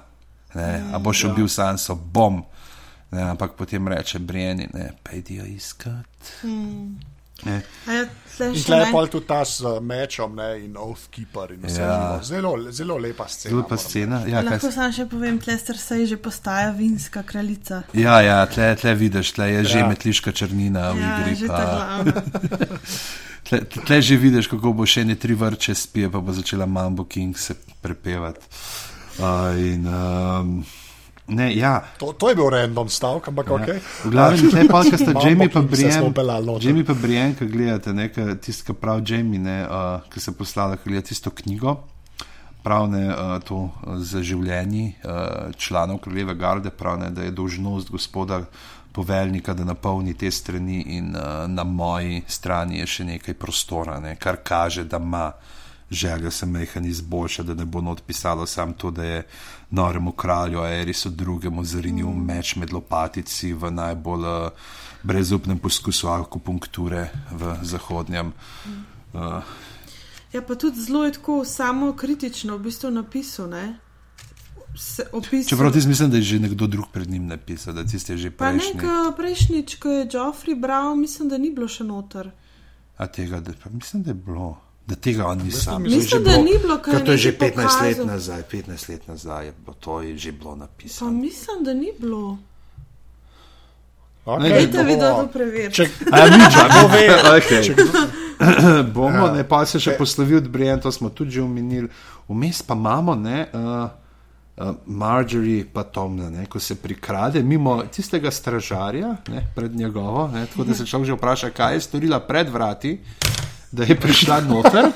[0.57, 1.31] Ne, a boš Ja.
[1.31, 2.41] ubil Sanso, bom.
[3.09, 6.33] Ne, ampak potem reče Brieni, ne, pejdi jo iskat.
[7.45, 8.05] Ne, A ja,
[8.39, 11.53] je pol tudi ta s uh, mečom ne, in Oathkeeper.
[11.53, 12.17] In vse, Ja.
[12.23, 13.51] zelo, zelo lepa scena.
[13.51, 14.17] zelo pa moram scena.
[14.25, 17.83] Ja, kaj Lahko sam še povem, Lester se je že postaja vinska kraljica.
[17.93, 19.87] Ja, ja tle, tle vidiš, tle je že Ja.
[19.87, 21.35] metliška črnina v Ja, igri.
[21.37, 21.61] že Pa,
[23.47, 27.05] tle, tle že vidiš, kako bo še ne tri vrče spije, pa bo začela Mambo
[27.05, 28.41] King se prepevati.
[29.19, 30.65] Uh, in, um,
[31.27, 31.81] ne, ja.
[31.99, 33.69] To, to je bil random stavek, ampak ok.
[33.69, 33.81] Ja.
[34.05, 36.13] V glavnem, tle pa, ker Mambo Jamie pa Brian,
[36.45, 36.69] noter.
[36.69, 40.77] Jamie pa Brian, ki gledate, ne, tisti, ki prav Jamie, ne, uh, ki se poslala,
[40.77, 41.79] ki gleda tisto knjigo.
[42.67, 43.71] Pravne uh, to
[44.03, 48.43] za življenje uh, članov Kraljeve garde, pravne, da je dožnost gospoda
[48.93, 54.17] poveljnika, da napolni te strani, in uh, na moji strani je še nekaj prostora, ne,
[54.21, 55.31] kar kaže, da ima
[55.91, 59.27] željo se mehan izboljša, da ne bo not pisalo sam to, da je
[59.71, 64.51] noremu kralju Erisu drugemu zarinil meč med lopatici v najbolj uh,
[65.03, 68.33] brezupnem poskusu akupunkture v zahodnjem.
[69.13, 69.43] Uh,
[70.33, 73.79] Ja, pa tudi zelo je tako samo kritično v bistvu napisal, ne?
[75.13, 75.49] Opisal.
[75.49, 78.51] čeprav ti mislim, da je že nekdo drug pred njim napisal, da tiste že Pa
[78.51, 78.75] prejšnji.
[78.75, 82.31] nek prejšnjič, ko je Joffrey bral, mislim, da ni bilo še noter.
[82.97, 84.66] A tega, da, pa mislim, da je bilo.
[84.87, 85.83] Da tega on ni sam.
[85.83, 87.97] mislim, Mislim, že da bilo- ni bilo, kar Ker to je že nekaj 15 let
[87.97, 88.07] pokazal.
[88.07, 91.11] nazaj, 15 let nazaj je bilo, to je že bilo Pa napisano.
[91.13, 92.39] mislim, da ni bilo.
[94.27, 95.71] Okay, Ne, Dajte da bomo- to preverite.
[95.73, 97.03] Če, A ja, nič, Kdo ve?
[97.37, 97.63] okay.
[98.87, 99.33] bomo, Ja.
[99.33, 101.89] ne, pa se še Če- poslovil od Brian, to smo tudi že omenili.
[102.27, 103.47] Vmes pa imamo, ne.
[103.49, 103.89] Uh,
[104.59, 110.47] Uh, Marjorie pa Tomna, ne, ko se prikrade mimo tistega stražarja ne, pred njegovo, ne,
[110.47, 112.95] tako da se človek že vpraša, kaj je storila pred vrati.
[113.73, 114.93] Da je prišla noter.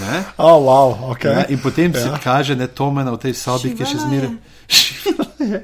[0.00, 0.24] Ne?
[0.36, 1.34] Oh, wow, okay.
[1.36, 2.00] Ne, in potem ja.
[2.00, 2.16] Ja.
[2.16, 3.98] se kaže ne Tomena v tej sobi, ki je še
[4.72, 5.62] Šivala zmeraj.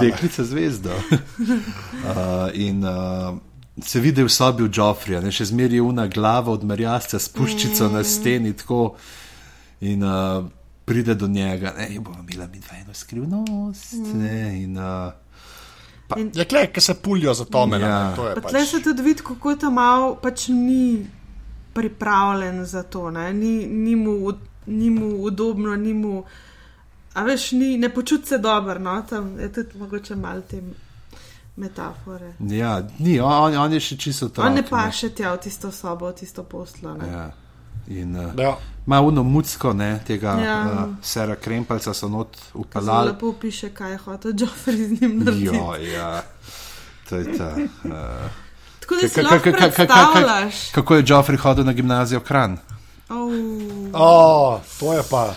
[0.00, 0.90] Deklica zvezda.
[0.98, 3.38] uh, in uh,
[3.84, 4.66] se vidi v sobi
[5.22, 7.92] ne še zmeraj je una glava od merjasca s puščico mm.
[7.92, 8.52] na steni.
[8.52, 8.96] Tako,
[9.80, 10.44] in uh,
[10.84, 13.94] pride do njega, ne in bomo imeli mi dva eno skrivnost.
[13.94, 14.22] Mm.
[14.22, 15.12] Ne, in, uh,
[16.34, 17.84] Je klej, ki se pulijo za to meni.
[17.84, 18.12] Ja.
[18.16, 18.50] To je Pa pač.
[18.50, 21.06] tle se tudi vidi, kako je to malo, pač ni
[21.74, 23.32] pripravljen za to, ne?
[23.32, 24.32] ni, ni, mu,
[24.66, 26.24] ni mu udobno, ni mu.
[27.14, 29.02] A veš, ni, ne počuti se dobro, no?
[29.02, 30.62] tam je tudi mogoče malo te
[31.56, 32.34] metafore.
[32.40, 34.42] ja, ni, on, on je še čisto to.
[34.42, 36.94] On ne paše tja v tisto sobo, v tisto poslo.
[36.94, 37.08] ne.
[37.08, 37.30] Ja.
[37.88, 38.56] In, uh, Ja.
[38.86, 40.56] Ma uno mucko, ne, tega ja.
[40.64, 43.08] Uh, sera Krempelca so not Zelo upeljali.
[43.08, 45.44] lepo piše, kaj je hotel Joffrey z njim narediti.
[45.46, 46.22] Jo, ja.
[47.08, 47.54] To je ta.
[47.84, 47.92] Uh,
[48.82, 50.70] Tako da si ka- lahko ka- ka- ka- ka- predstavljaš.
[50.72, 52.58] kako je Joffrey hodil na gimnazijo Kran?
[53.08, 53.30] Oh,
[53.94, 55.34] Oh, to je pa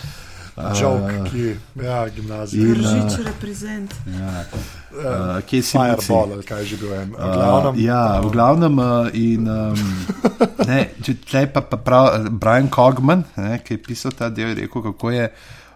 [0.74, 2.64] joke, ki ja, gimnazija.
[2.66, 3.92] Držič reprezent.
[4.08, 5.96] Uh, kje si bil?
[5.98, 7.10] Fireball, ali kaj je že bil en.
[7.10, 9.76] V Uh, ja, v glavnem, uh, in um,
[10.70, 14.64] ne, če tle pa, pa prav Brian Cogman, ne, ki je pisal ta del, je
[14.64, 15.28] rekel, kako je.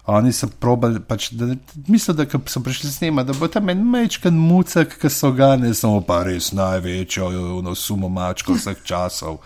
[0.06, 1.54] Oni so probali, pač, da,
[1.88, 5.74] mislim, da so prišli snema, da bo tam en mečken mucek, ki so ga ne
[5.74, 7.28] samo pa res največjo,
[7.62, 9.38] no, sumo mačko vseh časov.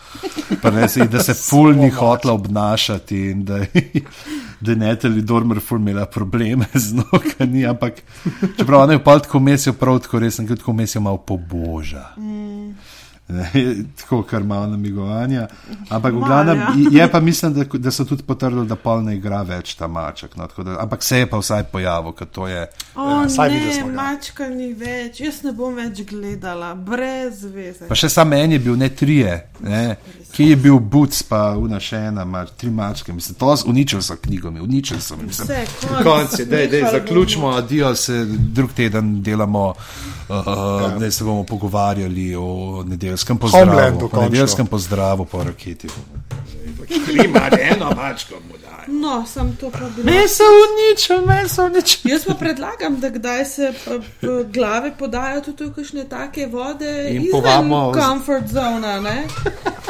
[0.89, 3.59] Se- da se ful ni hotla obnašati in da,
[4.61, 8.01] da je Netali Dormer ful imela probleme z nogami, ampak
[8.57, 12.13] čeprav ona je pa tako mesijo prav tako resen, kot tako mesijo malo poboža.
[12.17, 12.73] Ne,
[14.01, 15.47] tako kar malo namigovanja.
[15.89, 16.75] Ampak v glavnem ja.
[16.91, 20.37] je pa mislim, da, da so tudi potrdili, da pol ne igra več ta maček.
[20.37, 22.67] No, tako da, ampak se je pa vsaj pojavil, ker to je.
[22.95, 23.87] O, Ja, saj ne, ga.
[23.93, 27.89] mačka ni več, jaz ne bom več gledala, brez veze.
[27.89, 29.97] Pa še sam en je bil, ne trije, ne.
[30.35, 33.13] ki je bil Buc, pa una še ena, ma, tri mačke.
[33.15, 35.21] Mislim, to uničil sem knjigo, mi, uničil sem.
[35.25, 36.03] Mislim, Vse, konc.
[36.05, 41.45] Konc je, dej, dej, zaključimo, adijo se, drug teden delamo, uh, uh, da se bomo
[41.45, 42.83] pogovarjali o
[43.15, 43.67] nedeljskem pozdravu.
[43.67, 44.23] Homelandu, O končno.
[44.25, 45.89] nedeljskem pozdravu po raketi.
[47.25, 48.85] Ima eno mačko, mu daj.
[48.89, 50.05] No, sem to pa bilo.
[50.05, 52.13] Me so uničili, me so uničili.
[52.13, 53.73] Jaz pa predlagam, da kdaj se
[54.47, 59.01] glave podajo tudi v kakšne take vode In povabimo- comfort zona.
[59.01, 59.25] Ne?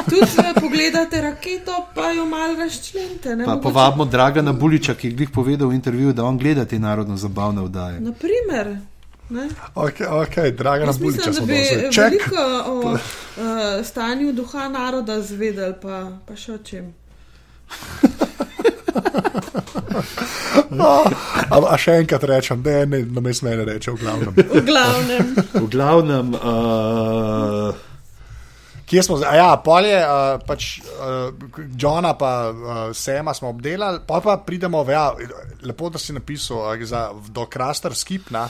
[0.05, 3.35] Tudi eh, pogledate raketo, pa jo malo razčlenite.
[3.35, 6.65] ne, Pa mogoče- povabimo Dragana Buliča, ki je glih povedal v intervjuju, da on gleda
[6.65, 7.99] te narodno zabavne vdaje.
[7.99, 8.77] Naprimer.
[9.29, 9.49] Ne?
[9.75, 11.93] Ok, okay draga nas mislim, da smo dosegli.
[11.93, 12.35] Ček, veliko
[12.67, 12.99] o uh,
[13.89, 16.93] stanju duha naroda zvedeli, pa, pa še o čem.
[21.49, 24.37] a, a še enkrat rečem, da ne, na mestu mene reče v glavnem.
[24.55, 25.35] V glavnem.
[25.55, 27.83] V glavnem, uh,
[28.85, 29.33] Kje smo zdaj?
[29.33, 31.33] A Ja, polje, uh, pač uh,
[31.73, 35.09] Johna pa uh, Sema smo obdelali, pa pa pridemo v, ja,
[35.65, 38.45] lepo, da si napisal uh, za, do Kraster Skipna,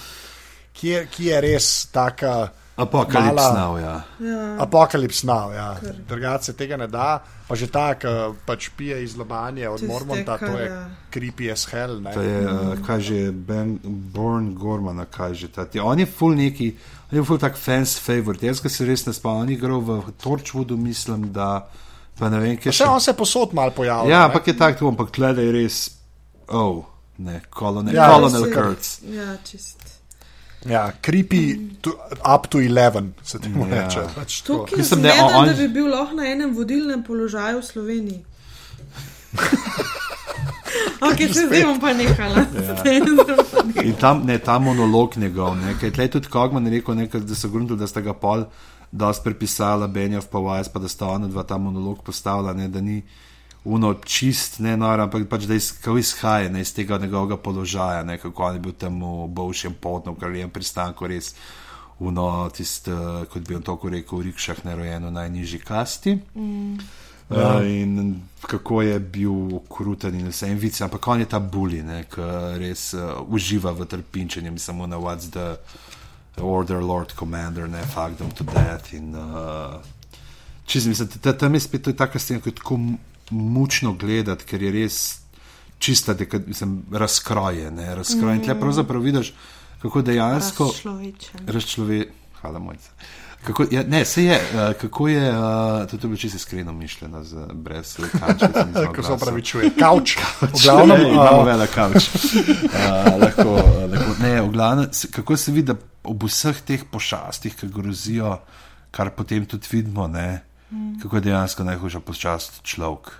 [0.75, 2.51] ki je, ki je res taka.
[2.75, 3.95] apokalipsna, mala- ja.
[4.19, 4.55] Ja.
[4.59, 5.77] Apokalips now, ja.
[6.07, 7.21] drugače se tega ne da.
[7.47, 8.07] Pa že ta, ki
[8.45, 10.89] pač pije iz lobanje od Tiste, Mormonta, to je ja.
[11.13, 12.01] creepy as hell.
[12.01, 12.11] Ne?
[12.11, 15.63] To je, uh, kaj že, Ben, Born Gorman, kaj že ta.
[15.83, 16.75] On je full neki,
[17.11, 18.43] on je full tak fans favorite.
[18.43, 21.69] Jaz ga se res ne spomnim, on je igral v Torchwoodu, mislim, da,
[22.19, 22.89] pa ne vem, kje Še še.
[22.89, 24.11] on se je posod mal pojavil.
[24.11, 25.91] Ja, ampak je tak tu, ampak tle je res,
[26.49, 26.83] oh,
[27.19, 28.51] ne, Colonel, Ja, je.
[28.51, 28.99] Kurtz.
[29.07, 29.94] Ja, čist.
[30.65, 31.41] Ja, creepy
[31.81, 31.89] to,
[32.35, 33.83] up to 11, se temu Ja.
[33.83, 33.99] reče.
[34.15, 34.41] Pač.
[34.41, 38.23] Tukaj Mislim, da on- on- da bi bil lahko na enem vodilnem položaju v Sloveniji.
[41.01, 42.45] ok, se zdaj bom pa nehala.
[42.55, 43.83] Ja.
[43.83, 47.21] In tam, ne, ta monolog njegov, ne, ker je tle tudi Kogman rekel, ne, ker
[47.21, 48.45] da so gruntali, da sta ga pol
[48.91, 52.81] dosti prepisala, Benjov pa Wise, pa da sta ona dva ta monolog postavila, ne, da
[52.81, 53.01] ni
[53.65, 58.17] uno čist, ne nor, ampak pač da iz, izhaja ne, iz tega njegovega položaja, ne,
[58.21, 61.33] kako on je bil tam v bovšem potnu, v kraljem pristanku res.
[61.99, 66.17] Uno, tist, uh, kot bi on tako rekel, v rikšah nerojeno najnižji kasti.
[66.35, 66.77] Mm.
[67.25, 71.81] Uh, in kako je bil kruten in vse en vice, ampak on je ta bully,
[72.11, 72.27] ki
[72.61, 75.57] res uh, uživa v trpinčenju, samo na what's the
[76.37, 78.93] order, lord commander, ne fuck them to death.
[78.93, 79.81] In, uh,
[80.67, 82.77] čez, mislim, ta- ta- tam je spet to je taka scena, ki je tako
[83.29, 85.19] mučno gledati, ker je res
[85.79, 88.35] čista, deka, mislim, razkroje, ne, razkroje.
[88.35, 88.39] Mm.
[88.39, 89.33] In tle pravzaprav vidiš,
[89.81, 91.47] kako dejansko Človečen.
[91.47, 92.05] razčlove.
[92.41, 92.89] Hvala, mojca.
[93.45, 95.37] Kako, ja, ne, se je, uh, kako je, uh,
[95.89, 98.65] to je bilo čisto iskreno mišljeno, z, brez kančka.
[98.95, 100.17] Ko se opravičuje, kavč.
[100.41, 102.09] V glavnem, ne, imamo uh, velik kavč.
[102.09, 103.53] Uh, lahko,
[103.91, 108.39] lahko, ne, v glavnem, kako se vidi, da ob vseh teh pošastih, ki grozijo,
[108.91, 110.99] kar potem tudi vidimo, ne, mm.
[111.01, 113.11] kako je dejansko najhujša počast človek.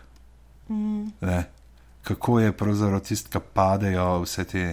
[0.70, 1.10] Mm.
[2.04, 4.66] Kako je pravzaprav tisto, kar padejo vse te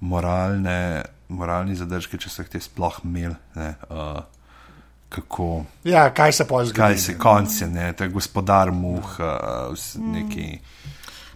[0.00, 3.34] moralne, moralni zadržki, če so jih te sploh imeli.
[3.54, 4.22] Uh,
[5.08, 5.64] kako.
[5.84, 6.76] Ja, kaj se pa zgodi?
[6.76, 10.58] Kaj se konce, ne, ta gospodar muh, uh, neki.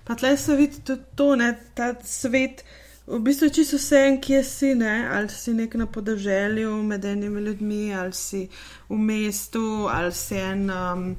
[0.05, 2.65] Pa tle se vidi tudi to, ne, ta svet.
[3.07, 5.09] V bistvu je čisto vse, kje si, ne?
[5.13, 8.49] ali si nek na podeželju med enimi ljudmi, ali si
[8.89, 11.17] v mestu, ali si en um,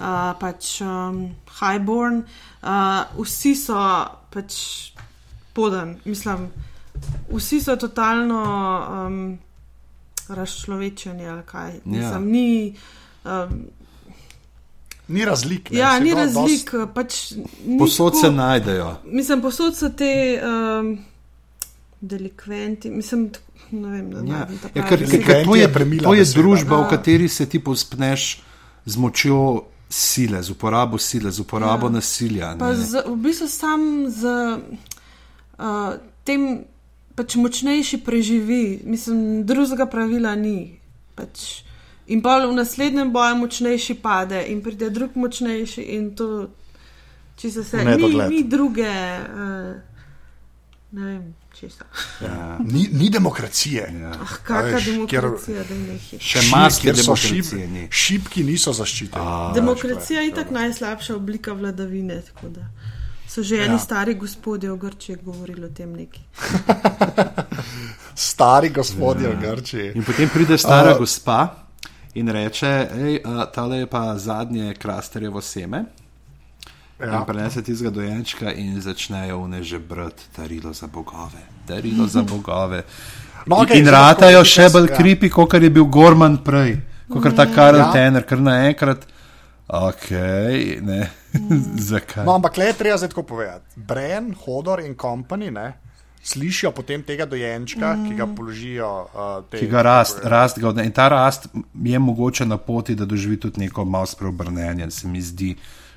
[0.00, 2.22] uh, pač um, highborn.
[2.62, 3.76] Uh, vsi so
[4.30, 4.54] pač
[5.52, 6.48] podan, mislim,
[7.28, 8.42] vsi so totalno
[8.88, 9.38] um,
[10.28, 11.74] razčlovečeni ali kaj.
[11.74, 11.80] Ja.
[11.84, 12.76] Mislim, ni.
[13.24, 13.66] Um,
[15.08, 15.70] Ni razlik.
[15.70, 16.70] Ne, ja, se ni razlik.
[16.70, 17.30] dost- Pač
[17.64, 18.96] ni Posod tako- se najdejo.
[19.06, 20.98] Mislim, posod so te um,
[22.00, 23.30] delikventi, mislim,
[23.72, 24.38] ne vem, da Ja,
[24.74, 26.40] ja, ker, ker, ker to je, premila to je beseda.
[26.40, 26.88] družba, v Ja.
[26.88, 28.42] kateri se ti povzpneš
[28.86, 29.40] z močjo
[29.90, 31.92] sile, z uporabo sile, z uporabo Ja.
[31.92, 32.56] nasilja.
[32.74, 34.22] Z, v bistvu sam z
[35.58, 35.92] uh,
[36.24, 36.64] tem
[37.14, 40.78] pač močnejši preživi, mislim, drugega pravila ni.
[41.14, 41.62] Pač.
[42.08, 46.48] In pa v naslednjem boju močnejši pade in pride drug močnejši in to,
[47.36, 49.74] če se vse, ni, ni druge, uh,
[50.90, 51.84] ne vem, česa.
[52.20, 52.56] Ja.
[52.64, 53.92] Ni, ni demokracije.
[54.00, 54.12] Ja.
[54.14, 56.18] Ah, kakšna demokracija, da je nekaj.
[56.20, 57.88] Še maske kjer so demokracije šip- ni.
[57.92, 59.24] Šipki niso zaščiteni.
[59.26, 62.22] A, Demokracija je tako najslabša oblika vladavine.
[62.22, 62.70] tako da
[63.28, 63.78] So že eni Ja.
[63.78, 66.20] stari gospodje v Grčiji govorili o tem neki.
[68.14, 69.92] Stari gospodje v Grčiji.
[69.94, 71.67] In potem pride stara uh, gospa
[72.14, 73.20] in reče: Hej,
[73.54, 75.84] tale je pa zadnje krasterjevo seme.
[77.00, 77.18] Ja.
[77.18, 81.44] In prenese tistega dojenčka in začnejo vne že brati darilo za bogove.
[81.66, 82.82] Darilo za bogove.
[83.46, 86.74] No, okay, in zdaj ratajo še bolj kripi, kot je bil Gorman prej,
[87.08, 87.86] kot ta Karl Ja.
[87.86, 87.92] ja.
[87.92, 89.06] Tener, ker naenkrat.
[89.68, 90.10] Ok,
[90.80, 91.10] ne.
[91.90, 92.24] Zakaj?
[92.24, 93.76] No, ampak le je treba zdaj tako povedati.
[93.76, 95.72] Bren, Hodor in company ne,
[96.22, 98.08] slišijo potem tega dojenčka, mm.
[98.08, 98.88] ki ga položijo.
[99.14, 103.04] Uh, te, Ki ga rast, rast ga, in ta rast je mogoče na poti, da
[103.04, 104.90] doživi tudi neko malo spreobrnenje.
[104.90, 105.56] Se mi zdi,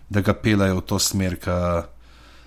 [0.10, 1.84] da ga pelajo v to smer, ka,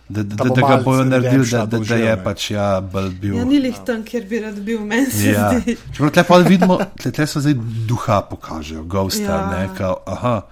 [0.09, 2.81] da, da, da, bo da ga bojo naredili, da, da, da je pač ja,
[3.21, 3.37] bil.
[3.37, 5.53] Ja, ni lih tam, kjer bi rad bil, meni se Ja.
[5.59, 5.77] zdi.
[5.93, 7.55] Čeprav tle pa vidimo, tle, tle so zdaj
[7.89, 9.47] duha pokažejo, gosta, Ja.
[9.51, 10.43] ne, kao, aha.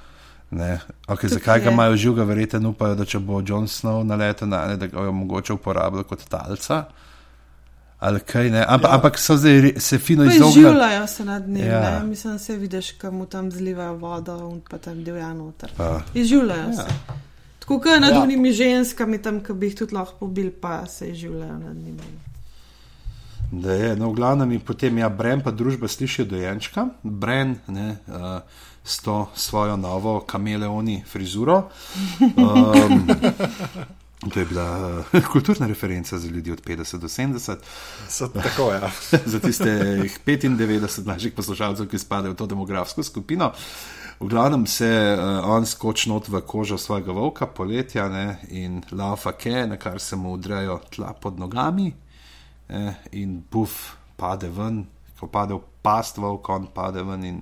[0.53, 0.81] Ne.
[1.07, 1.73] Okay, Tukaj zakaj ga je.
[1.73, 5.13] imajo živega, verjete, upajo, da če bo Jon Snow naletel na ne, da ga je
[5.13, 6.85] mogoče uporabljati kot talca.
[8.03, 8.95] Ali kaj ne, ampak, ja.
[8.97, 10.61] ampak so zdaj se fino Pa izognili.
[10.61, 11.83] Izživljajo se nad njim, Ja.
[11.83, 12.03] ja.
[12.05, 15.71] mislim, se vidiš, kam mu tam zlivajo vodo in pa tam divja noter.
[16.15, 16.73] Izživljajo Ja.
[16.75, 16.87] se.
[17.59, 18.23] Tako kot nad Ja.
[18.23, 22.03] unimi ženskami, tam, ki bi jih tudi lahko pobil, pa se izživljajo nad njimi.
[23.53, 27.97] Da je, no, v glavnem, in potem ja, Bren pa družba sliši dojenčka, Bren ne,
[28.09, 28.41] uh,
[28.85, 31.63] s to svojo novo kameleoni frizuro.
[32.37, 33.07] Um,
[34.31, 37.57] to je bila uh, kulturna referenca za ljudi od 50 do 70,
[38.09, 38.73] So, tako.
[38.73, 38.91] Ja.
[39.33, 43.53] za tistih 95 naših poslušalcev, ki spadajo v to demografsko skupino.
[44.21, 49.33] V glavnem se uh, on skoči not v kožo svojega volka, poletja ne, in laufa
[49.33, 51.93] ke, na kar se mu udrejo tla pod nogami
[52.69, 54.85] eh, in buf pade ven,
[55.19, 57.41] ko pade v past volk, on pade ven in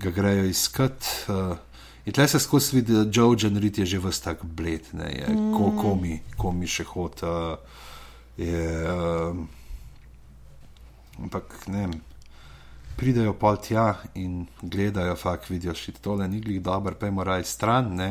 [0.00, 1.04] ga grejo iskat.
[1.28, 1.56] Uh,
[2.04, 5.28] in tle se skozi vidi, da Joe Genrit je že vse tak bled, ne, je,
[5.28, 5.52] mm.
[5.56, 7.22] ko, komi, komi še hod.
[7.22, 7.56] Uh,
[8.40, 9.36] je, uh,
[11.22, 11.98] ampak ne vem.
[12.96, 17.94] Pridejo pol tja in gledajo, fakt vidijo, da tole ni glih dobro, pojmo raj stran.
[17.96, 18.10] Ne?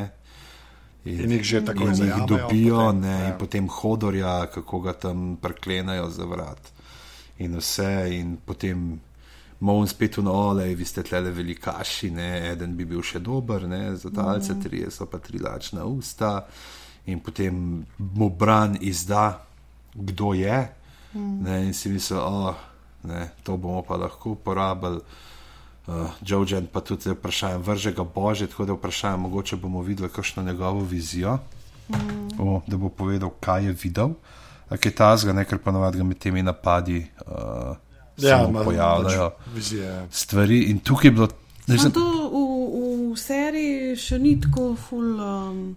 [1.04, 3.28] In jih že tako in jih dobijo, potem, ne, ja.
[3.28, 6.72] in potem hodorja, kako ga tam preklenajo za vrat.
[7.38, 9.00] In vse, in potem
[9.60, 13.96] Moon spet v nole, vi ste tle velikaši, ne, eden bi bil še dober, ne,
[13.96, 14.62] za talce, Mhm.
[14.62, 16.46] tri so pa tri lačna usta.
[17.06, 19.40] In potem mu bran izda,
[19.94, 20.68] kdo je,
[21.14, 21.42] Mhm.
[21.42, 22.54] ne, in si misli, oh,
[23.04, 25.00] ne, to bomo pa lahko uporabili.
[25.86, 30.08] Uh, Jojen pa tudi zdaj vprašanje, vrže ga bože, tako da vprašanje, mogoče bomo videli
[30.08, 31.38] kakšno njegovo vizijo,
[31.88, 32.38] mm.
[32.38, 34.10] o, da bo povedal, kaj je videl.
[34.68, 37.74] Kaj je ta zga, ker ponovadi ga med temi napadi uh,
[38.22, 40.06] ja, ima pojavljajo pač Vizije.
[40.10, 40.62] stvari.
[40.62, 41.28] In tukaj je bilo.
[41.66, 45.20] No, Zdaj, to v, v seriji še ni tako ful.
[45.20, 45.76] Um,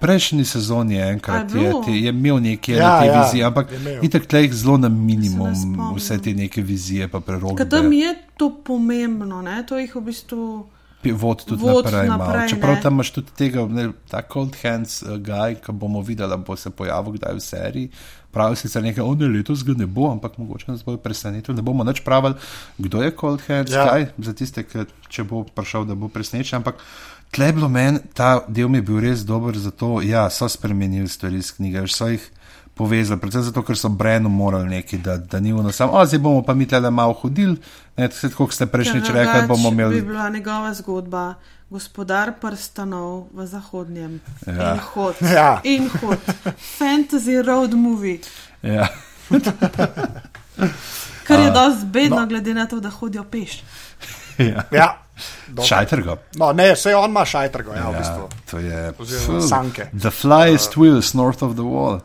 [0.00, 1.82] prejšnji sezoni je enkrat je, bilo?
[1.84, 3.72] te, je imel neke Ja, te ja, vizije, ampak
[4.02, 7.56] itek tle jih zelo na Se minimum, vse te neke vizije, pa prerogbe.
[7.56, 9.62] Ker tam je to pomembno, ne?
[9.66, 10.66] to jih v bistvu.
[11.04, 12.80] Vod tudi Vod naprej, naprej, naprej čeprav ne.
[12.82, 16.70] tam imaš tudi tega, ne, ta Cold Hands uh, guy, ki bomo videli, bo se
[16.70, 17.90] pojavil kdaj v seriji.
[18.30, 21.56] Pravi sicer nekaj, on je letos ga ne bo, ampak mogoče nas bo presenetil.
[21.56, 22.36] Ne bomo več pravili,
[22.78, 23.86] kdo je Cold Hands Ja.
[23.88, 26.60] guy, za tiste, ki če bo prišel, da bo presenečen.
[26.60, 26.84] Ampak
[27.32, 31.08] tle je bilo meni, ta del mi je bil res dober, zato ja, so spremenili
[31.08, 32.28] stvari iz knjige, so jih
[32.74, 36.42] povezali, predvsem zato, ker so Brenu morali neki, da, da ni ono samo, zdaj bomo
[36.42, 37.56] pa mi tle malo hodili,
[37.96, 40.00] ne, tako kot ste prejšnjič rekli, drugače bomo imeli.
[40.00, 41.34] Bi bila njegova zgodba,
[41.70, 44.20] gospodar prstanov v zahodnjem.
[44.46, 44.72] Ja.
[44.72, 45.14] In hod.
[45.34, 45.60] Ja.
[45.64, 46.18] In hod.
[46.78, 48.18] Fantasy road movie.
[48.62, 48.88] Ja.
[51.26, 52.26] Kar je dosti bedno, no.
[52.26, 53.62] glede na to, da hodijo peš.
[54.52, 54.64] ja.
[54.72, 54.88] Ja,
[55.48, 55.64] dobro.
[55.64, 56.16] Šajter ga.
[56.36, 58.28] no, ne, vse on ima šajtrgo, ja, v bistvu.
[58.50, 59.88] to je Oziroma sanke.
[59.92, 62.00] The flyest wheels north of the wall.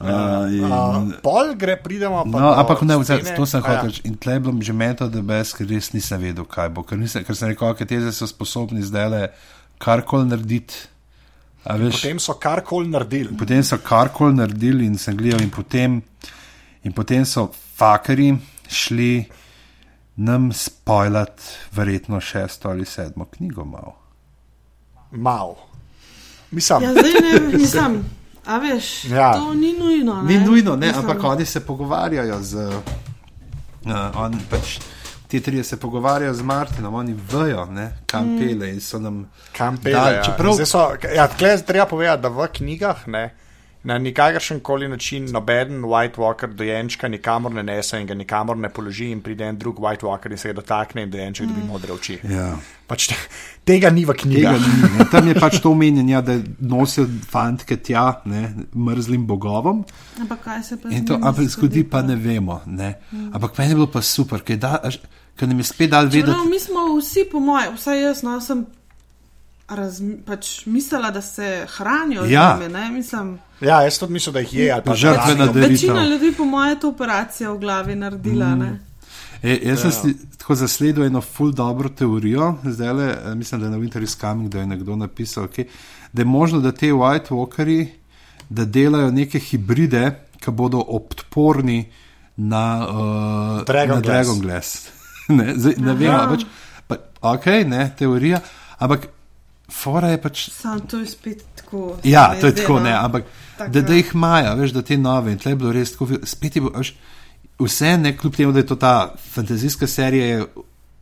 [0.00, 2.40] Uh, in, Uh, pol gre, pridemo pa.
[2.40, 4.00] No, ampak ne, scene- to sem hotel reči.
[4.04, 6.82] In tle bilo že meni to, da bes, ker res nisem vedel, kaj bo.
[6.82, 9.28] Ker, nisem, ker sem rekel, da te so sposobni zdaj le
[9.78, 10.86] karkoli narediti.
[11.60, 13.36] Veš, Potem so karkoli naredili.
[13.36, 16.00] potem so karkoli naredili in sem gledal, in potem,
[16.84, 18.32] in potem so fakari
[18.64, 19.28] šli
[20.20, 21.40] nam spojlat,
[21.72, 23.64] verjetno šesto ali sedmo knjigo.
[23.64, 23.92] Mal.
[25.10, 25.54] Mal.
[26.50, 28.04] Mislim, Ja, zdaj ne nisem.
[28.46, 29.32] A veš, Ja.
[29.32, 30.22] to ni nujno.
[30.22, 30.28] Ne?
[30.28, 32.54] Ni nujno, ne, Mislim, ampak oni se pogovarjajo z.
[33.84, 34.78] Uh, on, pač,
[35.28, 38.38] ti trije se pogovarjajo z Martinom, oni vejo, ne, kam mm.
[38.38, 39.30] pele in so nam.
[39.56, 40.12] kam pele.
[40.12, 40.22] Ja.
[40.22, 43.34] čeprav- Zdaj So, ja, tle je treba povedati, da v knjigah ne,
[43.82, 48.68] na nikakršen koli način noben White Walker dojenčka nikamor ne nese in ga nikamor ne
[48.68, 51.92] položi in pride en drug White Walker in se ga dotakne in dojenček dobi modre
[51.92, 52.18] oči.
[52.28, 52.58] Ja.
[52.86, 53.16] Pač te,
[53.64, 54.58] tega ni v knjigah.
[54.60, 55.06] ni, ne.
[55.10, 59.84] Tam je pač to omenjeno, ja, da nosijo fantke tja, ne, mrzlim bogovom.
[60.20, 62.60] Ampak kaj se pa In z to, ampak zgodi pa ne vemo.
[62.66, 62.98] Ne.
[63.32, 65.00] Ampak meni je bilo pa super, ker, da, až-
[65.38, 66.26] ker nam je spet dal vedeti.
[66.28, 68.66] Čeprav mi smo vsi, po mojem, vsaj jaz no, sem
[70.18, 72.56] pač mislila, da se hranijo Ja.
[72.56, 72.72] z njimi.
[72.72, 72.90] Ne?
[72.90, 75.70] Mislim, Ja, jaz tudi mislim, da jih je ali pa del- Daritev.
[75.70, 78.46] večina ljudi, po mojem, to operacijo v glavi naredila.
[78.46, 78.78] Mm.
[79.42, 80.14] E, jaz sem Ja.
[80.38, 84.16] tako zasledil eno ful dobro teorijo, zdaj le, eh, mislim, da je na Winter is
[84.16, 85.64] Coming, da je nekdo napisal, okay,
[86.12, 87.86] da je možno, da te White Walkerji,
[88.48, 91.92] da delajo neke hibride, ki bodo odporni
[92.36, 94.06] na, uh, Dragon na Glass.
[94.26, 94.88] Dragon Glass.
[95.28, 96.44] ne, zdaj, ne vem, pač,
[96.88, 98.40] pa, ok, ne, teorija,
[98.78, 99.06] ampak
[99.70, 101.96] fora je pač Sam to je spet tako.
[102.04, 103.24] Ja, to je tako, ne, ampak
[103.58, 106.08] Taka- da, da jih imajo, veš, da te nove in tle je bilo res tako,
[106.24, 106.94] spet je bilo, veš,
[107.60, 110.46] vse ne, kljub temu, da je to ta fantazijska serija, je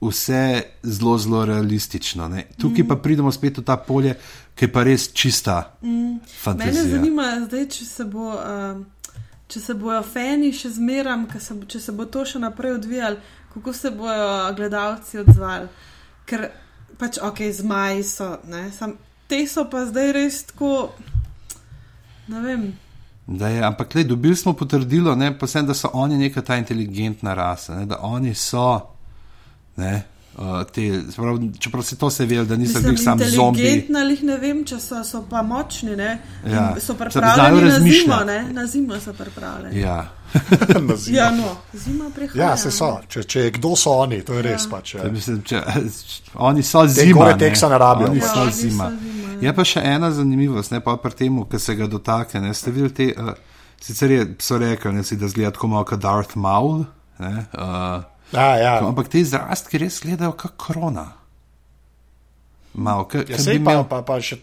[0.01, 2.29] vse zelo, zelo realistično.
[2.29, 2.45] Ne.
[2.59, 2.89] Tukaj mm.
[2.89, 4.15] pa pridemo spet v ta polje,
[4.55, 5.91] ki je pa res čista mm.
[5.91, 6.85] Mene fantazija.
[6.85, 8.37] zanima, zdaj, če se bo.
[8.37, 8.87] Um,
[9.49, 13.17] Če se bojo fani še zmeram, se, če se bo to še naprej odvijalo,
[13.55, 14.27] kako se bojo
[14.59, 15.71] gledalci odzvali.
[16.29, 16.43] Ker
[16.99, 18.97] pač ok, zmaji so, ne, sam,
[19.31, 20.91] te so pa zdaj res tako.
[22.29, 22.69] Ne vem.
[23.29, 26.57] Da je, ampak le, dobili smo potrdilo, ne, pa sem, da so oni neka ta
[26.57, 28.71] inteligentna rasa, ne, da oni so.
[29.77, 30.03] Ne,
[30.39, 33.61] uh, te, se pravi, čeprav se to se ve, da niso bili samo zombi.
[33.61, 35.97] inteligentni ali ne vem, če so, so pa močni.
[35.97, 36.19] Ne?
[36.45, 36.75] In Ja.
[36.81, 38.53] So Znajo pripravljeni na zimo, ne?
[38.53, 39.81] na zimo so pripravljeni.
[39.81, 40.09] Ja.
[40.89, 41.19] na zimo.
[41.19, 42.45] Ja, no, zima prihaja.
[42.45, 43.01] Ja, se so.
[43.09, 44.71] Če, če kdo so oni, to je res Ja.
[44.71, 44.95] pač.
[44.95, 45.13] Da Ja.
[45.13, 45.63] Mislim, če,
[46.41, 47.13] oni so zima.
[47.15, 47.39] gore ne.
[47.39, 48.09] teksta ne rabijo.
[48.09, 48.85] Oni Ja, so oni zima.
[48.85, 49.39] so zima, ja.
[49.41, 52.41] Je pa še ena zanimivost, ne pa pri tem, ki se ga dotakne.
[52.41, 53.33] Ne, ste videli te, uh,
[53.81, 56.85] sicer je, so rekli, ne, si, da zgleda tako malo kot Darth Maul,
[57.19, 58.03] ne, uh,
[58.33, 58.73] Ja, ja.
[58.85, 61.07] ampak te izrastke res gledajo kot krona.
[62.75, 64.37] Mal, ka, Ja, sej bi pa, imel, pa, pa še,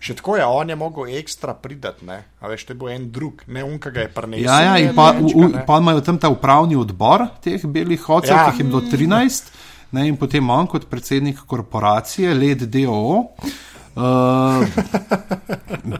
[0.00, 2.20] še tako je, on je mogel ekstra pridati, ne?
[2.40, 4.46] a veš, te bo en drug, ne unka ga je prinesel.
[4.46, 5.64] ja, ja, in pa, v, dojenčka, v, ne.
[5.66, 8.46] pa imajo tam ta upravni odbor teh belih hodcev, Ja.
[8.46, 8.50] ja.
[8.52, 9.52] ki jih je bilo 13,
[9.98, 13.34] ne, in potem on kot predsednik korporacije, LED DOO.
[13.94, 14.66] Uh,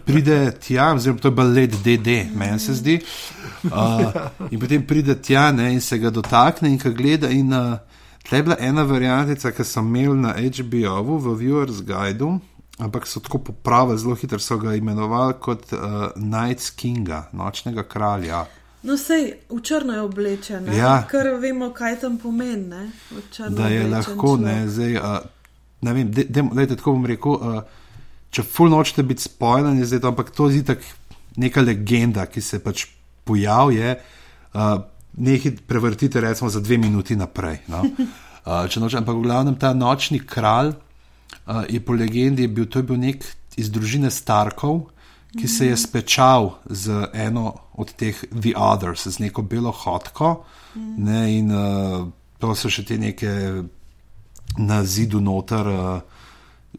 [0.05, 2.99] pride tja, oziroma to je bil let DD, meni se zdi.
[3.65, 4.11] Uh,
[4.51, 7.31] in potem pride tja ne, in se ga dotakne in ga gleda.
[7.31, 7.79] In, uh,
[8.29, 12.39] tle je bila ena variantica, ki so imeli na HBO-u v Viewers Guidu,
[12.79, 18.45] ampak so tako popravili, zelo hitro so ga imenovali kot uh, Knights Kinga, nočnega kralja.
[18.83, 20.77] No, sej v črno je oblečen, ne?
[20.77, 21.07] Ja.
[21.09, 22.67] ker vemo, kaj tam pomeni.
[22.69, 22.91] Ne?
[23.49, 24.69] Da je lahko, ne, človek.
[24.69, 25.17] zdaj, uh,
[25.81, 27.33] ne vem, de, dejte, tako bom rekel.
[27.33, 27.84] Uh,
[28.35, 30.83] Če ful nočete biti spoilani, zdaj to, ampak to je itak
[31.39, 32.89] neka legenda, ki se pač
[33.27, 34.73] pojavlja, uh,
[35.23, 37.61] nekaj prevrtite, recimo, za dve minuti naprej.
[37.71, 37.85] No?
[37.87, 42.67] Uh, če noče, ampak v glavnem ta nočni kralj uh, je po legendi je bil,
[42.67, 43.23] to je bil nek
[43.61, 44.89] iz družine Starkov,
[45.35, 50.45] ki se je spečal z eno od teh The Others, z neko belo hodko.
[50.75, 52.07] Ne, in uh,
[52.43, 53.31] to so še te neke
[54.59, 55.71] na zidu noter.
[55.71, 56.14] Uh,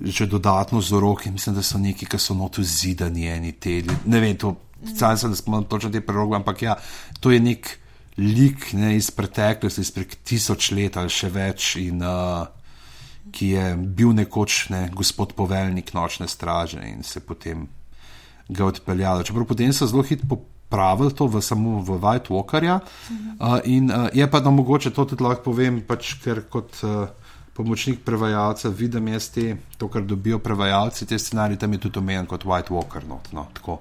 [0.02, 3.80] Že dodatno z roki, mislim, da so neki, ki so notu zidani, eni te.
[4.06, 4.56] Ne vem, to
[4.96, 6.76] sam sem, da smo točno te preroge, ampak ja,
[7.20, 7.78] to je nek
[8.18, 11.76] lik ne, iz preteklosti, izpred tisoč let ali še več.
[11.80, 12.46] In, uh,
[13.36, 17.68] ki je bil nekoč ne, gospod poveljnik nočne straže in se potem
[18.50, 19.24] ga odpeljalo.
[19.26, 22.80] Čeprav potem so zelo hitro popravili to v samo v White Walkerja.
[23.40, 27.10] Uh, in uh, je pa da mogoče to tudi lahko povem, pač, ker kot uh,
[27.56, 32.26] pomočnik prevajalca vidim jaz te, to, kar dobijo prevajalci, te scenarije tam je tudi omenjen
[32.28, 33.08] kot White Walker.
[33.08, 33.80] Not, no, tako.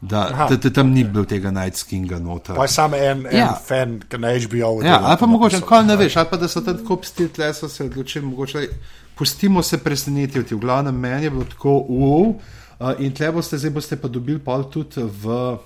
[0.00, 0.46] Da, Aha.
[0.50, 2.56] da, da tam ni bil tega Night Kinga noter.
[2.56, 3.54] Pa je samo en, en Ja.
[3.66, 4.82] fan, ki na HBO.
[4.84, 7.54] Ja, ali pa mogoče, kaj ne veš, ali pa da so tam tako psti tle,
[7.54, 8.66] so se odločili, mogoče,
[9.14, 10.54] pustimo se presenetiti.
[10.54, 14.38] V glavnem meni je bilo tako, wow, uh, in tle boste, zdaj boste pa dobili
[14.38, 15.56] pol tudi v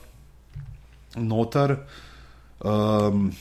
[1.17, 1.77] noter,
[2.65, 3.33] um,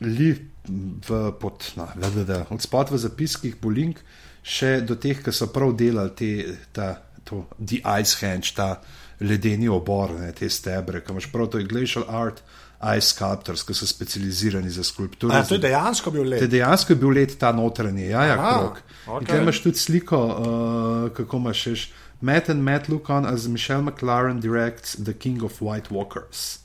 [0.00, 0.30] li
[0.68, 4.00] v pod, na, da, da, da, od spod v zapiskih bo link
[4.42, 6.30] še do teh, ki so prav delali te,
[6.72, 8.76] ta, to, The Ice Henge, ta
[9.20, 12.42] ledeni obor, ne, te stebre, ki imaš prav to Glacial Art.
[12.78, 15.34] Ice sculptors, ki so specializirani za skulpturo.
[15.34, 16.44] A, to je dejansko bil let.
[16.46, 18.76] dejansko je bil let ta notranji, ja, ja, Aha, krok.
[18.78, 19.08] okej.
[19.08, 19.24] Okay.
[19.24, 21.74] Tukaj imaš tudi sliko, uh, kako imaš še.
[22.20, 26.60] Matt and Matt look on as Michelle McLaren directs The King of White Walkers.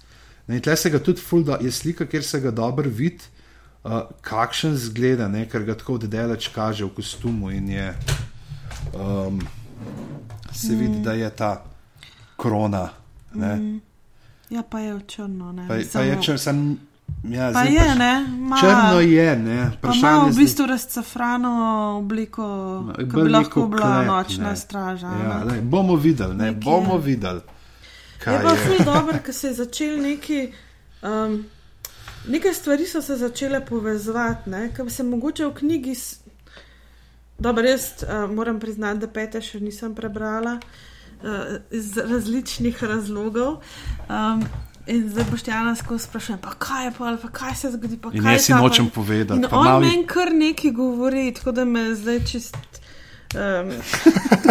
[0.46, 3.26] Ne, in tle se ga tudi fulda, je slika, kjer se ga dobro vidi,
[3.84, 3.92] uh,
[4.22, 7.94] kakšen zgleda, ne, ker ga tako deleč kaže v kostumu in je.
[8.94, 9.42] Um,
[10.52, 11.64] se vidi, da je ta
[12.38, 12.90] krona.
[13.34, 13.80] Ne.
[14.50, 15.52] Ja, pa je črno.
[15.52, 16.78] Ne, Pa, pa Samo- je, če sem.
[17.24, 18.14] Ja, pa je, pač- ne?
[18.40, 19.72] Ma, Črno je, ne.
[19.82, 21.52] Pa ima v bistvu razcafrano
[21.98, 22.46] obliko,
[22.96, 24.56] ki bi lahko bila klep, nočna ne.
[24.56, 25.08] straža.
[25.08, 25.46] Ja, ne.
[25.46, 26.62] lej, bomo videli, ne, Nekje.
[26.62, 27.40] bomo videli.
[27.40, 28.58] Je Kaj pa je.
[28.58, 30.54] ful dobro, ker se je začel neki.
[31.02, 31.44] Um,
[32.28, 34.70] Neke stvari so se začele povezovati, ne?
[34.74, 35.96] ker se mogoče v knjigi.
[37.40, 41.30] Dobro, jaz uh, moram priznati, da pete še nisem prebrala uh,
[41.72, 43.58] iz različnih razlogov.
[44.10, 44.44] Um,
[44.88, 47.98] in zdaj boš Jana skozi sprašujem, pa kaj je pa, ali pa kaj se zgodi.
[47.98, 49.40] Pa In jaz si ta pa- nočem povedati.
[49.40, 52.56] In on malo- meni kar nekaj govori, tako da me zdaj čist.
[53.34, 53.72] Um,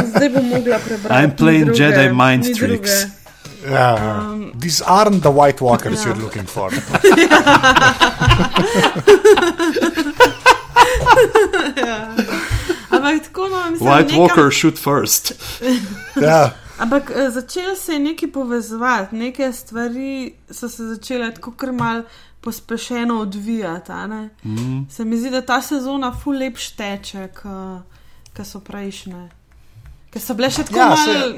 [0.06, 1.14] zdaj bom mogla prebrati.
[1.16, 3.21] I'm playing druge- Jedi mind ni druge.
[3.62, 3.72] Tricks.
[3.74, 6.12] Ja, um, These aren't the White Walkers Ja.
[6.12, 6.70] you're looking for.
[12.90, 15.32] Ampak tako no, mislim, White nekam, Walker shoot first.
[16.22, 21.72] Ja, Ampak eh, začelo se je nekaj povezovati, neke stvari so se začele tako kar
[21.72, 22.02] mal
[22.40, 23.92] pospešeno odvijati.
[23.92, 24.28] a ne.
[24.44, 24.86] Mm.
[24.90, 27.28] Se mi zdi, da ta sezona ful lep šteče,
[28.36, 29.28] kot so prejšnje.
[30.12, 31.36] Ker so bile še tako Ja, ja, mal.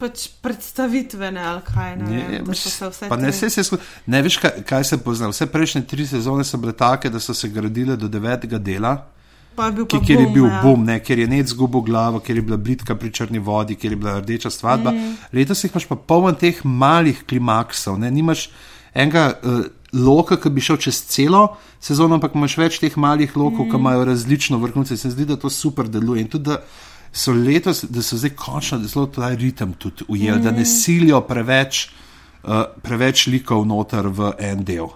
[0.00, 2.10] Pač predstavitvene ali kaj ne.
[2.10, 2.50] Ne, vem,
[3.08, 5.28] pa ne, se, se, ne veš, kaj, kaj se pozna.
[5.28, 8.94] Vse prejšnje tri sezone so bile take, da so se gradile do devetega dela,
[9.58, 10.60] je bil ki, kjer je bum, bil ja.
[10.62, 13.92] bum, ne, kjer je nec zgubil glavo, kjer je bila blitka pri črni vodi, kjer
[13.92, 14.94] je bila rdeča svadba.
[14.94, 15.16] Mm.
[15.36, 18.48] Letos jih imaš pa poln teh malih klimaksov, ne, nimaš
[18.94, 19.34] enega.
[19.42, 23.70] Uh, Loka, ki bi šel čez celo sezono, ampak imaš več teh malih lokov, mm.
[23.72, 24.94] ki imajo različno vrhunce.
[24.96, 26.22] Se mi zdi, da to super deluje.
[26.22, 26.60] In tudi, da
[27.12, 30.44] so letos, da so zdaj končno zelo ta ritem tudi ujeli, mm.
[30.44, 31.88] da ne silijo preveč,
[32.42, 34.88] uh, preveč likov noter v en del.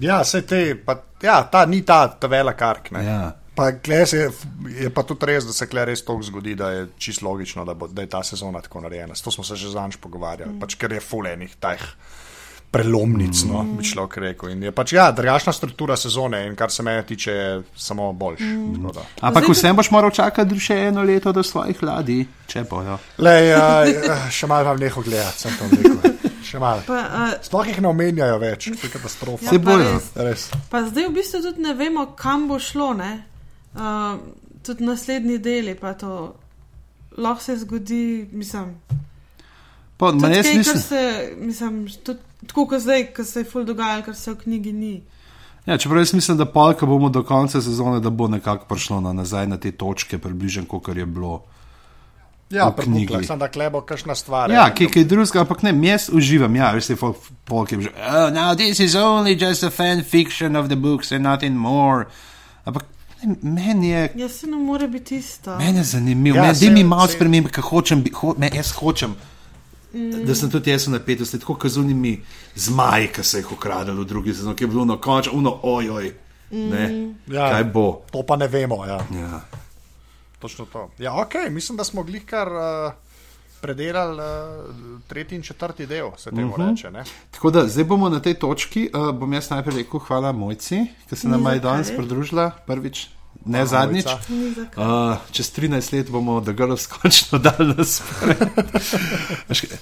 [0.00, 2.90] ja se te, pa, ja, ta ni ta, ta velik ark.
[2.90, 3.04] ne.
[3.04, 3.20] Ja.
[3.58, 4.30] Pa kle se je,
[4.84, 7.74] je pa tudi res, da se kle res toliko zgodi, da je čisto logično, da,
[7.74, 9.14] bo, da je ta sezona tako narejena.
[9.14, 10.60] S To smo se že zanj pogovarjali, mm.
[10.62, 11.86] pač ker je fulenih tajh
[12.70, 13.48] prelomnic, mm.
[13.48, 14.50] no, bi človek rekel.
[14.52, 18.40] In je pač ja, drugačna struktura sezone in kar se mene tiče, je samo boljš.
[18.40, 18.90] Mm.
[19.20, 22.98] Ampak Zdaj- vsem boš moral čakati še eno leto do svojih ladij, če bojo.
[23.18, 26.12] Lej, uh, še malo vam neho gledati, sem to rekel.
[26.44, 26.82] Še malo.
[26.86, 29.44] Pa, uh, Sploh jih ne omenjajo več, to je katastrofa.
[29.44, 29.96] Ja, Se bojo.
[30.16, 30.48] res.
[30.70, 32.94] Pa zdaj v bistvu tudi ne vemo, kam bo šlo.
[32.94, 33.10] ne.
[33.76, 34.16] Uh,
[34.64, 36.34] tudi naslednji deli, pa to
[37.16, 38.74] lahko se zgodi, mislim.
[39.96, 41.02] Pa, Tudi kaj, mislim, se,
[41.38, 45.02] mislim, tudi, tako kot zdaj, ko se je ful dogajalo, kar se v knjigi ni.
[45.66, 49.12] ja, čeprav jaz mislim, da polka bomo do konca sezone, da bo nekako prišlo na
[49.12, 51.42] nazaj na te točke, približno, kot je bilo.
[52.50, 53.24] Ja, knjigi.
[53.24, 54.50] sem da klebo kakšna stvar.
[54.50, 56.96] Ja, kaj, kaj drugega, ampak ne, jaz uživam, ja, veš, te
[57.44, 57.90] polke že.
[57.92, 62.06] Oh, now this is only just a fan fiction of the books and nothing more.
[62.64, 62.84] Ampak
[63.42, 64.12] meni je.
[64.16, 65.58] Jaz se ne more biti isto.
[65.58, 68.72] Meni je zanimivo, Ja, ja, da mi malo spremembe, kaj hočem, bi- ho, ne, jaz
[68.72, 69.14] hočem.
[69.98, 70.24] Mm.
[70.24, 72.20] Da sem tudi jaz v napetosti, tako kazunimi
[72.54, 76.12] zmaji, ki se jih ukradalo v drugi sezoni, ki je bilo na koncu, uno, ojoj,
[76.50, 76.84] ne,
[77.28, 77.50] Ja.
[77.50, 78.02] kaj bo.
[78.10, 78.84] To pa ne vemo.
[78.86, 79.00] Ja.
[79.12, 79.40] Ja.
[80.38, 80.90] Točno to.
[80.98, 82.92] Ja, ok, mislim, da smo glih kar uh,
[83.60, 84.64] predelali uh,
[85.06, 86.62] tretji in četrti del, se temu uh Mhm.
[86.62, 86.70] -huh.
[86.70, 86.90] reče.
[86.90, 87.04] Ne?
[87.30, 88.90] Tako da zdaj bomo na tej točki.
[88.94, 93.08] Uh, bom jaz najprej rekel hvala Mojci, ki se nam Ni je danes pridružila prvič.
[93.44, 94.06] Ne Hvala, zadnjič.
[94.76, 98.42] Uh, čez 13 let bomo The Girls končno dali na spored.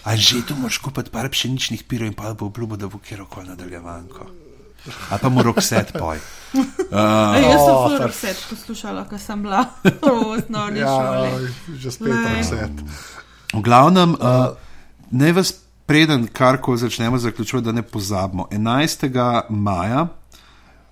[0.04, 3.24] A že tu moraš kupiti par pšeničnih pirov in pa bo obljubo, da bo kjer
[3.26, 4.26] koli nadaljevanko.
[5.10, 6.20] A pa mu rok set poj.
[6.54, 6.62] Ej,
[7.42, 11.50] jaz sem Oh, oh, far- vse poslušala, ko sem bila v osnovni Ja, šoli.
[11.74, 12.34] že spet Glej.
[12.36, 12.70] reset.
[13.50, 14.54] V glavnem, uh,
[15.10, 15.50] ne vas
[15.86, 18.46] preden karkoli začnemo zaključovati, da ne pozabimo.
[18.48, 19.10] 11.
[19.50, 20.06] maja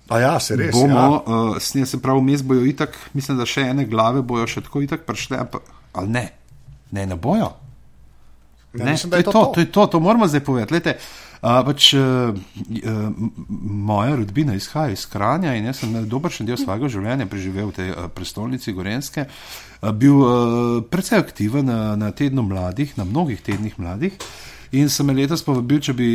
[0.09, 0.75] A ja, se res.
[0.75, 1.09] bomo, ja.
[1.25, 4.83] uh, snije se pravi, vmes bojo itak, mislim, da še ene glave bojo še tako
[4.85, 5.39] itak prišle,
[5.97, 6.25] ali ne,
[6.91, 7.49] ne, ne bojo.
[7.49, 7.65] Ja,
[8.83, 9.59] Ne, mislim, to, je to to, to.
[9.59, 10.73] je to, to moramo zdaj povedati.
[10.73, 10.97] Lejte,
[11.41, 13.13] uh, pač, uh, uh,
[13.61, 17.77] moja rodbina izhaja iz Kranja in jaz sem dober še del svojega življenja preživel v
[17.77, 19.27] tej uh, prestolnici Gorenske.
[19.79, 20.27] Uh, bil uh,
[20.91, 24.19] precej aktiven na, na tednu mladih, na mnogih tednih mladih.
[24.75, 26.07] In sem me letos povabil, če bi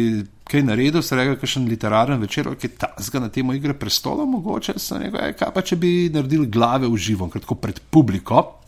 [0.50, 4.74] kaj naredil, se rekel, kakšen literaren večer, ki je tazga na temo igre prestolov, mogoče
[4.78, 8.60] sem rekel, "Ej, kaj pa če bi naredil glave v živo, kratko pred publiko.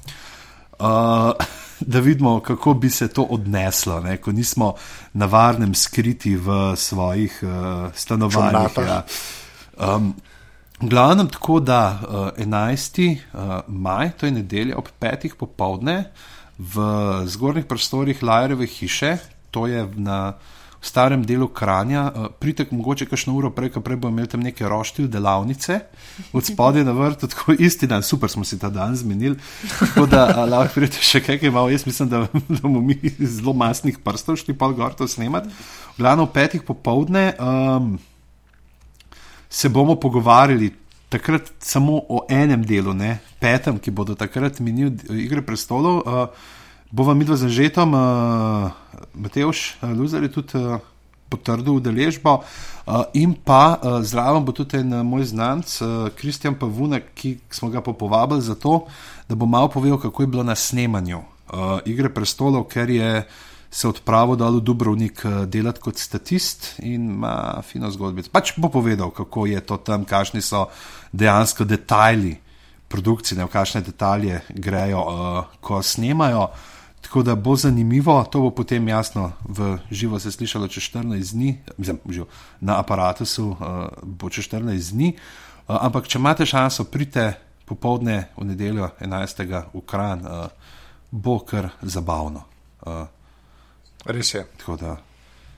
[0.79, 1.33] Uh,
[1.93, 4.17] da vidimo, kako bi se to odneslo, ne?
[4.17, 4.75] ko nismo
[5.13, 8.79] na varnem skriti v svojih uh, stanovanjih.
[8.79, 9.03] Ja.
[9.77, 10.15] Um,
[10.81, 13.17] glavnem tako, da uh, 11.
[13.33, 15.35] Uh, maj, to je nedelja ob 5.
[15.39, 16.05] popovdne
[16.59, 16.77] v
[17.27, 19.17] zgornjih prostorih Lajereve hiše,
[19.53, 20.35] to je na
[20.83, 25.07] starem delu Kranja, uh, pritek mogoče kakšno uro prej, prej bomo imeli tam neke roštilj
[25.09, 25.79] delavnice,
[26.35, 29.37] od spodaj na vrtu, tako isti dan, super smo si ta dan zmenili,
[29.79, 32.25] tako da lahko pridete še kaj, malo, jaz mislim, da,
[32.57, 35.53] da bomo mi zelo masnih prstov šli pa gor to snemati.
[35.95, 37.95] V glavnem v petih popovdne um,
[39.51, 40.73] se bomo pogovarjali
[41.13, 46.03] takrat samo o enem delu, ne petem, ki bodo takrat minil Igre prestolov.
[46.03, 46.59] Uh,
[46.93, 48.71] bova midva z Anžetom, uh,
[49.17, 50.77] Mateoš uh, Luzar je tudi uh,
[51.33, 56.55] potrdil udeležbo uh, in pa uh, zraven bo tudi en uh, moj znanc, uh, Kristjan
[56.61, 58.85] Pavunek, ki smo ga povabili zato,
[59.25, 63.25] da bo malo povedal, kako je bilo na snemanju uh, Igre prestolov, ker je
[63.73, 68.29] se odpravil dol v Dubrovnik delati kot statist in ima fino zgodbico.
[68.29, 70.67] Pač bo povedal, kako je to tam, kakšni so
[71.09, 72.37] dejansko detajli
[72.93, 76.51] produkcije, v kakšne detalje grejo, uh, ko snemajo.
[77.03, 81.59] Tako da bo zanimivo, to bo potem jasno v živo se slišalo čez 14 dni,
[81.77, 82.27] mislim, živo,
[82.61, 83.57] na aparatu uh,
[84.03, 85.17] bo čez 14 dni.
[85.69, 87.33] Uh, ampak, če imate šanso, pridite
[87.67, 89.65] popovdne v nedeljo 11.
[89.75, 90.47] v Kran, uh,
[91.11, 92.45] bo kar zabavno.
[92.87, 93.07] Uh,
[94.07, 94.47] Res je.
[94.59, 94.97] tako da,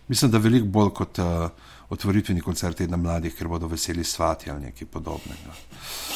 [0.08, 1.48] mislim, da veliko bolj kot uh,
[1.94, 5.52] otvoritveni koncert tedna mladih, ker bodo veseli svati ali nekaj podobnega.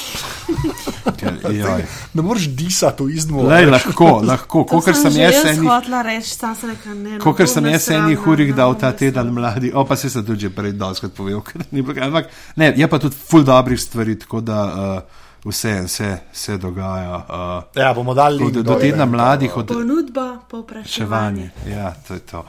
[1.19, 1.83] Ker, joj.
[2.15, 3.43] Ne moreš disati v izmu.
[3.45, 5.69] Lej, lahko, lahko, To kot sem jaz enih.
[6.03, 7.19] reči, sam sem rekla, ne.
[7.21, 10.47] bom sem jaz enih urih ne dal ta teden mladi, o pa se sem tudi
[10.47, 12.01] že prej doskrat povedal, ker ni bilo.
[12.01, 15.03] Ampak ne, je pa tudi full dobrih stvari, tako da uh,
[15.45, 17.17] vse se, se dogaja.
[17.29, 20.49] Uh, Ja, bomo dali do, do, tedna mladih od Ponudba, Ševanje.
[20.49, 21.51] povpraševanje.
[21.67, 22.45] Ja, to je to.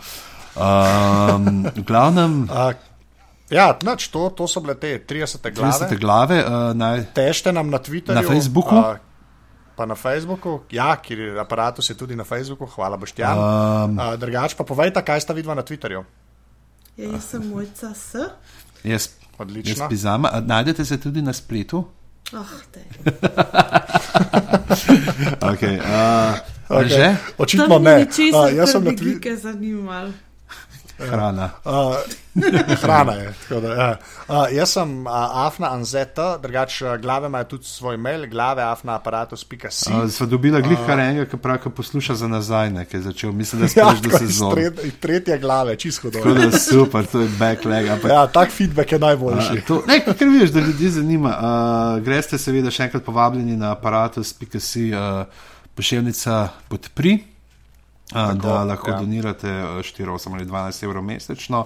[0.56, 2.89] Um, v glavnem, Uh,
[3.50, 5.86] ja, nač, to, to so bile te 30 glave.
[5.90, 8.16] 30 glave, uh, naj, Težte nam na Twitterju.
[8.16, 8.76] Na Facebooku?
[8.76, 8.98] Uh,
[9.80, 13.38] pa na Facebooku, ja, ker je aparatus je tudi na Facebooku, hvala Boštjan.
[13.40, 13.96] Um.
[13.96, 16.04] uh, drugač pa povejte, kaj sta vidva na Twitterju.
[17.00, 18.28] Ja, jaz sem mojca S.
[18.84, 19.10] jaz,
[19.40, 19.72] Odlično.
[19.72, 21.86] jaz pizama, najdete se tudi na spletu.
[22.36, 22.46] Oh.
[25.42, 26.38] Okay, uh,
[26.70, 26.88] okay.
[26.88, 27.08] Že?
[27.38, 27.96] Očitno ne.
[27.96, 30.29] ni ničesar, Uh, jaz sem na Twitterju.
[31.00, 31.50] Hrana.
[31.66, 31.96] Uh,
[32.82, 33.34] hrana je.
[33.48, 33.98] tako Da, ja.
[34.28, 35.14] uh, jaz sem uh,
[35.46, 40.04] Afna Anzeta, drugač uh, glave ima tudi svoj mail, glave afnaaparatus.com.
[40.04, 43.02] Uh, sva dobila glih kar enega, ki pravi, ki posluša za nazaj, ne, ki je
[43.02, 44.56] začel, mislim, da Ja, tako iz sezone.
[44.56, 46.50] tret, iz tretje glave, čisto Tako dobro.
[46.50, 47.88] da super, to je backleg.
[47.88, 49.54] Ampak, Ja, tak feedback je najboljši.
[49.54, 51.30] Uh, to, ne, ker vidiš, da ljudi zanima.
[51.30, 54.50] Uh, greste seveda še enkrat povabljeni na aparatus.com,
[54.92, 55.26] uh,
[55.76, 57.18] pošiljnica podpri,
[58.16, 58.96] uh, da lahko ja.
[58.96, 59.00] ja.
[59.00, 61.66] donirate uh, 4, 8 ali 12 evrov mesečno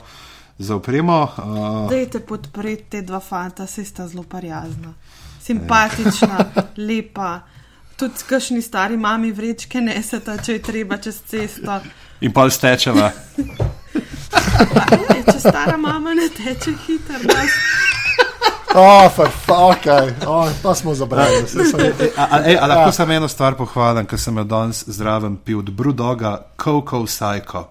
[0.58, 1.24] za opremo.
[1.38, 4.94] Uh, Dajte podpreti te dva fanta, se sta zelo prijazna,
[5.42, 6.46] simpatična,
[6.88, 7.40] lepa.
[7.96, 11.80] Tudi kakšni stari mami vrečke neseta, če je treba čez cesto.
[12.22, 13.12] in pol stečeva.
[14.54, 17.44] E, če stara mama ne teče hitro, da
[18.76, 19.86] Oh, for fuck,
[20.26, 21.48] oh, pa smo zabrali.
[21.48, 22.92] saj sem- A, a, ej, a lahko ja.
[22.92, 27.68] samo eno stvar pohvalim, ker sem jo danes zraven pil od Brudoga, Coco Psycho.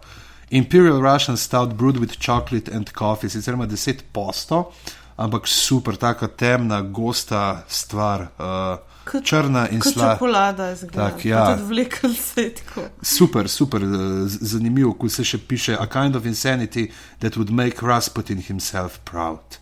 [0.51, 4.71] Imperial Russian Stout brewed with chocolate and coffee, sicer ima 10 posto,
[5.17, 10.15] ampak super, taka temna, gosta stvar, uh, Kot- črna in slaba.
[10.15, 11.11] čokolada izgleda.
[11.11, 11.47] Tak, ja.
[11.49, 12.81] Tudi vlekel se je tako.
[13.03, 13.89] Super, super, eh,
[14.27, 19.59] zanimivo, ko se še piše, a kind of insanity that would make Rasputin himself proud.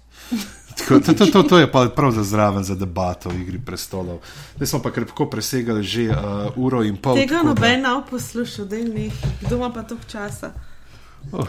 [0.81, 4.19] Tako, to, to, to, to je pa prav za zraven za debato o igri prestolov.
[4.57, 6.17] Zdaj smo pa krepko presegali že uh,
[6.57, 7.15] uro in pol.
[7.15, 9.31] Tega da- noben nav poslušal, da je nekaj.
[9.41, 10.51] Kdo ima pa toliko časa?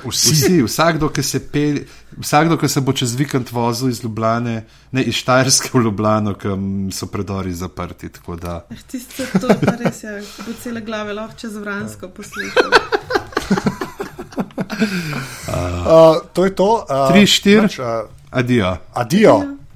[0.04, 0.34] Vsi.
[0.36, 1.78] Vsi, vsakdo, ki se, pel,
[2.18, 4.58] vsakdo, ki se bo čez vikend vozil iz Ljubljane,
[4.92, 8.10] ne iz Štajerske v Ljubljano, kam so predori zaprti.
[8.10, 11.56] tako da- Eh, Tisto, to je pa res, ja, ko bo cele glave lahko čez
[11.56, 12.70] Vransko poslušal.
[15.48, 16.66] Uh, to je to.
[16.82, 17.62] Uh, Tri, štiri.
[17.62, 17.80] Nič,
[18.32, 18.78] uh, Adijo.
[18.94, 19.61] adijo.